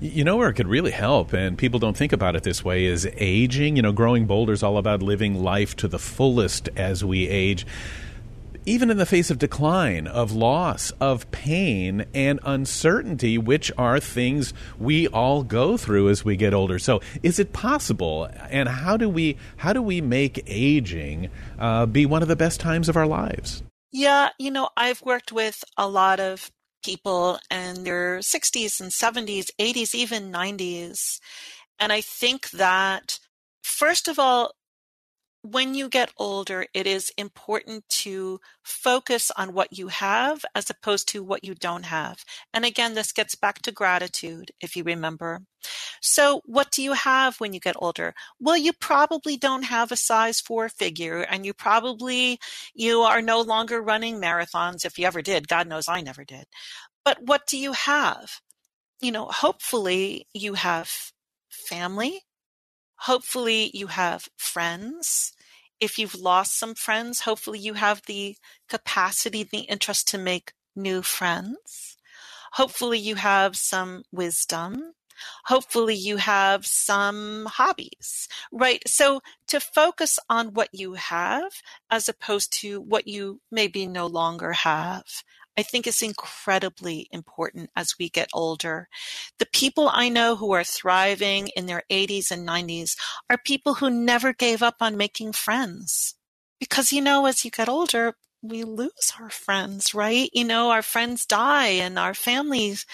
You 0.00 0.22
know 0.22 0.36
where 0.36 0.48
it 0.48 0.54
could 0.54 0.68
really 0.68 0.92
help, 0.92 1.32
and 1.32 1.58
people 1.58 1.80
don't 1.80 1.96
think 1.96 2.12
about 2.12 2.36
it 2.36 2.44
this 2.44 2.64
way, 2.64 2.84
is 2.84 3.08
aging. 3.16 3.76
You 3.76 3.82
know, 3.82 3.92
growing 3.92 4.26
bolder 4.26 4.52
is 4.52 4.62
all 4.62 4.78
about 4.78 5.02
living 5.02 5.42
life 5.42 5.74
to 5.76 5.88
the 5.88 5.98
fullest 5.98 6.68
as 6.76 7.04
we 7.04 7.28
age 7.28 7.66
even 8.68 8.90
in 8.90 8.98
the 8.98 9.06
face 9.06 9.30
of 9.30 9.38
decline, 9.38 10.06
of 10.06 10.32
loss, 10.32 10.90
of 11.00 11.28
pain, 11.30 12.04
and 12.12 12.38
uncertainty, 12.44 13.38
which 13.38 13.72
are 13.78 13.98
things 13.98 14.52
we 14.78 15.08
all 15.08 15.42
go 15.42 15.78
through 15.78 16.10
as 16.10 16.24
we 16.24 16.36
get 16.36 16.52
older. 16.52 16.78
So, 16.78 17.00
is 17.22 17.38
it 17.38 17.54
possible? 17.54 18.28
And 18.50 18.68
how 18.68 18.96
do 18.96 19.08
we 19.08 19.38
how 19.56 19.72
do 19.72 19.80
we 19.80 20.00
make 20.00 20.44
aging 20.46 21.30
uh, 21.58 21.86
be 21.86 22.04
one 22.04 22.20
of 22.22 22.28
the 22.28 22.36
best 22.36 22.60
times 22.60 22.88
of 22.88 22.96
our 22.96 23.06
lives? 23.06 23.62
Yeah, 23.90 24.28
you 24.38 24.50
know, 24.50 24.68
I've 24.76 25.00
worked 25.00 25.32
with 25.32 25.64
a 25.78 25.88
lot 25.88 26.20
of 26.20 26.50
people 26.84 27.38
in 27.50 27.84
their 27.84 28.18
60s 28.18 28.80
and 28.80 28.90
70s, 28.90 29.46
80s, 29.60 29.94
even 29.94 30.32
90s. 30.32 31.18
And 31.78 31.92
I 31.92 32.00
think 32.00 32.50
that, 32.50 33.18
first 33.62 34.08
of 34.08 34.18
all, 34.18 34.52
when 35.42 35.74
you 35.74 35.88
get 35.88 36.12
older, 36.16 36.66
it 36.74 36.86
is 36.86 37.12
important 37.16 37.88
to 37.88 38.40
focus 38.62 39.30
on 39.36 39.54
what 39.54 39.78
you 39.78 39.88
have 39.88 40.44
as 40.54 40.68
opposed 40.68 41.08
to 41.08 41.22
what 41.22 41.44
you 41.44 41.54
don't 41.54 41.84
have. 41.84 42.24
And 42.52 42.64
again, 42.64 42.94
this 42.94 43.12
gets 43.12 43.34
back 43.34 43.62
to 43.62 43.72
gratitude, 43.72 44.50
if 44.60 44.76
you 44.76 44.82
remember. 44.82 45.40
So, 46.02 46.42
what 46.44 46.70
do 46.70 46.82
you 46.82 46.92
have 46.92 47.36
when 47.38 47.52
you 47.52 47.60
get 47.60 47.76
older? 47.78 48.14
Well, 48.40 48.56
you 48.56 48.72
probably 48.72 49.36
don't 49.36 49.64
have 49.64 49.92
a 49.92 49.96
size 49.96 50.40
four 50.40 50.68
figure, 50.68 51.20
and 51.22 51.44
you 51.46 51.54
probably 51.54 52.38
you 52.74 53.00
are 53.02 53.22
no 53.22 53.40
longer 53.40 53.80
running 53.82 54.20
marathons. 54.20 54.84
If 54.84 54.98
you 54.98 55.06
ever 55.06 55.22
did, 55.22 55.48
God 55.48 55.68
knows 55.68 55.88
I 55.88 56.00
never 56.00 56.24
did. 56.24 56.44
But 57.04 57.18
what 57.22 57.46
do 57.46 57.58
you 57.58 57.72
have? 57.72 58.40
You 59.00 59.12
know, 59.12 59.26
hopefully 59.26 60.26
you 60.34 60.54
have 60.54 60.90
family 61.68 62.22
Hopefully, 63.02 63.70
you 63.74 63.88
have 63.88 64.28
friends. 64.36 65.32
If 65.80 65.98
you've 65.98 66.14
lost 66.14 66.58
some 66.58 66.74
friends, 66.74 67.20
hopefully 67.20 67.58
you 67.58 67.74
have 67.74 68.02
the 68.06 68.36
capacity, 68.68 69.44
the 69.44 69.60
interest 69.60 70.08
to 70.08 70.18
make 70.18 70.52
new 70.74 71.02
friends. 71.02 71.96
Hopefully, 72.52 72.98
you 72.98 73.14
have 73.16 73.56
some 73.56 74.02
wisdom. 74.12 74.94
Hopefully, 75.46 75.94
you 75.94 76.16
have 76.16 76.66
some 76.66 77.46
hobbies, 77.50 78.28
right? 78.52 78.82
So, 78.86 79.20
to 79.48 79.60
focus 79.60 80.18
on 80.28 80.54
what 80.54 80.68
you 80.72 80.94
have 80.94 81.52
as 81.90 82.08
opposed 82.08 82.52
to 82.60 82.80
what 82.80 83.06
you 83.06 83.40
maybe 83.50 83.86
no 83.86 84.06
longer 84.06 84.52
have 84.52 85.04
I 85.58 85.62
think 85.62 85.88
is 85.88 86.02
incredibly 86.02 87.08
important 87.10 87.70
as 87.74 87.96
we 87.98 88.08
get 88.08 88.30
older. 88.32 88.88
The 89.40 89.48
people 89.52 89.90
I 89.92 90.08
know 90.08 90.36
who 90.36 90.52
are 90.52 90.62
thriving 90.62 91.48
in 91.48 91.66
their 91.66 91.82
80s 91.90 92.30
and 92.30 92.46
90s 92.46 92.96
are 93.28 93.38
people 93.44 93.74
who 93.74 93.90
never 93.90 94.32
gave 94.32 94.62
up 94.62 94.76
on 94.80 94.96
making 94.96 95.32
friends. 95.32 96.14
Because, 96.60 96.92
you 96.92 97.00
know, 97.00 97.26
as 97.26 97.44
you 97.44 97.50
get 97.50 97.68
older, 97.68 98.14
we 98.40 98.62
lose 98.62 99.12
our 99.20 99.30
friends, 99.30 99.92
right? 99.94 100.30
You 100.32 100.44
know, 100.44 100.70
our 100.70 100.82
friends 100.82 101.26
die 101.26 101.70
and 101.70 101.98
our 101.98 102.14
families 102.14 102.86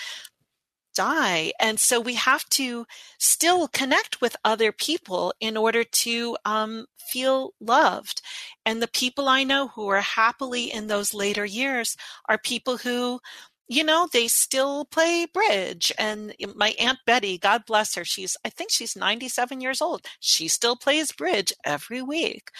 die. 0.94 1.52
And 1.60 1.78
so 1.78 2.00
we 2.00 2.14
have 2.14 2.48
to 2.50 2.86
still 3.18 3.68
connect 3.68 4.20
with 4.20 4.36
other 4.44 4.72
people 4.72 5.34
in 5.40 5.56
order 5.56 5.84
to 5.84 6.36
um, 6.44 6.86
feel 6.98 7.52
loved. 7.60 8.22
And 8.64 8.80
the 8.82 8.88
people 8.88 9.28
I 9.28 9.44
know 9.44 9.68
who 9.68 9.88
are 9.88 10.00
happily 10.00 10.72
in 10.72 10.86
those 10.86 11.14
later 11.14 11.44
years 11.44 11.96
are 12.28 12.38
people 12.38 12.78
who 12.78 13.20
you 13.66 13.82
know 13.82 14.06
they 14.12 14.28
still 14.28 14.84
play 14.84 15.26
bridge 15.32 15.90
and 15.98 16.34
my 16.54 16.74
aunt 16.78 16.98
betty 17.06 17.38
god 17.38 17.62
bless 17.66 17.94
her 17.94 18.04
she's 18.04 18.36
i 18.44 18.50
think 18.50 18.70
she's 18.70 18.94
97 18.94 19.60
years 19.62 19.80
old 19.80 20.02
she 20.20 20.48
still 20.48 20.76
plays 20.76 21.12
bridge 21.12 21.50
every 21.64 22.02
week 22.02 22.50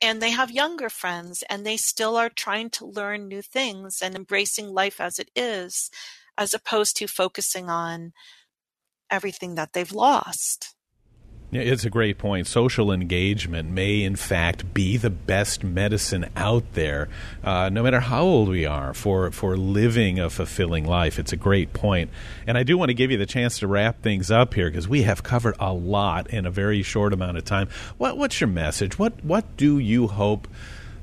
and 0.00 0.20
they 0.20 0.30
have 0.30 0.50
younger 0.50 0.88
friends 0.88 1.42
and 1.50 1.64
they 1.64 1.76
still 1.76 2.16
are 2.16 2.28
trying 2.28 2.70
to 2.70 2.86
learn 2.86 3.28
new 3.28 3.42
things 3.42 4.00
and 4.02 4.14
embracing 4.14 4.68
life 4.72 5.00
as 5.00 5.18
it 5.18 5.30
is 5.36 5.90
as 6.38 6.54
opposed 6.54 6.96
to 6.96 7.06
focusing 7.06 7.68
on 7.68 8.12
everything 9.10 9.56
that 9.56 9.72
they've 9.72 9.92
lost. 9.92 10.74
Yeah, 11.50 11.62
it's 11.62 11.84
a 11.84 11.90
great 11.90 12.18
point. 12.18 12.46
Social 12.46 12.92
engagement 12.92 13.70
may, 13.70 14.02
in 14.02 14.16
fact, 14.16 14.74
be 14.74 14.98
the 14.98 15.08
best 15.08 15.64
medicine 15.64 16.28
out 16.36 16.74
there, 16.74 17.08
uh, 17.42 17.70
no 17.70 17.82
matter 17.82 18.00
how 18.00 18.22
old 18.22 18.50
we 18.50 18.66
are, 18.66 18.92
for, 18.92 19.30
for 19.30 19.56
living 19.56 20.20
a 20.20 20.28
fulfilling 20.28 20.84
life. 20.84 21.18
It's 21.18 21.32
a 21.32 21.38
great 21.38 21.72
point. 21.72 22.10
And 22.46 22.58
I 22.58 22.64
do 22.64 22.76
want 22.76 22.90
to 22.90 22.94
give 22.94 23.10
you 23.10 23.16
the 23.16 23.24
chance 23.24 23.58
to 23.60 23.66
wrap 23.66 24.02
things 24.02 24.30
up 24.30 24.52
here 24.52 24.70
because 24.70 24.88
we 24.88 25.02
have 25.02 25.22
covered 25.22 25.56
a 25.58 25.72
lot 25.72 26.28
in 26.28 26.44
a 26.44 26.50
very 26.50 26.82
short 26.82 27.14
amount 27.14 27.38
of 27.38 27.46
time. 27.46 27.70
What, 27.96 28.18
what's 28.18 28.42
your 28.42 28.48
message? 28.48 28.98
What, 28.98 29.24
what 29.24 29.56
do 29.56 29.78
you 29.78 30.06
hope 30.06 30.48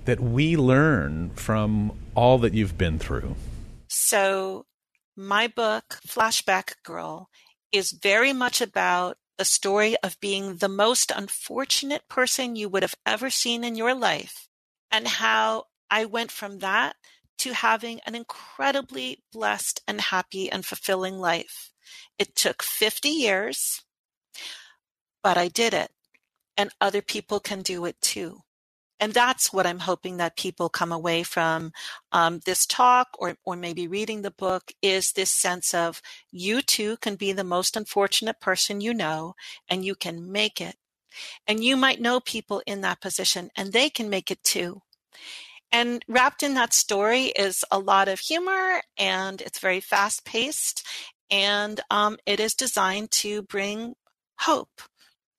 that 0.05 0.19
we 0.19 0.55
learn 0.55 1.31
from 1.31 1.91
all 2.13 2.37
that 2.37 2.53
you've 2.53 2.77
been 2.77 2.99
through? 2.99 3.35
So, 3.87 4.67
my 5.15 5.47
book, 5.47 5.99
Flashback 6.07 6.75
Girl, 6.83 7.29
is 7.71 7.91
very 7.91 8.33
much 8.33 8.61
about 8.61 9.17
the 9.37 9.45
story 9.45 9.95
of 10.03 10.19
being 10.19 10.57
the 10.57 10.69
most 10.69 11.11
unfortunate 11.13 12.07
person 12.07 12.55
you 12.55 12.69
would 12.69 12.83
have 12.83 12.95
ever 13.05 13.29
seen 13.29 13.63
in 13.63 13.75
your 13.75 13.93
life 13.93 14.47
and 14.91 15.07
how 15.07 15.65
I 15.89 16.05
went 16.05 16.31
from 16.31 16.59
that 16.59 16.95
to 17.39 17.53
having 17.53 17.99
an 18.05 18.15
incredibly 18.15 19.23
blessed 19.33 19.81
and 19.87 19.99
happy 19.99 20.49
and 20.49 20.65
fulfilling 20.65 21.17
life. 21.17 21.71
It 22.17 22.35
took 22.35 22.63
50 22.63 23.09
years, 23.09 23.83
but 25.21 25.37
I 25.37 25.49
did 25.49 25.73
it. 25.73 25.91
And 26.57 26.71
other 26.79 27.01
people 27.01 27.41
can 27.41 27.61
do 27.61 27.83
it 27.83 27.99
too 27.99 28.44
and 28.99 29.13
that's 29.13 29.51
what 29.51 29.67
I'm 29.67 29.79
hoping 29.79 30.17
that 30.17 30.37
people 30.37 30.69
come 30.69 30.91
away 30.91 31.23
from 31.23 31.71
um, 32.11 32.39
this 32.45 32.65
talk 32.65 33.09
or, 33.19 33.35
or 33.43 33.55
maybe 33.55 33.87
reading 33.87 34.21
the 34.21 34.31
book 34.31 34.71
is 34.81 35.11
this 35.11 35.31
sense 35.31 35.73
of 35.73 36.01
you 36.31 36.61
too 36.61 36.97
can 36.97 37.15
be 37.15 37.33
the 37.33 37.43
most 37.43 37.75
unfortunate 37.75 38.39
person 38.39 38.79
you 38.79 38.93
know 38.93 39.35
and 39.67 39.83
you 39.83 39.95
can 39.95 40.31
make 40.31 40.61
it. 40.61 40.75
And 41.47 41.63
you 41.63 41.75
might 41.75 42.01
know 42.01 42.19
people 42.19 42.61
in 42.65 42.81
that 42.81 43.01
position 43.01 43.49
and 43.55 43.73
they 43.73 43.89
can 43.89 44.09
make 44.09 44.31
it 44.31 44.43
too. 44.43 44.81
And 45.71 46.03
wrapped 46.07 46.41
in 46.41 46.53
that 46.53 46.73
story 46.73 47.25
is 47.25 47.65
a 47.69 47.79
lot 47.79 48.07
of 48.07 48.19
humor 48.19 48.81
and 48.97 49.41
it's 49.41 49.59
very 49.59 49.81
fast 49.81 50.23
paced 50.23 50.87
and 51.29 51.81
um, 51.89 52.17
it 52.25 52.39
is 52.39 52.53
designed 52.53 53.11
to 53.11 53.41
bring 53.41 53.95
hope. 54.39 54.81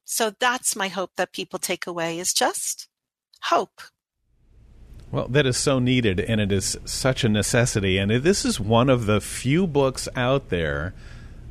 So 0.05 0.33
that's 0.39 0.77
my 0.77 0.89
hope 0.89 1.13
that 1.17 1.33
people 1.33 1.59
take 1.59 1.87
away 1.87 2.19
is 2.19 2.35
just 2.35 2.89
hope. 3.43 3.81
Well, 5.13 5.29
that 5.29 5.47
is 5.47 5.57
so 5.57 5.79
needed, 5.79 6.21
and 6.21 6.41
it 6.41 6.51
is 6.51 6.77
such 6.85 7.25
a 7.25 7.29
necessity. 7.29 7.97
And 7.97 8.11
this 8.11 8.45
is 8.45 8.59
one 8.59 8.91
of 8.91 9.07
the 9.07 9.21
few 9.21 9.67
books 9.67 10.09
out 10.17 10.49
there 10.49 10.95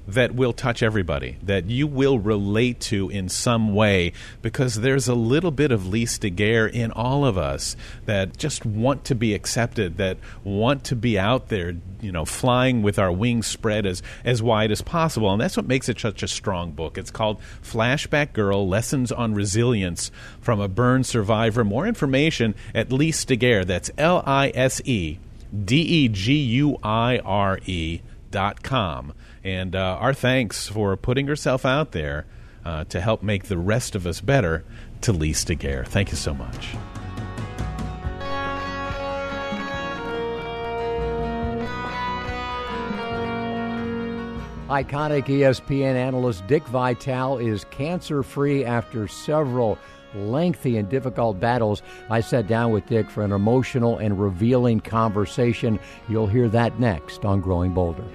that 0.08 0.36
will 0.36 0.54
touch 0.54 0.84
everybody, 0.84 1.38
that 1.42 1.66
you 1.66 1.88
will 1.88 2.20
relate 2.20 2.80
to 2.80 3.10
in 3.10 3.28
some 3.28 3.74
way, 3.74 4.14
because 4.42 4.76
there's 4.76 5.08
a 5.08 5.16
little 5.16 5.52
bit 5.52 5.72
of 5.72 5.88
Lise 5.88 6.20
Deguire 6.20 6.72
in 6.72 6.92
all 6.92 7.26
of 7.26 7.38
us 7.38 7.76
that 8.06 8.38
just 8.38 8.66
want 8.66 9.04
to 9.06 9.16
be 9.16 9.34
accepted, 9.34 9.98
that 9.98 10.18
want 10.44 10.84
to 10.84 10.96
be 10.96 11.18
out 11.18 11.50
there, 11.50 11.76
you 12.02 12.12
know, 12.12 12.26
flying 12.26 12.84
with 12.84 13.00
our 13.00 13.12
wings 13.12 13.48
spread 13.48 13.86
as, 13.86 14.04
as 14.24 14.44
wide 14.44 14.72
as 14.72 14.82
possible. 14.82 15.32
And 15.32 15.42
that's 15.42 15.58
what 15.58 15.68
makes 15.68 15.90
it 15.90 16.00
such 16.00 16.22
a 16.22 16.28
strong 16.28 16.72
book. 16.72 16.98
It's 16.98 17.12
called 17.12 17.42
Flashback 17.64 18.34
Girl 18.34 18.68
Lessons 18.68 19.12
on 19.12 19.34
Resilience 19.34 20.12
from 20.40 20.60
a 20.60 20.68
Burn 20.68 21.04
Survivor. 21.04 21.64
More 21.64 21.88
information 21.88 22.54
at 22.74 22.92
Lise 22.92 23.26
Deguire. 23.26 23.66
That's 23.66 23.90
L 23.98 24.22
I 24.26 24.52
S 24.54 24.82
E 24.86 25.18
D 25.64 25.78
E 25.78 26.08
G 26.10 26.34
U 26.34 26.78
I 26.84 27.20
R 27.20 27.60
E 27.66 28.02
dot 28.30 28.62
com. 28.62 29.14
And 29.46 29.76
uh, 29.76 30.00
our 30.02 30.16
thanks 30.16 30.68
for 30.68 30.98
putting 30.98 31.28
herself 31.28 31.68
out 31.68 31.92
there 31.92 32.26
uh, 32.66 32.86
to 32.86 33.00
help 33.00 33.22
make 33.22 33.44
the 33.44 33.60
rest 33.60 33.94
of 33.94 34.08
us 34.08 34.20
better 34.20 34.66
to 35.02 35.14
Lise 35.14 35.46
Deguire. 35.46 35.86
Thank 35.86 36.10
you 36.10 36.18
so 36.18 36.34
much. 36.34 36.76
Iconic 44.68 45.26
ESPN 45.26 45.94
analyst 45.94 46.48
Dick 46.48 46.64
Vitale 46.64 47.38
is 47.38 47.66
cancer 47.66 48.24
free 48.24 48.66
after 48.66 49.08
several 49.08 49.78
lengthy 50.16 50.78
and 50.78 50.90
difficult 50.90 51.40
battles. 51.40 51.84
I 52.10 52.22
sat 52.22 52.48
down 52.48 52.72
with 52.72 52.88
Dick 52.88 53.12
for 53.12 53.24
an 53.24 53.32
emotional 53.32 54.00
and 54.00 54.20
revealing 54.20 54.80
conversation. 54.80 55.80
You'll 56.10 56.26
hear 56.26 56.50
that 56.50 56.80
next 56.80 57.26
on 57.26 57.42
Growing 57.42 57.76
Bolder. 57.76 58.06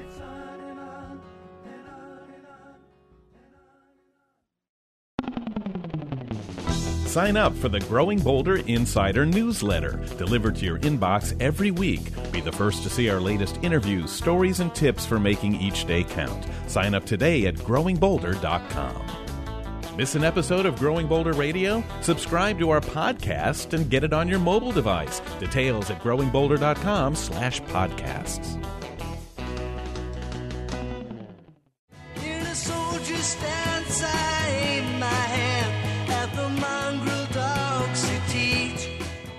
Sign 7.11 7.36
up 7.36 7.54
for 7.56 7.68
the 7.68 7.80
Growing 7.80 8.20
Bolder 8.20 8.58
Insider 8.68 9.26
newsletter, 9.26 9.96
delivered 10.16 10.54
to 10.54 10.64
your 10.64 10.78
inbox 10.78 11.34
every 11.42 11.72
week. 11.72 12.02
Be 12.30 12.40
the 12.40 12.52
first 12.52 12.84
to 12.84 12.88
see 12.88 13.11
our 13.11 13.18
latest 13.18 13.58
interviews, 13.62 14.12
stories, 14.12 14.61
and 14.61 14.72
tips 14.76 15.06
for 15.06 15.18
making 15.18 15.56
each 15.56 15.86
day 15.86 16.04
count. 16.04 16.46
Sign 16.68 16.94
up 16.94 17.04
today 17.04 17.46
at 17.46 17.56
growingbolder.com. 17.56 19.96
Miss 19.96 20.14
an 20.14 20.22
episode 20.22 20.66
of 20.66 20.78
Growing 20.78 21.08
Bolder 21.08 21.32
Radio? 21.32 21.82
Subscribe 22.00 22.61
to 22.61 22.70
our 22.70 22.80
podcast 22.80 23.72
and 23.72 23.90
get 23.90 24.04
it 24.04 24.12
on 24.12 24.28
your 24.28 24.38
mobile 24.38 24.70
device. 24.70 25.20
Details 25.40 25.90
at 25.90 26.00
growingbolder.com 26.04 27.16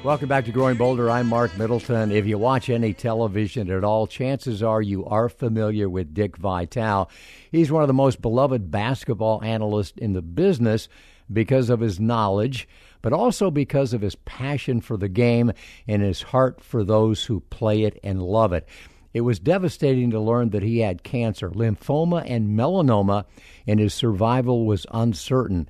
Welcome 0.03 0.29
back 0.29 0.45
to 0.45 0.51
Growing 0.51 0.77
Bolder. 0.77 1.11
I'm 1.11 1.27
Mark 1.27 1.55
Middleton. 1.59 2.11
If 2.11 2.25
you 2.25 2.39
watch 2.39 2.71
any 2.71 2.91
television 2.91 3.69
at 3.69 3.83
all, 3.83 4.07
chances 4.07 4.63
are 4.63 4.81
you 4.81 5.05
are 5.05 5.29
familiar 5.29 5.87
with 5.87 6.15
Dick 6.15 6.37
Vitale. 6.37 7.07
He's 7.51 7.71
one 7.71 7.83
of 7.83 7.87
the 7.87 7.93
most 7.93 8.19
beloved 8.19 8.71
basketball 8.71 9.43
analysts 9.43 9.97
in 9.97 10.13
the 10.13 10.23
business. 10.23 10.89
because 11.31 11.69
of 11.69 11.79
his 11.79 11.99
knowledge, 11.99 12.67
but 13.01 13.13
also 13.13 13.49
because 13.51 13.93
of 13.93 14.01
his 14.01 14.15
passion 14.15 14.81
for 14.81 14.97
the 14.97 15.07
game 15.07 15.51
and 15.87 16.01
his 16.01 16.21
heart 16.21 16.61
for 16.61 16.83
those 16.83 17.23
who 17.25 17.39
play 17.49 17.83
it 17.83 17.99
and 18.03 18.21
love 18.21 18.53
it. 18.53 18.67
It 19.13 19.21
was 19.21 19.39
devastating 19.39 20.11
to 20.11 20.19
learn 20.19 20.51
that 20.51 20.63
he 20.63 20.79
had 20.79 21.03
cancer, 21.03 21.49
lymphoma, 21.49 22.23
and 22.25 22.57
melanoma, 22.57 23.25
and 23.67 23.79
his 23.79 23.93
survival 23.93 24.65
was 24.65 24.85
uncertain. 24.91 25.67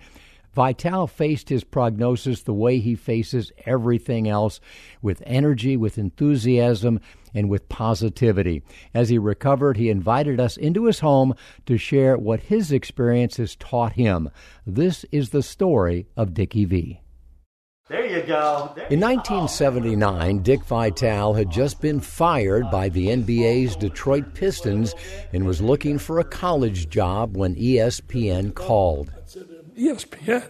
Vitale 0.54 1.08
faced 1.08 1.49
his 1.49 1.64
prognosis 1.64 2.43
the 2.43 2.54
way 2.54 2.80
he 2.80 2.95
faces 2.95 3.52
everything 3.66 4.28
else 4.28 4.60
with 5.02 5.24
energy, 5.26 5.78
with 5.78 5.97
enthusiasm, 5.97 6.99
and 7.34 7.49
with 7.49 7.70
positivity. 7.70 8.62
As 8.93 9.10
he 9.10 9.18
recovered, 9.18 9.78
he 9.78 9.89
invited 9.89 10.39
us 10.39 10.58
into 10.58 10.86
his 10.86 10.99
home 10.99 11.34
to 11.66 11.78
share 11.78 12.18
what 12.18 12.41
his 12.41 12.72
experience 12.72 13.38
has 13.38 13.56
taught 13.56 13.93
him. 13.93 14.30
This 14.66 15.06
is 15.12 15.30
the 15.30 15.43
story 15.43 16.08
of 16.18 16.34
Dickie 16.34 16.66
V. 16.66 16.99
There 17.91 18.06
you 18.06 18.22
go. 18.22 18.72
There 18.74 18.88
In 18.88 19.02
1979, 19.02 20.43
Dick 20.43 20.64
Vitale 20.64 21.34
had 21.34 21.49
just 21.49 21.82
been 21.82 21.99
fired 21.99 22.72
by 22.72 22.88
the 22.88 23.08
NBA's 23.08 23.76
Detroit 23.76 24.34
Pistons 24.34 24.95
and 25.34 25.45
was 25.45 25.62
looking 25.62 25.97
for 25.97 26.20
a 26.20 26.24
college 26.24 26.88
job 26.88 27.36
when 27.36 27.56
ESPN 27.56 28.54
called. 28.56 29.12
ESPN. 29.76 30.50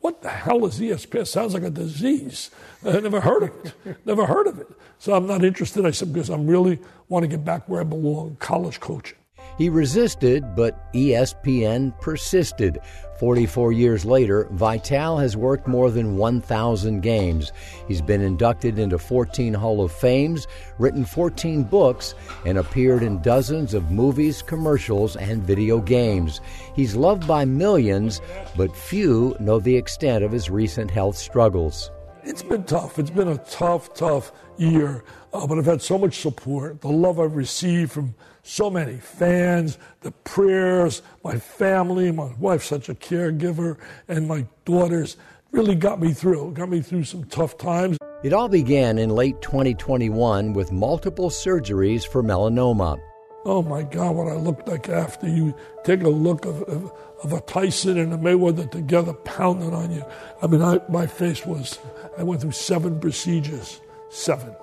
What 0.00 0.22
the 0.22 0.30
hell 0.30 0.66
is 0.66 0.80
ESPN? 0.80 1.26
Sounds 1.26 1.54
like 1.54 1.62
a 1.62 1.70
disease. 1.70 2.50
I 2.84 2.98
never 3.00 3.20
heard 3.20 3.44
of 3.44 3.66
it. 3.84 3.96
Never 4.04 4.26
heard 4.26 4.48
of 4.48 4.58
it. 4.58 4.68
So 4.98 5.14
I'm 5.14 5.26
not 5.26 5.44
interested. 5.44 5.86
I 5.86 5.92
said 5.92 6.12
because 6.12 6.28
I'm 6.28 6.46
really 6.46 6.80
want 7.08 7.22
to 7.22 7.28
get 7.28 7.44
back 7.44 7.68
where 7.68 7.80
I 7.80 7.84
belong, 7.84 8.36
college 8.40 8.80
coaching. 8.80 9.18
He 9.62 9.68
resisted, 9.68 10.56
but 10.56 10.92
ESPN 10.92 11.92
persisted. 12.00 12.80
44 13.20 13.70
years 13.70 14.04
later, 14.04 14.48
Vitale 14.50 15.18
has 15.18 15.36
worked 15.36 15.68
more 15.68 15.88
than 15.88 16.16
1,000 16.16 17.00
games. 17.00 17.52
He's 17.86 18.02
been 18.02 18.22
inducted 18.22 18.80
into 18.80 18.98
14 18.98 19.54
Hall 19.54 19.84
of 19.84 19.92
Fames, 19.92 20.48
written 20.80 21.04
14 21.04 21.62
books, 21.62 22.16
and 22.44 22.58
appeared 22.58 23.04
in 23.04 23.22
dozens 23.22 23.72
of 23.72 23.92
movies, 23.92 24.42
commercials, 24.42 25.14
and 25.14 25.44
video 25.44 25.78
games. 25.78 26.40
He's 26.74 26.96
loved 26.96 27.28
by 27.28 27.44
millions, 27.44 28.20
but 28.56 28.76
few 28.76 29.36
know 29.38 29.60
the 29.60 29.76
extent 29.76 30.24
of 30.24 30.32
his 30.32 30.50
recent 30.50 30.90
health 30.90 31.16
struggles. 31.16 31.92
It's 32.24 32.42
been 32.42 32.64
tough. 32.64 32.98
It's 32.98 33.10
been 33.10 33.28
a 33.28 33.38
tough, 33.38 33.94
tough 33.94 34.32
year. 34.56 35.04
Uh, 35.32 35.46
but 35.46 35.56
I've 35.56 35.66
had 35.66 35.82
so 35.82 35.98
much 35.98 36.18
support, 36.18 36.80
the 36.80 36.88
love 36.88 37.20
I've 37.20 37.36
received 37.36 37.92
from 37.92 38.16
so 38.42 38.68
many 38.68 38.96
fans, 38.96 39.78
the 40.00 40.10
prayers, 40.10 41.02
my 41.22 41.38
family, 41.38 42.10
my 42.10 42.32
wife's 42.38 42.66
such 42.66 42.88
a 42.88 42.94
caregiver, 42.94 43.78
and 44.08 44.26
my 44.26 44.46
daughters 44.64 45.16
really 45.52 45.74
got 45.74 46.00
me 46.00 46.12
through. 46.12 46.52
Got 46.52 46.68
me 46.68 46.80
through 46.80 47.04
some 47.04 47.24
tough 47.24 47.56
times. 47.56 47.98
It 48.24 48.32
all 48.32 48.48
began 48.48 48.98
in 48.98 49.10
late 49.10 49.40
2021 49.42 50.52
with 50.52 50.72
multiple 50.72 51.30
surgeries 51.30 52.06
for 52.06 52.22
melanoma. 52.22 53.00
Oh 53.44 53.62
my 53.62 53.82
God, 53.82 54.14
what 54.14 54.28
I 54.28 54.36
looked 54.36 54.68
like 54.68 54.88
after 54.88 55.28
you 55.28 55.54
take 55.84 56.02
a 56.02 56.08
look 56.08 56.44
of, 56.44 56.62
of, 56.62 56.92
of 57.24 57.32
a 57.32 57.40
Tyson 57.40 57.98
and 57.98 58.12
a 58.12 58.16
Mayweather 58.16 58.70
together 58.70 59.12
pounding 59.12 59.74
on 59.74 59.90
you. 59.90 60.04
I 60.40 60.46
mean, 60.46 60.62
I, 60.62 60.80
my 60.88 61.08
face 61.08 61.44
was, 61.44 61.78
I 62.16 62.22
went 62.22 62.40
through 62.40 62.52
seven 62.52 63.00
procedures, 63.00 63.80
seven, 64.10 64.54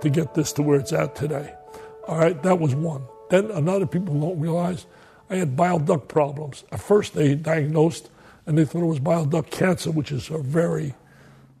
to 0.00 0.10
get 0.10 0.34
this 0.34 0.52
to 0.54 0.62
where 0.62 0.78
it's 0.78 0.92
at 0.92 1.16
today. 1.16 1.52
All 2.06 2.18
right, 2.18 2.40
that 2.44 2.60
was 2.60 2.76
one. 2.76 3.02
Then 3.30 3.50
another 3.50 3.86
people 3.86 4.18
don't 4.18 4.40
realize 4.40 4.86
I 5.30 5.36
had 5.36 5.56
bile 5.56 5.78
duct 5.78 6.08
problems. 6.08 6.64
At 6.72 6.80
first, 6.80 7.14
they 7.14 7.34
diagnosed 7.34 8.10
and 8.46 8.56
they 8.56 8.64
thought 8.64 8.82
it 8.82 8.86
was 8.86 8.98
bile 8.98 9.26
duct 9.26 9.50
cancer, 9.50 9.90
which 9.90 10.10
is 10.10 10.30
a 10.30 10.38
very 10.38 10.94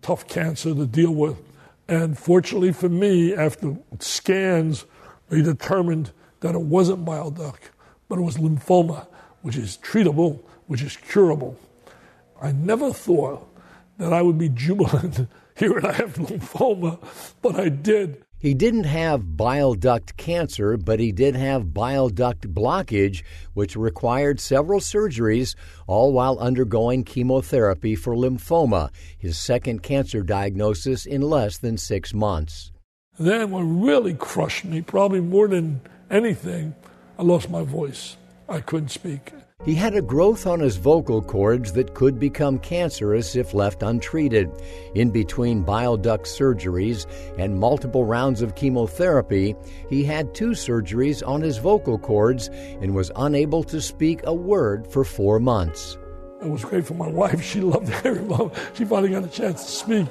tough 0.00 0.26
cancer 0.26 0.74
to 0.74 0.86
deal 0.86 1.14
with. 1.14 1.36
And 1.86 2.18
fortunately 2.18 2.72
for 2.72 2.88
me, 2.88 3.34
after 3.34 3.76
scans, 3.98 4.86
they 5.28 5.42
determined 5.42 6.12
that 6.40 6.54
it 6.54 6.60
wasn't 6.60 7.04
bile 7.04 7.30
duct, 7.30 7.70
but 8.08 8.18
it 8.18 8.22
was 8.22 8.38
lymphoma, 8.38 9.06
which 9.42 9.56
is 9.56 9.78
treatable, 9.82 10.40
which 10.66 10.82
is 10.82 10.96
curable. 10.96 11.58
I 12.40 12.52
never 12.52 12.92
thought 12.92 13.46
that 13.98 14.12
I 14.12 14.22
would 14.22 14.38
be 14.38 14.48
jubilant 14.48 15.26
hearing 15.56 15.84
I 15.84 15.92
have 15.92 16.14
lymphoma, 16.14 16.98
but 17.42 17.58
I 17.58 17.68
did. 17.68 18.24
He 18.40 18.54
didn't 18.54 18.84
have 18.84 19.36
bile 19.36 19.74
duct 19.74 20.16
cancer, 20.16 20.76
but 20.76 21.00
he 21.00 21.10
did 21.10 21.34
have 21.34 21.74
bile 21.74 22.08
duct 22.08 22.54
blockage, 22.54 23.24
which 23.54 23.74
required 23.74 24.38
several 24.38 24.78
surgeries, 24.78 25.56
all 25.88 26.12
while 26.12 26.38
undergoing 26.38 27.02
chemotherapy 27.02 27.96
for 27.96 28.14
lymphoma, 28.14 28.90
his 29.18 29.36
second 29.36 29.82
cancer 29.82 30.22
diagnosis 30.22 31.04
in 31.04 31.20
less 31.20 31.58
than 31.58 31.76
six 31.76 32.14
months. 32.14 32.70
Then, 33.18 33.50
what 33.50 33.62
really 33.62 34.14
crushed 34.14 34.64
me, 34.64 34.82
probably 34.82 35.20
more 35.20 35.48
than 35.48 35.80
anything, 36.08 36.76
I 37.18 37.24
lost 37.24 37.50
my 37.50 37.64
voice. 37.64 38.16
I 38.48 38.60
couldn't 38.60 38.90
speak. 38.90 39.32
He 39.64 39.74
had 39.74 39.96
a 39.96 40.02
growth 40.02 40.46
on 40.46 40.60
his 40.60 40.76
vocal 40.76 41.20
cords 41.20 41.72
that 41.72 41.92
could 41.92 42.20
become 42.20 42.60
cancerous 42.60 43.34
if 43.34 43.54
left 43.54 43.82
untreated. 43.82 44.52
In 44.94 45.10
between 45.10 45.64
bile 45.64 45.96
duct 45.96 46.26
surgeries 46.26 47.06
and 47.38 47.58
multiple 47.58 48.04
rounds 48.04 48.40
of 48.40 48.54
chemotherapy, 48.54 49.56
he 49.90 50.04
had 50.04 50.32
two 50.32 50.50
surgeries 50.50 51.26
on 51.26 51.42
his 51.42 51.58
vocal 51.58 51.98
cords 51.98 52.48
and 52.80 52.94
was 52.94 53.10
unable 53.16 53.64
to 53.64 53.80
speak 53.80 54.20
a 54.24 54.32
word 54.32 54.86
for 54.86 55.02
four 55.02 55.40
months. 55.40 55.98
It 56.40 56.48
was 56.48 56.64
great 56.64 56.86
for 56.86 56.94
my 56.94 57.08
wife. 57.08 57.42
She 57.42 57.60
loved 57.60 57.90
every 58.04 58.22
moment. 58.22 58.54
She 58.74 58.84
finally 58.84 59.10
got 59.10 59.24
a 59.24 59.28
chance 59.28 59.64
to 59.64 59.70
speak. 59.72 60.06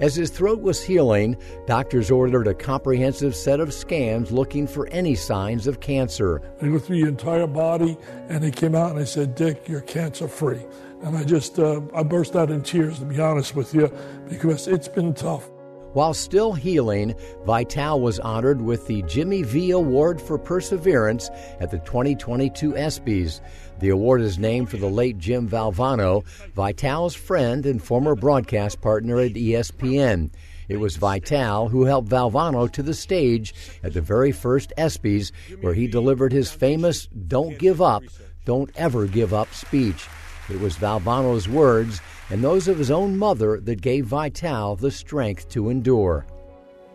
As 0.00 0.14
his 0.14 0.30
throat 0.30 0.62
was 0.62 0.82
healing, 0.82 1.36
doctors 1.66 2.10
ordered 2.10 2.46
a 2.46 2.54
comprehensive 2.54 3.36
set 3.36 3.60
of 3.60 3.74
scans 3.74 4.32
looking 4.32 4.66
for 4.66 4.86
any 4.88 5.14
signs 5.14 5.66
of 5.66 5.80
cancer. 5.80 6.40
They 6.58 6.68
go 6.68 6.78
through 6.78 6.96
your 6.96 7.08
entire 7.08 7.46
body, 7.46 7.98
and 8.28 8.42
they 8.42 8.50
came 8.50 8.74
out 8.74 8.90
and 8.90 8.98
they 8.98 9.04
said, 9.04 9.34
Dick, 9.34 9.68
you're 9.68 9.82
cancer 9.82 10.26
free. 10.26 10.62
And 11.02 11.16
I 11.16 11.24
just, 11.24 11.58
uh, 11.58 11.82
I 11.94 12.02
burst 12.02 12.34
out 12.34 12.50
in 12.50 12.62
tears, 12.62 12.98
to 13.00 13.04
be 13.04 13.20
honest 13.20 13.54
with 13.54 13.74
you, 13.74 13.92
because 14.28 14.68
it's 14.68 14.88
been 14.88 15.12
tough. 15.12 15.50
While 15.92 16.14
still 16.14 16.52
healing, 16.52 17.16
Vitale 17.44 18.00
was 18.00 18.20
honored 18.20 18.60
with 18.60 18.86
the 18.86 19.02
Jimmy 19.02 19.42
V 19.42 19.72
Award 19.72 20.20
for 20.22 20.38
Perseverance 20.38 21.30
at 21.58 21.70
the 21.70 21.80
2022 21.80 22.72
ESPYs. 22.72 23.40
The 23.80 23.88
award 23.88 24.20
is 24.20 24.38
named 24.38 24.68
for 24.68 24.76
the 24.76 24.90
late 24.90 25.16
Jim 25.16 25.48
Valvano, 25.48 26.24
Vitale's 26.54 27.14
friend 27.14 27.64
and 27.64 27.82
former 27.82 28.14
broadcast 28.14 28.82
partner 28.82 29.18
at 29.18 29.32
ESPN. 29.32 30.30
It 30.68 30.78
was 30.78 30.96
Vitale 30.96 31.68
who 31.68 31.84
helped 31.84 32.10
Valvano 32.10 32.70
to 32.72 32.82
the 32.82 32.92
stage 32.92 33.54
at 33.82 33.94
the 33.94 34.02
very 34.02 34.32
first 34.32 34.74
ESPYs, 34.76 35.32
where 35.62 35.72
he 35.72 35.86
delivered 35.86 36.30
his 36.30 36.52
famous 36.52 37.06
Don't 37.26 37.58
Give 37.58 37.80
Up, 37.80 38.02
Don't 38.44 38.70
Ever 38.76 39.06
Give 39.06 39.32
Up 39.32 39.52
speech. 39.54 40.06
It 40.50 40.60
was 40.60 40.76
Valvano's 40.76 41.48
words 41.48 42.02
and 42.28 42.44
those 42.44 42.68
of 42.68 42.76
his 42.76 42.90
own 42.90 43.16
mother 43.16 43.60
that 43.60 43.80
gave 43.80 44.04
Vitale 44.04 44.76
the 44.76 44.90
strength 44.90 45.48
to 45.50 45.70
endure. 45.70 46.26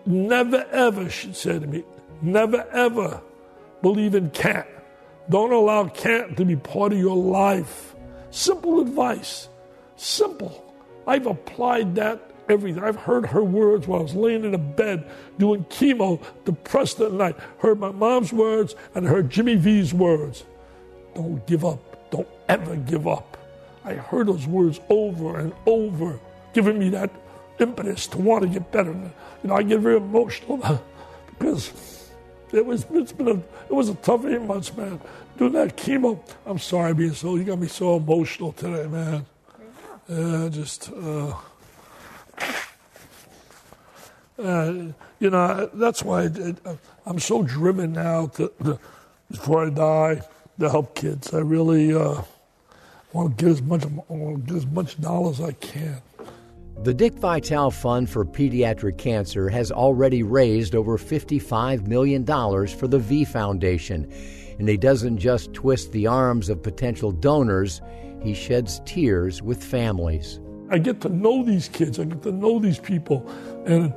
Never 0.05 0.67
ever, 0.71 1.09
she 1.09 1.33
said 1.33 1.61
to 1.61 1.67
me, 1.67 1.83
never 2.21 2.67
ever 2.71 3.21
believe 3.81 4.13
in 4.13 4.29
can't. 4.29 4.67
Don't 5.29 5.51
allow 5.51 5.87
can't 5.87 6.37
to 6.37 6.45
be 6.45 6.55
part 6.55 6.93
of 6.93 6.99
your 6.99 7.17
life. 7.17 7.95
Simple 8.31 8.81
advice. 8.81 9.49
Simple. 9.95 10.63
I've 11.07 11.25
applied 11.25 11.95
that 11.95 12.31
everything. 12.49 12.83
I've 12.83 12.95
heard 12.95 13.27
her 13.27 13.43
words 13.43 13.87
while 13.87 13.99
I 13.99 14.03
was 14.03 14.15
laying 14.15 14.43
in 14.43 14.53
a 14.53 14.59
bed 14.59 15.09
doing 15.37 15.65
chemo, 15.65 16.21
depressed 16.43 16.99
at 16.99 17.11
night. 17.11 17.35
Heard 17.59 17.79
my 17.79 17.91
mom's 17.91 18.33
words 18.33 18.75
and 18.93 19.07
heard 19.07 19.29
Jimmy 19.29 19.55
V's 19.55 19.93
words. 19.93 20.43
Don't 21.15 21.45
give 21.47 21.65
up. 21.65 22.11
Don't 22.11 22.27
ever 22.49 22.75
give 22.75 23.07
up. 23.07 23.37
I 23.83 23.93
heard 23.93 24.27
those 24.27 24.47
words 24.47 24.79
over 24.89 25.39
and 25.39 25.53
over, 25.65 26.19
giving 26.53 26.79
me 26.79 26.89
that 26.89 27.11
impetus 27.59 28.07
to 28.07 28.17
want 28.17 28.43
to 28.43 28.49
get 28.49 28.71
better. 28.71 28.91
You 28.91 29.11
know, 29.43 29.55
I 29.55 29.63
get 29.63 29.79
very 29.79 29.97
emotional 29.97 30.57
because 31.39 31.94
it 32.53 32.65
was 32.65 32.85
it's 32.91 33.11
been 33.11 33.27
a 33.27 33.35
it 33.35 33.71
was 33.71 33.89
a 33.89 33.95
tough 33.95 34.25
eight 34.25 34.41
months, 34.41 34.75
man. 34.75 34.99
Doing 35.37 35.53
that 35.53 35.75
chemo. 35.75 36.19
I'm 36.45 36.59
sorry 36.59 36.93
being 36.93 37.13
so 37.13 37.35
you 37.35 37.43
got 37.43 37.59
me 37.59 37.67
so 37.67 37.97
emotional 37.97 38.51
today, 38.53 38.87
man. 38.87 39.25
Yeah, 40.07 40.49
just 40.51 40.91
uh, 40.91 41.33
uh, 44.39 44.73
you 45.19 45.29
know 45.29 45.69
that's 45.73 46.03
why 46.03 46.29
I'm 47.05 47.19
so 47.19 47.43
driven 47.43 47.93
now 47.93 48.27
to, 48.27 48.51
to 48.63 48.79
before 49.31 49.65
I 49.65 49.69
die 49.69 50.21
to 50.59 50.69
help 50.69 50.95
kids. 50.95 51.33
I 51.33 51.39
really 51.39 51.93
uh, 51.93 52.21
want 53.13 53.37
to 53.37 53.45
get 53.45 53.51
as 53.51 53.61
much 53.61 53.83
I 53.83 54.13
want 54.13 54.47
to 54.47 54.53
get 54.53 54.57
as 54.57 54.65
much 54.67 54.99
knowledge 54.99 55.39
as 55.39 55.45
I 55.45 55.51
can. 55.53 56.01
The 56.83 56.93
Dick 56.93 57.13
Vitale 57.13 57.71
Fund 57.71 58.09
for 58.09 58.25
Pediatric 58.25 58.97
Cancer 58.97 59.49
has 59.49 59.71
already 59.71 60.23
raised 60.23 60.75
over 60.75 60.97
$55 60.97 61.87
million 61.87 62.25
for 62.25 62.87
the 62.87 62.99
V 62.99 63.25
Foundation. 63.25 64.11
And 64.59 64.67
he 64.69 64.77
doesn't 64.77 65.17
just 65.17 65.53
twist 65.53 65.93
the 65.93 66.05
arms 66.05 66.49
of 66.49 66.61
potential 66.61 67.11
donors, 67.11 67.81
he 68.21 68.33
sheds 68.33 68.81
tears 68.85 69.41
with 69.41 69.63
families. 69.63 70.39
I 70.69 70.77
get 70.77 71.01
to 71.01 71.09
know 71.09 71.43
these 71.43 71.69
kids, 71.69 71.99
I 71.99 72.03
get 72.03 72.21
to 72.23 72.31
know 72.31 72.59
these 72.59 72.79
people, 72.79 73.27
and 73.65 73.93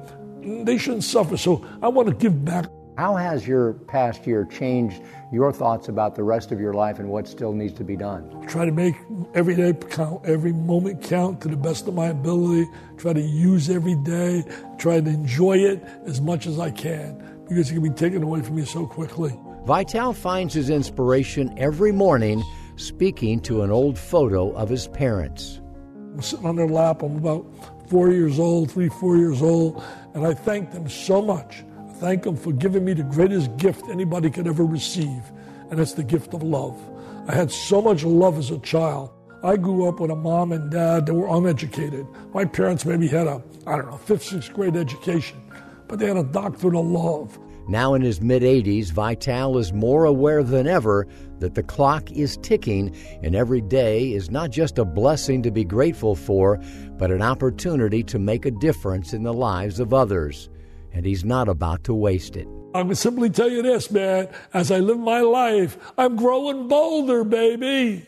they 0.67 0.79
shouldn't 0.79 1.05
suffer. 1.05 1.37
So 1.37 1.65
I 1.83 1.89
want 1.89 2.09
to 2.09 2.15
give 2.15 2.45
back. 2.45 2.67
How 2.99 3.15
has 3.15 3.47
your 3.47 3.75
past 3.75 4.27
year 4.27 4.45
changed 4.45 5.05
your 5.31 5.53
thoughts 5.53 5.87
about 5.87 6.17
the 6.17 6.25
rest 6.25 6.51
of 6.51 6.59
your 6.59 6.73
life 6.73 6.99
and 6.99 7.09
what 7.09 7.29
still 7.29 7.53
needs 7.53 7.73
to 7.75 7.85
be 7.85 7.95
done? 7.97 8.45
Try 8.49 8.65
to 8.65 8.73
make 8.73 8.97
every 9.35 9.55
day 9.55 9.73
count, 9.73 10.27
every 10.27 10.53
moment 10.53 11.01
count 11.01 11.41
to 11.43 11.49
the 11.49 11.57
best 11.57 11.87
of 11.87 11.95
my 11.95 12.07
ability. 12.07 12.69
Try 12.97 13.13
to 13.13 13.21
use 13.21 13.71
every 13.71 13.95
day. 13.95 14.43
Try 14.79 15.01
to 15.01 15.09
enjoy 15.09 15.59
it 15.59 15.81
as 16.07 16.21
much 16.21 16.49
as 16.49 16.59
I 16.59 16.73
can 16.73 17.45
because 17.49 17.71
it 17.71 17.75
can 17.75 17.85
be 17.85 17.91
taken 17.91 18.25
away 18.25 18.43
from 18.43 18.57
me 18.57 18.65
so 18.65 18.85
quickly. 18.85 19.39
Vitale 19.65 20.13
finds 20.13 20.55
his 20.55 20.69
inspiration 20.69 21.57
every 21.57 21.93
morning 21.93 22.43
speaking 22.75 23.39
to 23.43 23.63
an 23.63 23.71
old 23.71 23.97
photo 23.97 24.51
of 24.57 24.69
his 24.69 24.89
parents. 24.89 25.61
I'm 25.95 26.21
sitting 26.21 26.47
on 26.47 26.57
their 26.57 26.67
lap. 26.67 27.03
I'm 27.03 27.17
about 27.17 27.47
four 27.89 28.11
years 28.11 28.41
old, 28.41 28.73
three, 28.73 28.89
four 28.89 29.17
years 29.17 29.41
old, 29.41 29.85
and 30.15 30.27
I 30.27 30.35
thank 30.35 30.73
them 30.73 30.89
so 30.89 31.23
much. 31.23 31.63
Thank 31.99 32.23
them 32.23 32.37
for 32.37 32.53
giving 32.53 32.85
me 32.85 32.93
the 32.93 33.03
greatest 33.03 33.57
gift 33.57 33.89
anybody 33.91 34.31
could 34.31 34.47
ever 34.47 34.65
receive, 34.65 35.23
and 35.69 35.81
that's 35.81 35.95
the 35.95 36.05
gift 36.05 36.33
of 36.33 36.45
love. 36.45 36.79
I 37.27 37.35
had 37.35 37.51
so 37.51 37.83
much 37.83 38.05
love 38.05 38.39
as 38.39 38.53
a 38.53 38.59
child. 38.61 39.11
I 39.43 39.57
grew 39.57 39.89
up 39.89 39.99
with 39.99 40.13
a 40.13 40.17
mom 40.17 40.53
and 40.53 40.71
dad 40.71 41.07
that 41.07 41.15
were 41.15 41.27
uneducated. 41.29 42.07
My 42.33 42.45
parents 42.45 42.85
maybe 42.85 43.09
had 43.09 43.27
a, 43.27 43.43
I 43.67 43.75
don't 43.75 43.91
know, 43.91 43.97
fifth, 43.97 44.23
sixth 44.23 44.53
grade 44.53 44.77
education, 44.77 45.43
but 45.89 45.99
they 45.99 46.07
had 46.07 46.17
a 46.17 46.23
doctorate 46.23 46.77
of 46.77 46.87
love. 46.87 47.37
Now 47.69 47.95
in 47.95 48.03
his 48.03 48.21
mid 48.21 48.43
80s, 48.43 48.93
Vitale 48.93 49.59
is 49.59 49.73
more 49.73 50.05
aware 50.05 50.45
than 50.45 50.69
ever 50.69 51.09
that 51.41 51.57
the 51.57 51.65
clock 51.65 52.13
is 52.13 52.37
ticking, 52.39 52.95
and 53.25 53.35
every 53.35 53.61
day 53.61 54.13
is 54.13 54.31
not 54.31 54.51
just 54.51 54.79
a 54.79 54.85
blessing 54.85 55.43
to 55.43 55.51
be 55.51 55.65
grateful 55.65 56.15
for, 56.15 56.63
but 56.97 57.11
an 57.11 57.23
opportunity 57.23 58.05
to 58.05 58.21
make 58.21 58.47
a 58.47 58.53
difference 58.53 59.13
in 59.13 59.25
the 59.25 59.35
lives 59.35 59.81
of 59.81 59.93
others. 59.93 60.49
And 60.93 61.07
he's 61.07 61.25
not 61.25 61.49
about 61.49 61.85
to 61.85 61.95
waste 61.95 62.37
it. 62.37 62.49
I 62.75 62.83
can 62.83 62.95
simply 62.95 63.31
tell 63.31 63.49
you 63.49 63.63
this, 63.63 63.91
man. 63.91 64.29
As 64.53 64.71
I 64.71 64.79
live 64.79 64.99
my 64.99 65.21
life, 65.21 65.79
I'm 65.97 66.17
growing 66.17 66.69
bolder, 66.69 67.25
baby. 67.25 68.07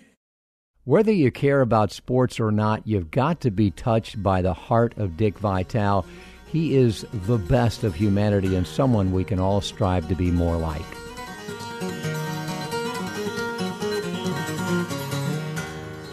Whether 0.85 1.13
you 1.13 1.31
care 1.31 1.61
about 1.61 1.93
sports 1.93 2.41
or 2.41 2.51
not, 2.51 2.87
you've 2.87 3.11
got 3.11 3.41
to 3.43 3.51
be 3.51 3.71
touched 3.71 4.23
by 4.23 4.43
the 4.43 4.55
heart 4.55 4.97
of 4.97 5.17
Dick 5.17 5.39
Vitale. 5.39 6.05
He 6.47 6.77
is 6.77 7.07
the 7.13 7.39
best 7.39 7.85
of 7.85 7.95
humanity 7.95 8.57
and 8.57 8.67
someone 8.67 9.13
we 9.13 9.25
can 9.25 9.39
all 9.39 9.61
strive 9.61 10.09
to 10.09 10.15
be 10.15 10.31
more 10.31 10.57
like. 10.57 10.83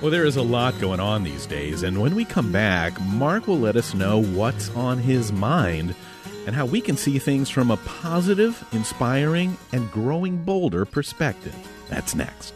Well, 0.01 0.11
there 0.11 0.26
is 0.26 0.38
a 0.38 0.43
lot 0.43 0.80
going 0.80 0.99
on 0.99 1.24
these 1.24 1.47
days, 1.47 1.82
and 1.82 1.99
when 1.99 2.13
we 2.13 2.24
come 2.24 2.51
back, 2.51 3.01
Mark 3.01 3.47
will 3.47 3.59
let 3.59 3.76
us 3.76 3.95
know 3.95 4.22
what's 4.22 4.70
on 4.76 4.99
his 4.99 5.32
mind 5.32 5.95
and 6.47 6.55
how 6.55 6.65
we 6.65 6.81
can 6.81 6.97
see 6.97 7.19
things 7.19 7.49
from 7.49 7.69
a 7.69 7.77
positive, 7.77 8.65
inspiring, 8.71 9.55
and 9.73 9.91
growing 9.91 10.37
bolder 10.43 10.85
perspective. 10.85 11.55
That's 11.89 12.15
next. 12.15 12.55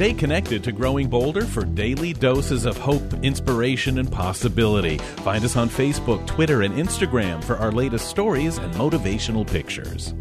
Stay 0.00 0.14
connected 0.14 0.64
to 0.64 0.72
Growing 0.72 1.10
Bolder 1.10 1.42
for 1.42 1.62
daily 1.62 2.14
doses 2.14 2.64
of 2.64 2.78
hope, 2.78 3.02
inspiration, 3.22 3.98
and 3.98 4.10
possibility. 4.10 4.96
Find 4.96 5.44
us 5.44 5.56
on 5.56 5.68
Facebook, 5.68 6.26
Twitter, 6.26 6.62
and 6.62 6.74
Instagram 6.74 7.44
for 7.44 7.56
our 7.58 7.70
latest 7.70 8.08
stories 8.08 8.56
and 8.56 8.72
motivational 8.76 9.46
pictures. 9.46 10.14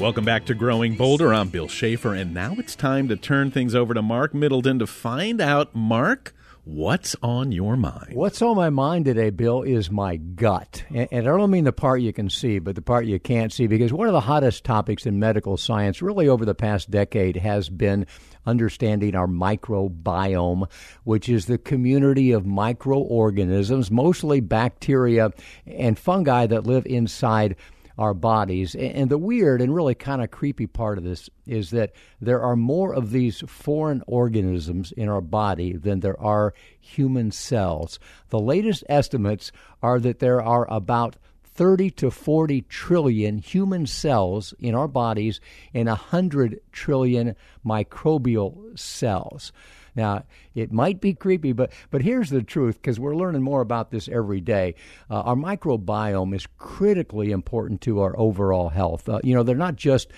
Welcome 0.00 0.24
back 0.24 0.46
to 0.46 0.54
Growing 0.54 0.94
Bolder. 0.94 1.34
I'm 1.34 1.50
Bill 1.50 1.68
Schaefer, 1.68 2.14
and 2.14 2.32
now 2.32 2.54
it's 2.56 2.74
time 2.74 3.06
to 3.08 3.16
turn 3.16 3.50
things 3.50 3.74
over 3.74 3.92
to 3.92 4.00
Mark 4.00 4.32
Middleton 4.32 4.78
to 4.78 4.86
find 4.86 5.42
out, 5.42 5.74
Mark, 5.74 6.34
what's 6.64 7.14
on 7.22 7.52
your 7.52 7.76
mind? 7.76 8.14
What's 8.14 8.40
on 8.40 8.56
my 8.56 8.70
mind 8.70 9.04
today, 9.04 9.28
Bill, 9.28 9.60
is 9.60 9.90
my 9.90 10.16
gut. 10.16 10.84
And, 10.88 11.06
and 11.12 11.28
I 11.28 11.36
don't 11.36 11.50
mean 11.50 11.64
the 11.64 11.72
part 11.74 12.00
you 12.00 12.14
can 12.14 12.30
see, 12.30 12.58
but 12.58 12.76
the 12.76 12.82
part 12.82 13.04
you 13.04 13.20
can't 13.20 13.52
see, 13.52 13.66
because 13.66 13.92
one 13.92 14.06
of 14.06 14.14
the 14.14 14.20
hottest 14.20 14.64
topics 14.64 15.04
in 15.04 15.18
medical 15.18 15.58
science, 15.58 16.00
really 16.00 16.28
over 16.28 16.46
the 16.46 16.54
past 16.54 16.90
decade, 16.90 17.36
has 17.36 17.68
been 17.68 18.06
understanding 18.46 19.14
our 19.14 19.26
microbiome, 19.26 20.66
which 21.04 21.28
is 21.28 21.44
the 21.44 21.58
community 21.58 22.32
of 22.32 22.46
microorganisms, 22.46 23.90
mostly 23.90 24.40
bacteria 24.40 25.30
and 25.66 25.98
fungi 25.98 26.46
that 26.46 26.64
live 26.64 26.86
inside 26.86 27.54
our 28.00 28.14
bodies. 28.14 28.74
And 28.74 29.10
the 29.10 29.18
weird 29.18 29.60
and 29.60 29.74
really 29.74 29.94
kind 29.94 30.22
of 30.22 30.30
creepy 30.30 30.66
part 30.66 30.96
of 30.96 31.04
this 31.04 31.28
is 31.46 31.70
that 31.70 31.92
there 32.18 32.40
are 32.40 32.56
more 32.56 32.94
of 32.94 33.10
these 33.10 33.44
foreign 33.46 34.02
organisms 34.06 34.90
in 34.92 35.10
our 35.10 35.20
body 35.20 35.76
than 35.76 36.00
there 36.00 36.18
are 36.18 36.54
human 36.80 37.30
cells. 37.30 38.00
The 38.30 38.40
latest 38.40 38.84
estimates 38.88 39.52
are 39.82 40.00
that 40.00 40.18
there 40.18 40.40
are 40.40 40.66
about 40.72 41.16
30 41.44 41.90
to 41.90 42.10
40 42.10 42.62
trillion 42.62 43.36
human 43.36 43.86
cells 43.86 44.54
in 44.58 44.74
our 44.74 44.88
bodies 44.88 45.38
and 45.74 45.86
100 45.86 46.58
trillion 46.72 47.36
microbial 47.66 48.78
cells. 48.78 49.52
Now, 50.00 50.24
it 50.54 50.72
might 50.72 50.98
be 50.98 51.12
creepy, 51.12 51.52
but 51.52 51.70
but 51.90 52.00
here's 52.00 52.30
the 52.30 52.42
truth 52.42 52.76
because 52.76 52.98
we're 52.98 53.14
learning 53.14 53.42
more 53.42 53.60
about 53.60 53.90
this 53.90 54.08
every 54.08 54.40
day. 54.40 54.74
Uh, 55.10 55.20
our 55.20 55.34
microbiome 55.34 56.34
is 56.34 56.46
critically 56.56 57.32
important 57.32 57.82
to 57.82 58.00
our 58.00 58.18
overall 58.18 58.70
health. 58.70 59.10
Uh, 59.10 59.20
you 59.22 59.34
know, 59.34 59.42
they're 59.42 59.56
not 59.56 59.76
just 59.76 60.08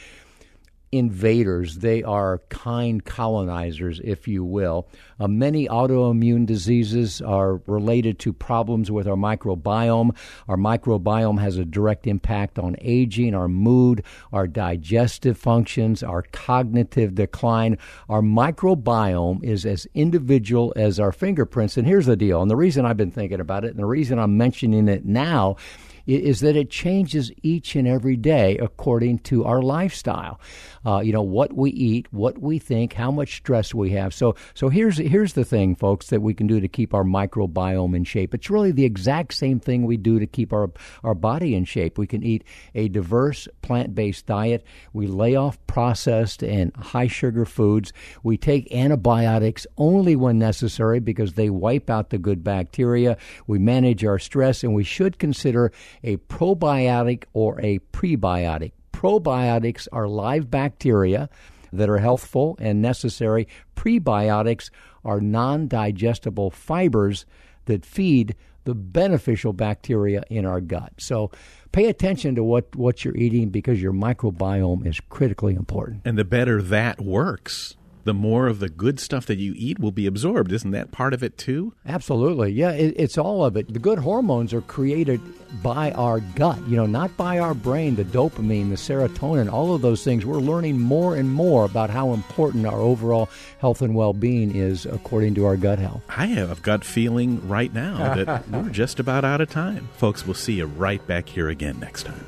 invaders. 0.92 1.78
They 1.78 2.02
are 2.02 2.42
kind 2.50 3.02
colonizers, 3.02 4.00
if 4.04 4.28
you 4.28 4.44
will. 4.44 4.86
Uh, 5.18 5.26
many 5.26 5.66
autoimmune 5.66 6.44
diseases 6.44 7.22
are 7.22 7.56
related 7.66 8.18
to 8.20 8.32
problems 8.32 8.90
with 8.90 9.08
our 9.08 9.16
microbiome. 9.16 10.14
Our 10.48 10.56
microbiome 10.56 11.40
has 11.40 11.56
a 11.56 11.64
direct 11.64 12.06
impact 12.06 12.58
on 12.58 12.76
aging, 12.80 13.34
our 13.34 13.48
mood, 13.48 14.04
our 14.32 14.46
digestive 14.46 15.38
functions, 15.38 16.02
our 16.02 16.22
cognitive 16.22 17.14
decline. 17.14 17.78
Our 18.10 18.20
microbiome 18.20 19.42
is 19.42 19.64
as 19.64 19.86
individual 19.94 20.74
as 20.76 21.00
our 21.00 21.12
fingerprints. 21.12 21.78
And 21.78 21.86
here's 21.86 22.06
the 22.06 22.16
deal, 22.16 22.42
and 22.42 22.50
the 22.50 22.56
reason 22.56 22.84
I've 22.84 22.96
been 22.98 23.10
thinking 23.10 23.40
about 23.40 23.64
it, 23.64 23.70
and 23.70 23.78
the 23.78 23.86
reason 23.86 24.18
I'm 24.18 24.36
mentioning 24.36 24.88
it 24.88 25.06
now 25.06 25.56
is 26.06 26.40
that 26.40 26.56
it 26.56 26.70
changes 26.70 27.30
each 27.42 27.76
and 27.76 27.86
every 27.86 28.16
day 28.16 28.58
according 28.58 29.18
to 29.20 29.44
our 29.44 29.62
lifestyle. 29.62 30.40
Uh, 30.84 31.00
you 31.00 31.12
know 31.12 31.22
what 31.22 31.52
we 31.52 31.70
eat, 31.70 32.06
what 32.12 32.38
we 32.38 32.58
think, 32.58 32.92
how 32.94 33.10
much 33.10 33.36
stress 33.36 33.74
we 33.74 33.90
have. 33.90 34.12
So, 34.12 34.34
so 34.54 34.68
here's 34.68 34.98
here's 34.98 35.34
the 35.34 35.44
thing, 35.44 35.74
folks, 35.74 36.08
that 36.08 36.20
we 36.22 36.34
can 36.34 36.46
do 36.46 36.60
to 36.60 36.68
keep 36.68 36.92
our 36.94 37.04
microbiome 37.04 37.94
in 37.94 38.04
shape. 38.04 38.34
It's 38.34 38.50
really 38.50 38.72
the 38.72 38.84
exact 38.84 39.34
same 39.34 39.60
thing 39.60 39.86
we 39.86 39.96
do 39.96 40.18
to 40.18 40.26
keep 40.26 40.52
our 40.52 40.70
our 41.04 41.14
body 41.14 41.54
in 41.54 41.64
shape. 41.64 41.98
We 41.98 42.06
can 42.06 42.22
eat 42.22 42.44
a 42.74 42.88
diverse 42.88 43.48
plant-based 43.62 44.26
diet. 44.26 44.64
We 44.92 45.06
lay 45.06 45.36
off 45.36 45.64
processed 45.66 46.42
and 46.42 46.74
high 46.76 47.06
sugar 47.06 47.44
foods. 47.44 47.92
We 48.22 48.36
take 48.36 48.72
antibiotics 48.74 49.66
only 49.76 50.16
when 50.16 50.38
necessary 50.38 51.00
because 51.00 51.34
they 51.34 51.50
wipe 51.50 51.88
out 51.88 52.10
the 52.10 52.18
good 52.18 52.42
bacteria. 52.42 53.16
We 53.46 53.58
manage 53.58 54.04
our 54.04 54.18
stress, 54.18 54.64
and 54.64 54.74
we 54.74 54.84
should 54.84 55.18
consider 55.18 55.72
a 56.04 56.16
probiotic 56.16 57.24
or 57.32 57.60
a 57.60 57.78
prebiotic. 57.92 58.72
Probiotics 58.92 59.88
are 59.92 60.08
live 60.08 60.50
bacteria 60.50 61.28
that 61.72 61.88
are 61.88 61.98
healthful 61.98 62.56
and 62.60 62.82
necessary. 62.82 63.48
Prebiotics 63.76 64.70
are 65.04 65.20
non 65.20 65.68
digestible 65.68 66.50
fibers 66.50 67.26
that 67.64 67.84
feed 67.84 68.36
the 68.64 68.74
beneficial 68.74 69.52
bacteria 69.52 70.22
in 70.30 70.46
our 70.46 70.60
gut. 70.60 70.92
So 70.98 71.30
pay 71.72 71.86
attention 71.86 72.34
to 72.36 72.44
what, 72.44 72.74
what 72.76 73.04
you're 73.04 73.16
eating 73.16 73.48
because 73.48 73.82
your 73.82 73.92
microbiome 73.92 74.86
is 74.86 75.00
critically 75.08 75.54
important. 75.54 76.02
And 76.04 76.16
the 76.16 76.24
better 76.24 76.62
that 76.62 77.00
works, 77.00 77.76
the 78.04 78.14
more 78.14 78.46
of 78.46 78.58
the 78.58 78.68
good 78.68 78.98
stuff 78.98 79.26
that 79.26 79.38
you 79.38 79.54
eat 79.56 79.78
will 79.78 79.92
be 79.92 80.06
absorbed. 80.06 80.52
Isn't 80.52 80.72
that 80.72 80.90
part 80.90 81.14
of 81.14 81.22
it 81.22 81.38
too? 81.38 81.74
Absolutely. 81.86 82.52
Yeah, 82.52 82.72
it, 82.72 82.94
it's 82.96 83.18
all 83.18 83.44
of 83.44 83.56
it. 83.56 83.72
The 83.72 83.78
good 83.78 83.98
hormones 83.98 84.52
are 84.52 84.60
created 84.62 85.20
by 85.62 85.92
our 85.92 86.20
gut, 86.20 86.58
you 86.66 86.76
know, 86.76 86.86
not 86.86 87.16
by 87.16 87.38
our 87.38 87.54
brain, 87.54 87.96
the 87.96 88.04
dopamine, 88.04 88.70
the 88.70 88.76
serotonin, 88.76 89.52
all 89.52 89.74
of 89.74 89.82
those 89.82 90.02
things. 90.02 90.24
We're 90.24 90.38
learning 90.38 90.80
more 90.80 91.16
and 91.16 91.30
more 91.30 91.64
about 91.64 91.90
how 91.90 92.12
important 92.12 92.66
our 92.66 92.78
overall 92.78 93.28
health 93.58 93.82
and 93.82 93.94
well 93.94 94.12
being 94.12 94.56
is 94.56 94.86
according 94.86 95.34
to 95.36 95.46
our 95.46 95.56
gut 95.56 95.78
health. 95.78 96.02
I 96.08 96.26
have 96.26 96.58
a 96.58 96.60
gut 96.60 96.84
feeling 96.84 97.46
right 97.48 97.72
now 97.72 98.14
that 98.14 98.48
we're 98.50 98.70
just 98.70 98.98
about 98.98 99.24
out 99.24 99.40
of 99.40 99.50
time. 99.50 99.88
Folks, 99.96 100.26
we'll 100.26 100.34
see 100.34 100.54
you 100.54 100.66
right 100.66 101.04
back 101.06 101.28
here 101.28 101.48
again 101.48 101.78
next 101.80 102.04
time. 102.04 102.24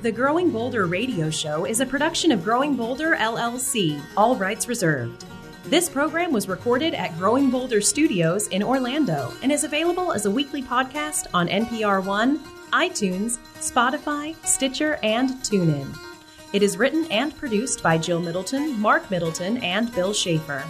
The 0.00 0.12
Growing 0.12 0.52
Bolder 0.52 0.86
radio 0.86 1.28
show 1.28 1.64
is 1.64 1.80
a 1.80 1.86
production 1.86 2.30
of 2.30 2.44
Growing 2.44 2.76
Bolder 2.76 3.16
LLC, 3.16 4.00
all 4.16 4.36
rights 4.36 4.68
reserved. 4.68 5.24
This 5.64 5.88
program 5.88 6.30
was 6.32 6.48
recorded 6.48 6.94
at 6.94 7.18
Growing 7.18 7.50
Bolder 7.50 7.80
Studios 7.80 8.46
in 8.46 8.62
Orlando 8.62 9.32
and 9.42 9.50
is 9.50 9.64
available 9.64 10.12
as 10.12 10.24
a 10.24 10.30
weekly 10.30 10.62
podcast 10.62 11.26
on 11.34 11.48
NPR 11.48 12.04
One, 12.04 12.38
iTunes, 12.70 13.38
Spotify, 13.56 14.36
Stitcher, 14.46 15.00
and 15.02 15.30
TuneIn. 15.42 15.92
It 16.52 16.62
is 16.62 16.76
written 16.76 17.04
and 17.10 17.36
produced 17.36 17.82
by 17.82 17.98
Jill 17.98 18.20
Middleton, 18.20 18.80
Mark 18.80 19.10
Middleton, 19.10 19.56
and 19.64 19.92
Bill 19.92 20.12
Schaefer. 20.12 20.62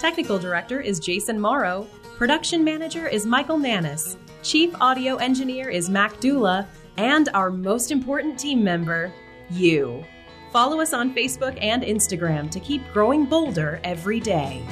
Technical 0.00 0.38
director 0.38 0.82
is 0.82 1.00
Jason 1.00 1.40
Morrow. 1.40 1.86
Production 2.18 2.62
manager 2.62 3.06
is 3.08 3.24
Michael 3.24 3.56
Nannis. 3.56 4.18
Chief 4.42 4.74
audio 4.82 5.16
engineer 5.16 5.70
is 5.70 5.88
Mac 5.88 6.20
Dula. 6.20 6.68
And 6.96 7.28
our 7.34 7.50
most 7.50 7.90
important 7.90 8.38
team 8.38 8.64
member, 8.64 9.12
you. 9.50 10.04
Follow 10.52 10.80
us 10.80 10.92
on 10.92 11.14
Facebook 11.14 11.58
and 11.60 11.82
Instagram 11.82 12.50
to 12.50 12.60
keep 12.60 12.82
growing 12.92 13.26
bolder 13.26 13.80
every 13.84 14.20
day. 14.20 14.62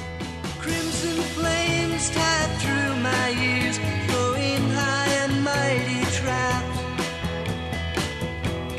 Crimson 0.59 1.23
flames 1.35 2.11
tied 2.11 2.51
through 2.61 2.97
my 3.03 3.31
ears, 3.43 3.79
flowing 4.09 4.71
high 4.71 5.09
and 5.25 5.45
mighty. 5.45 5.95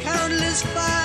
Countless 0.02 0.62
fire 0.64 1.05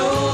much 0.00 0.27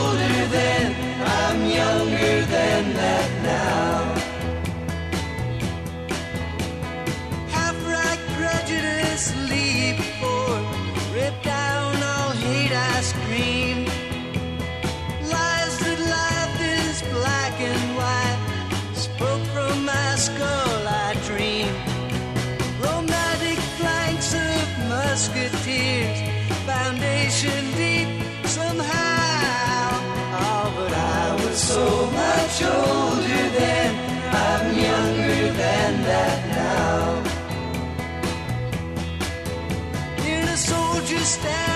In 41.36 41.73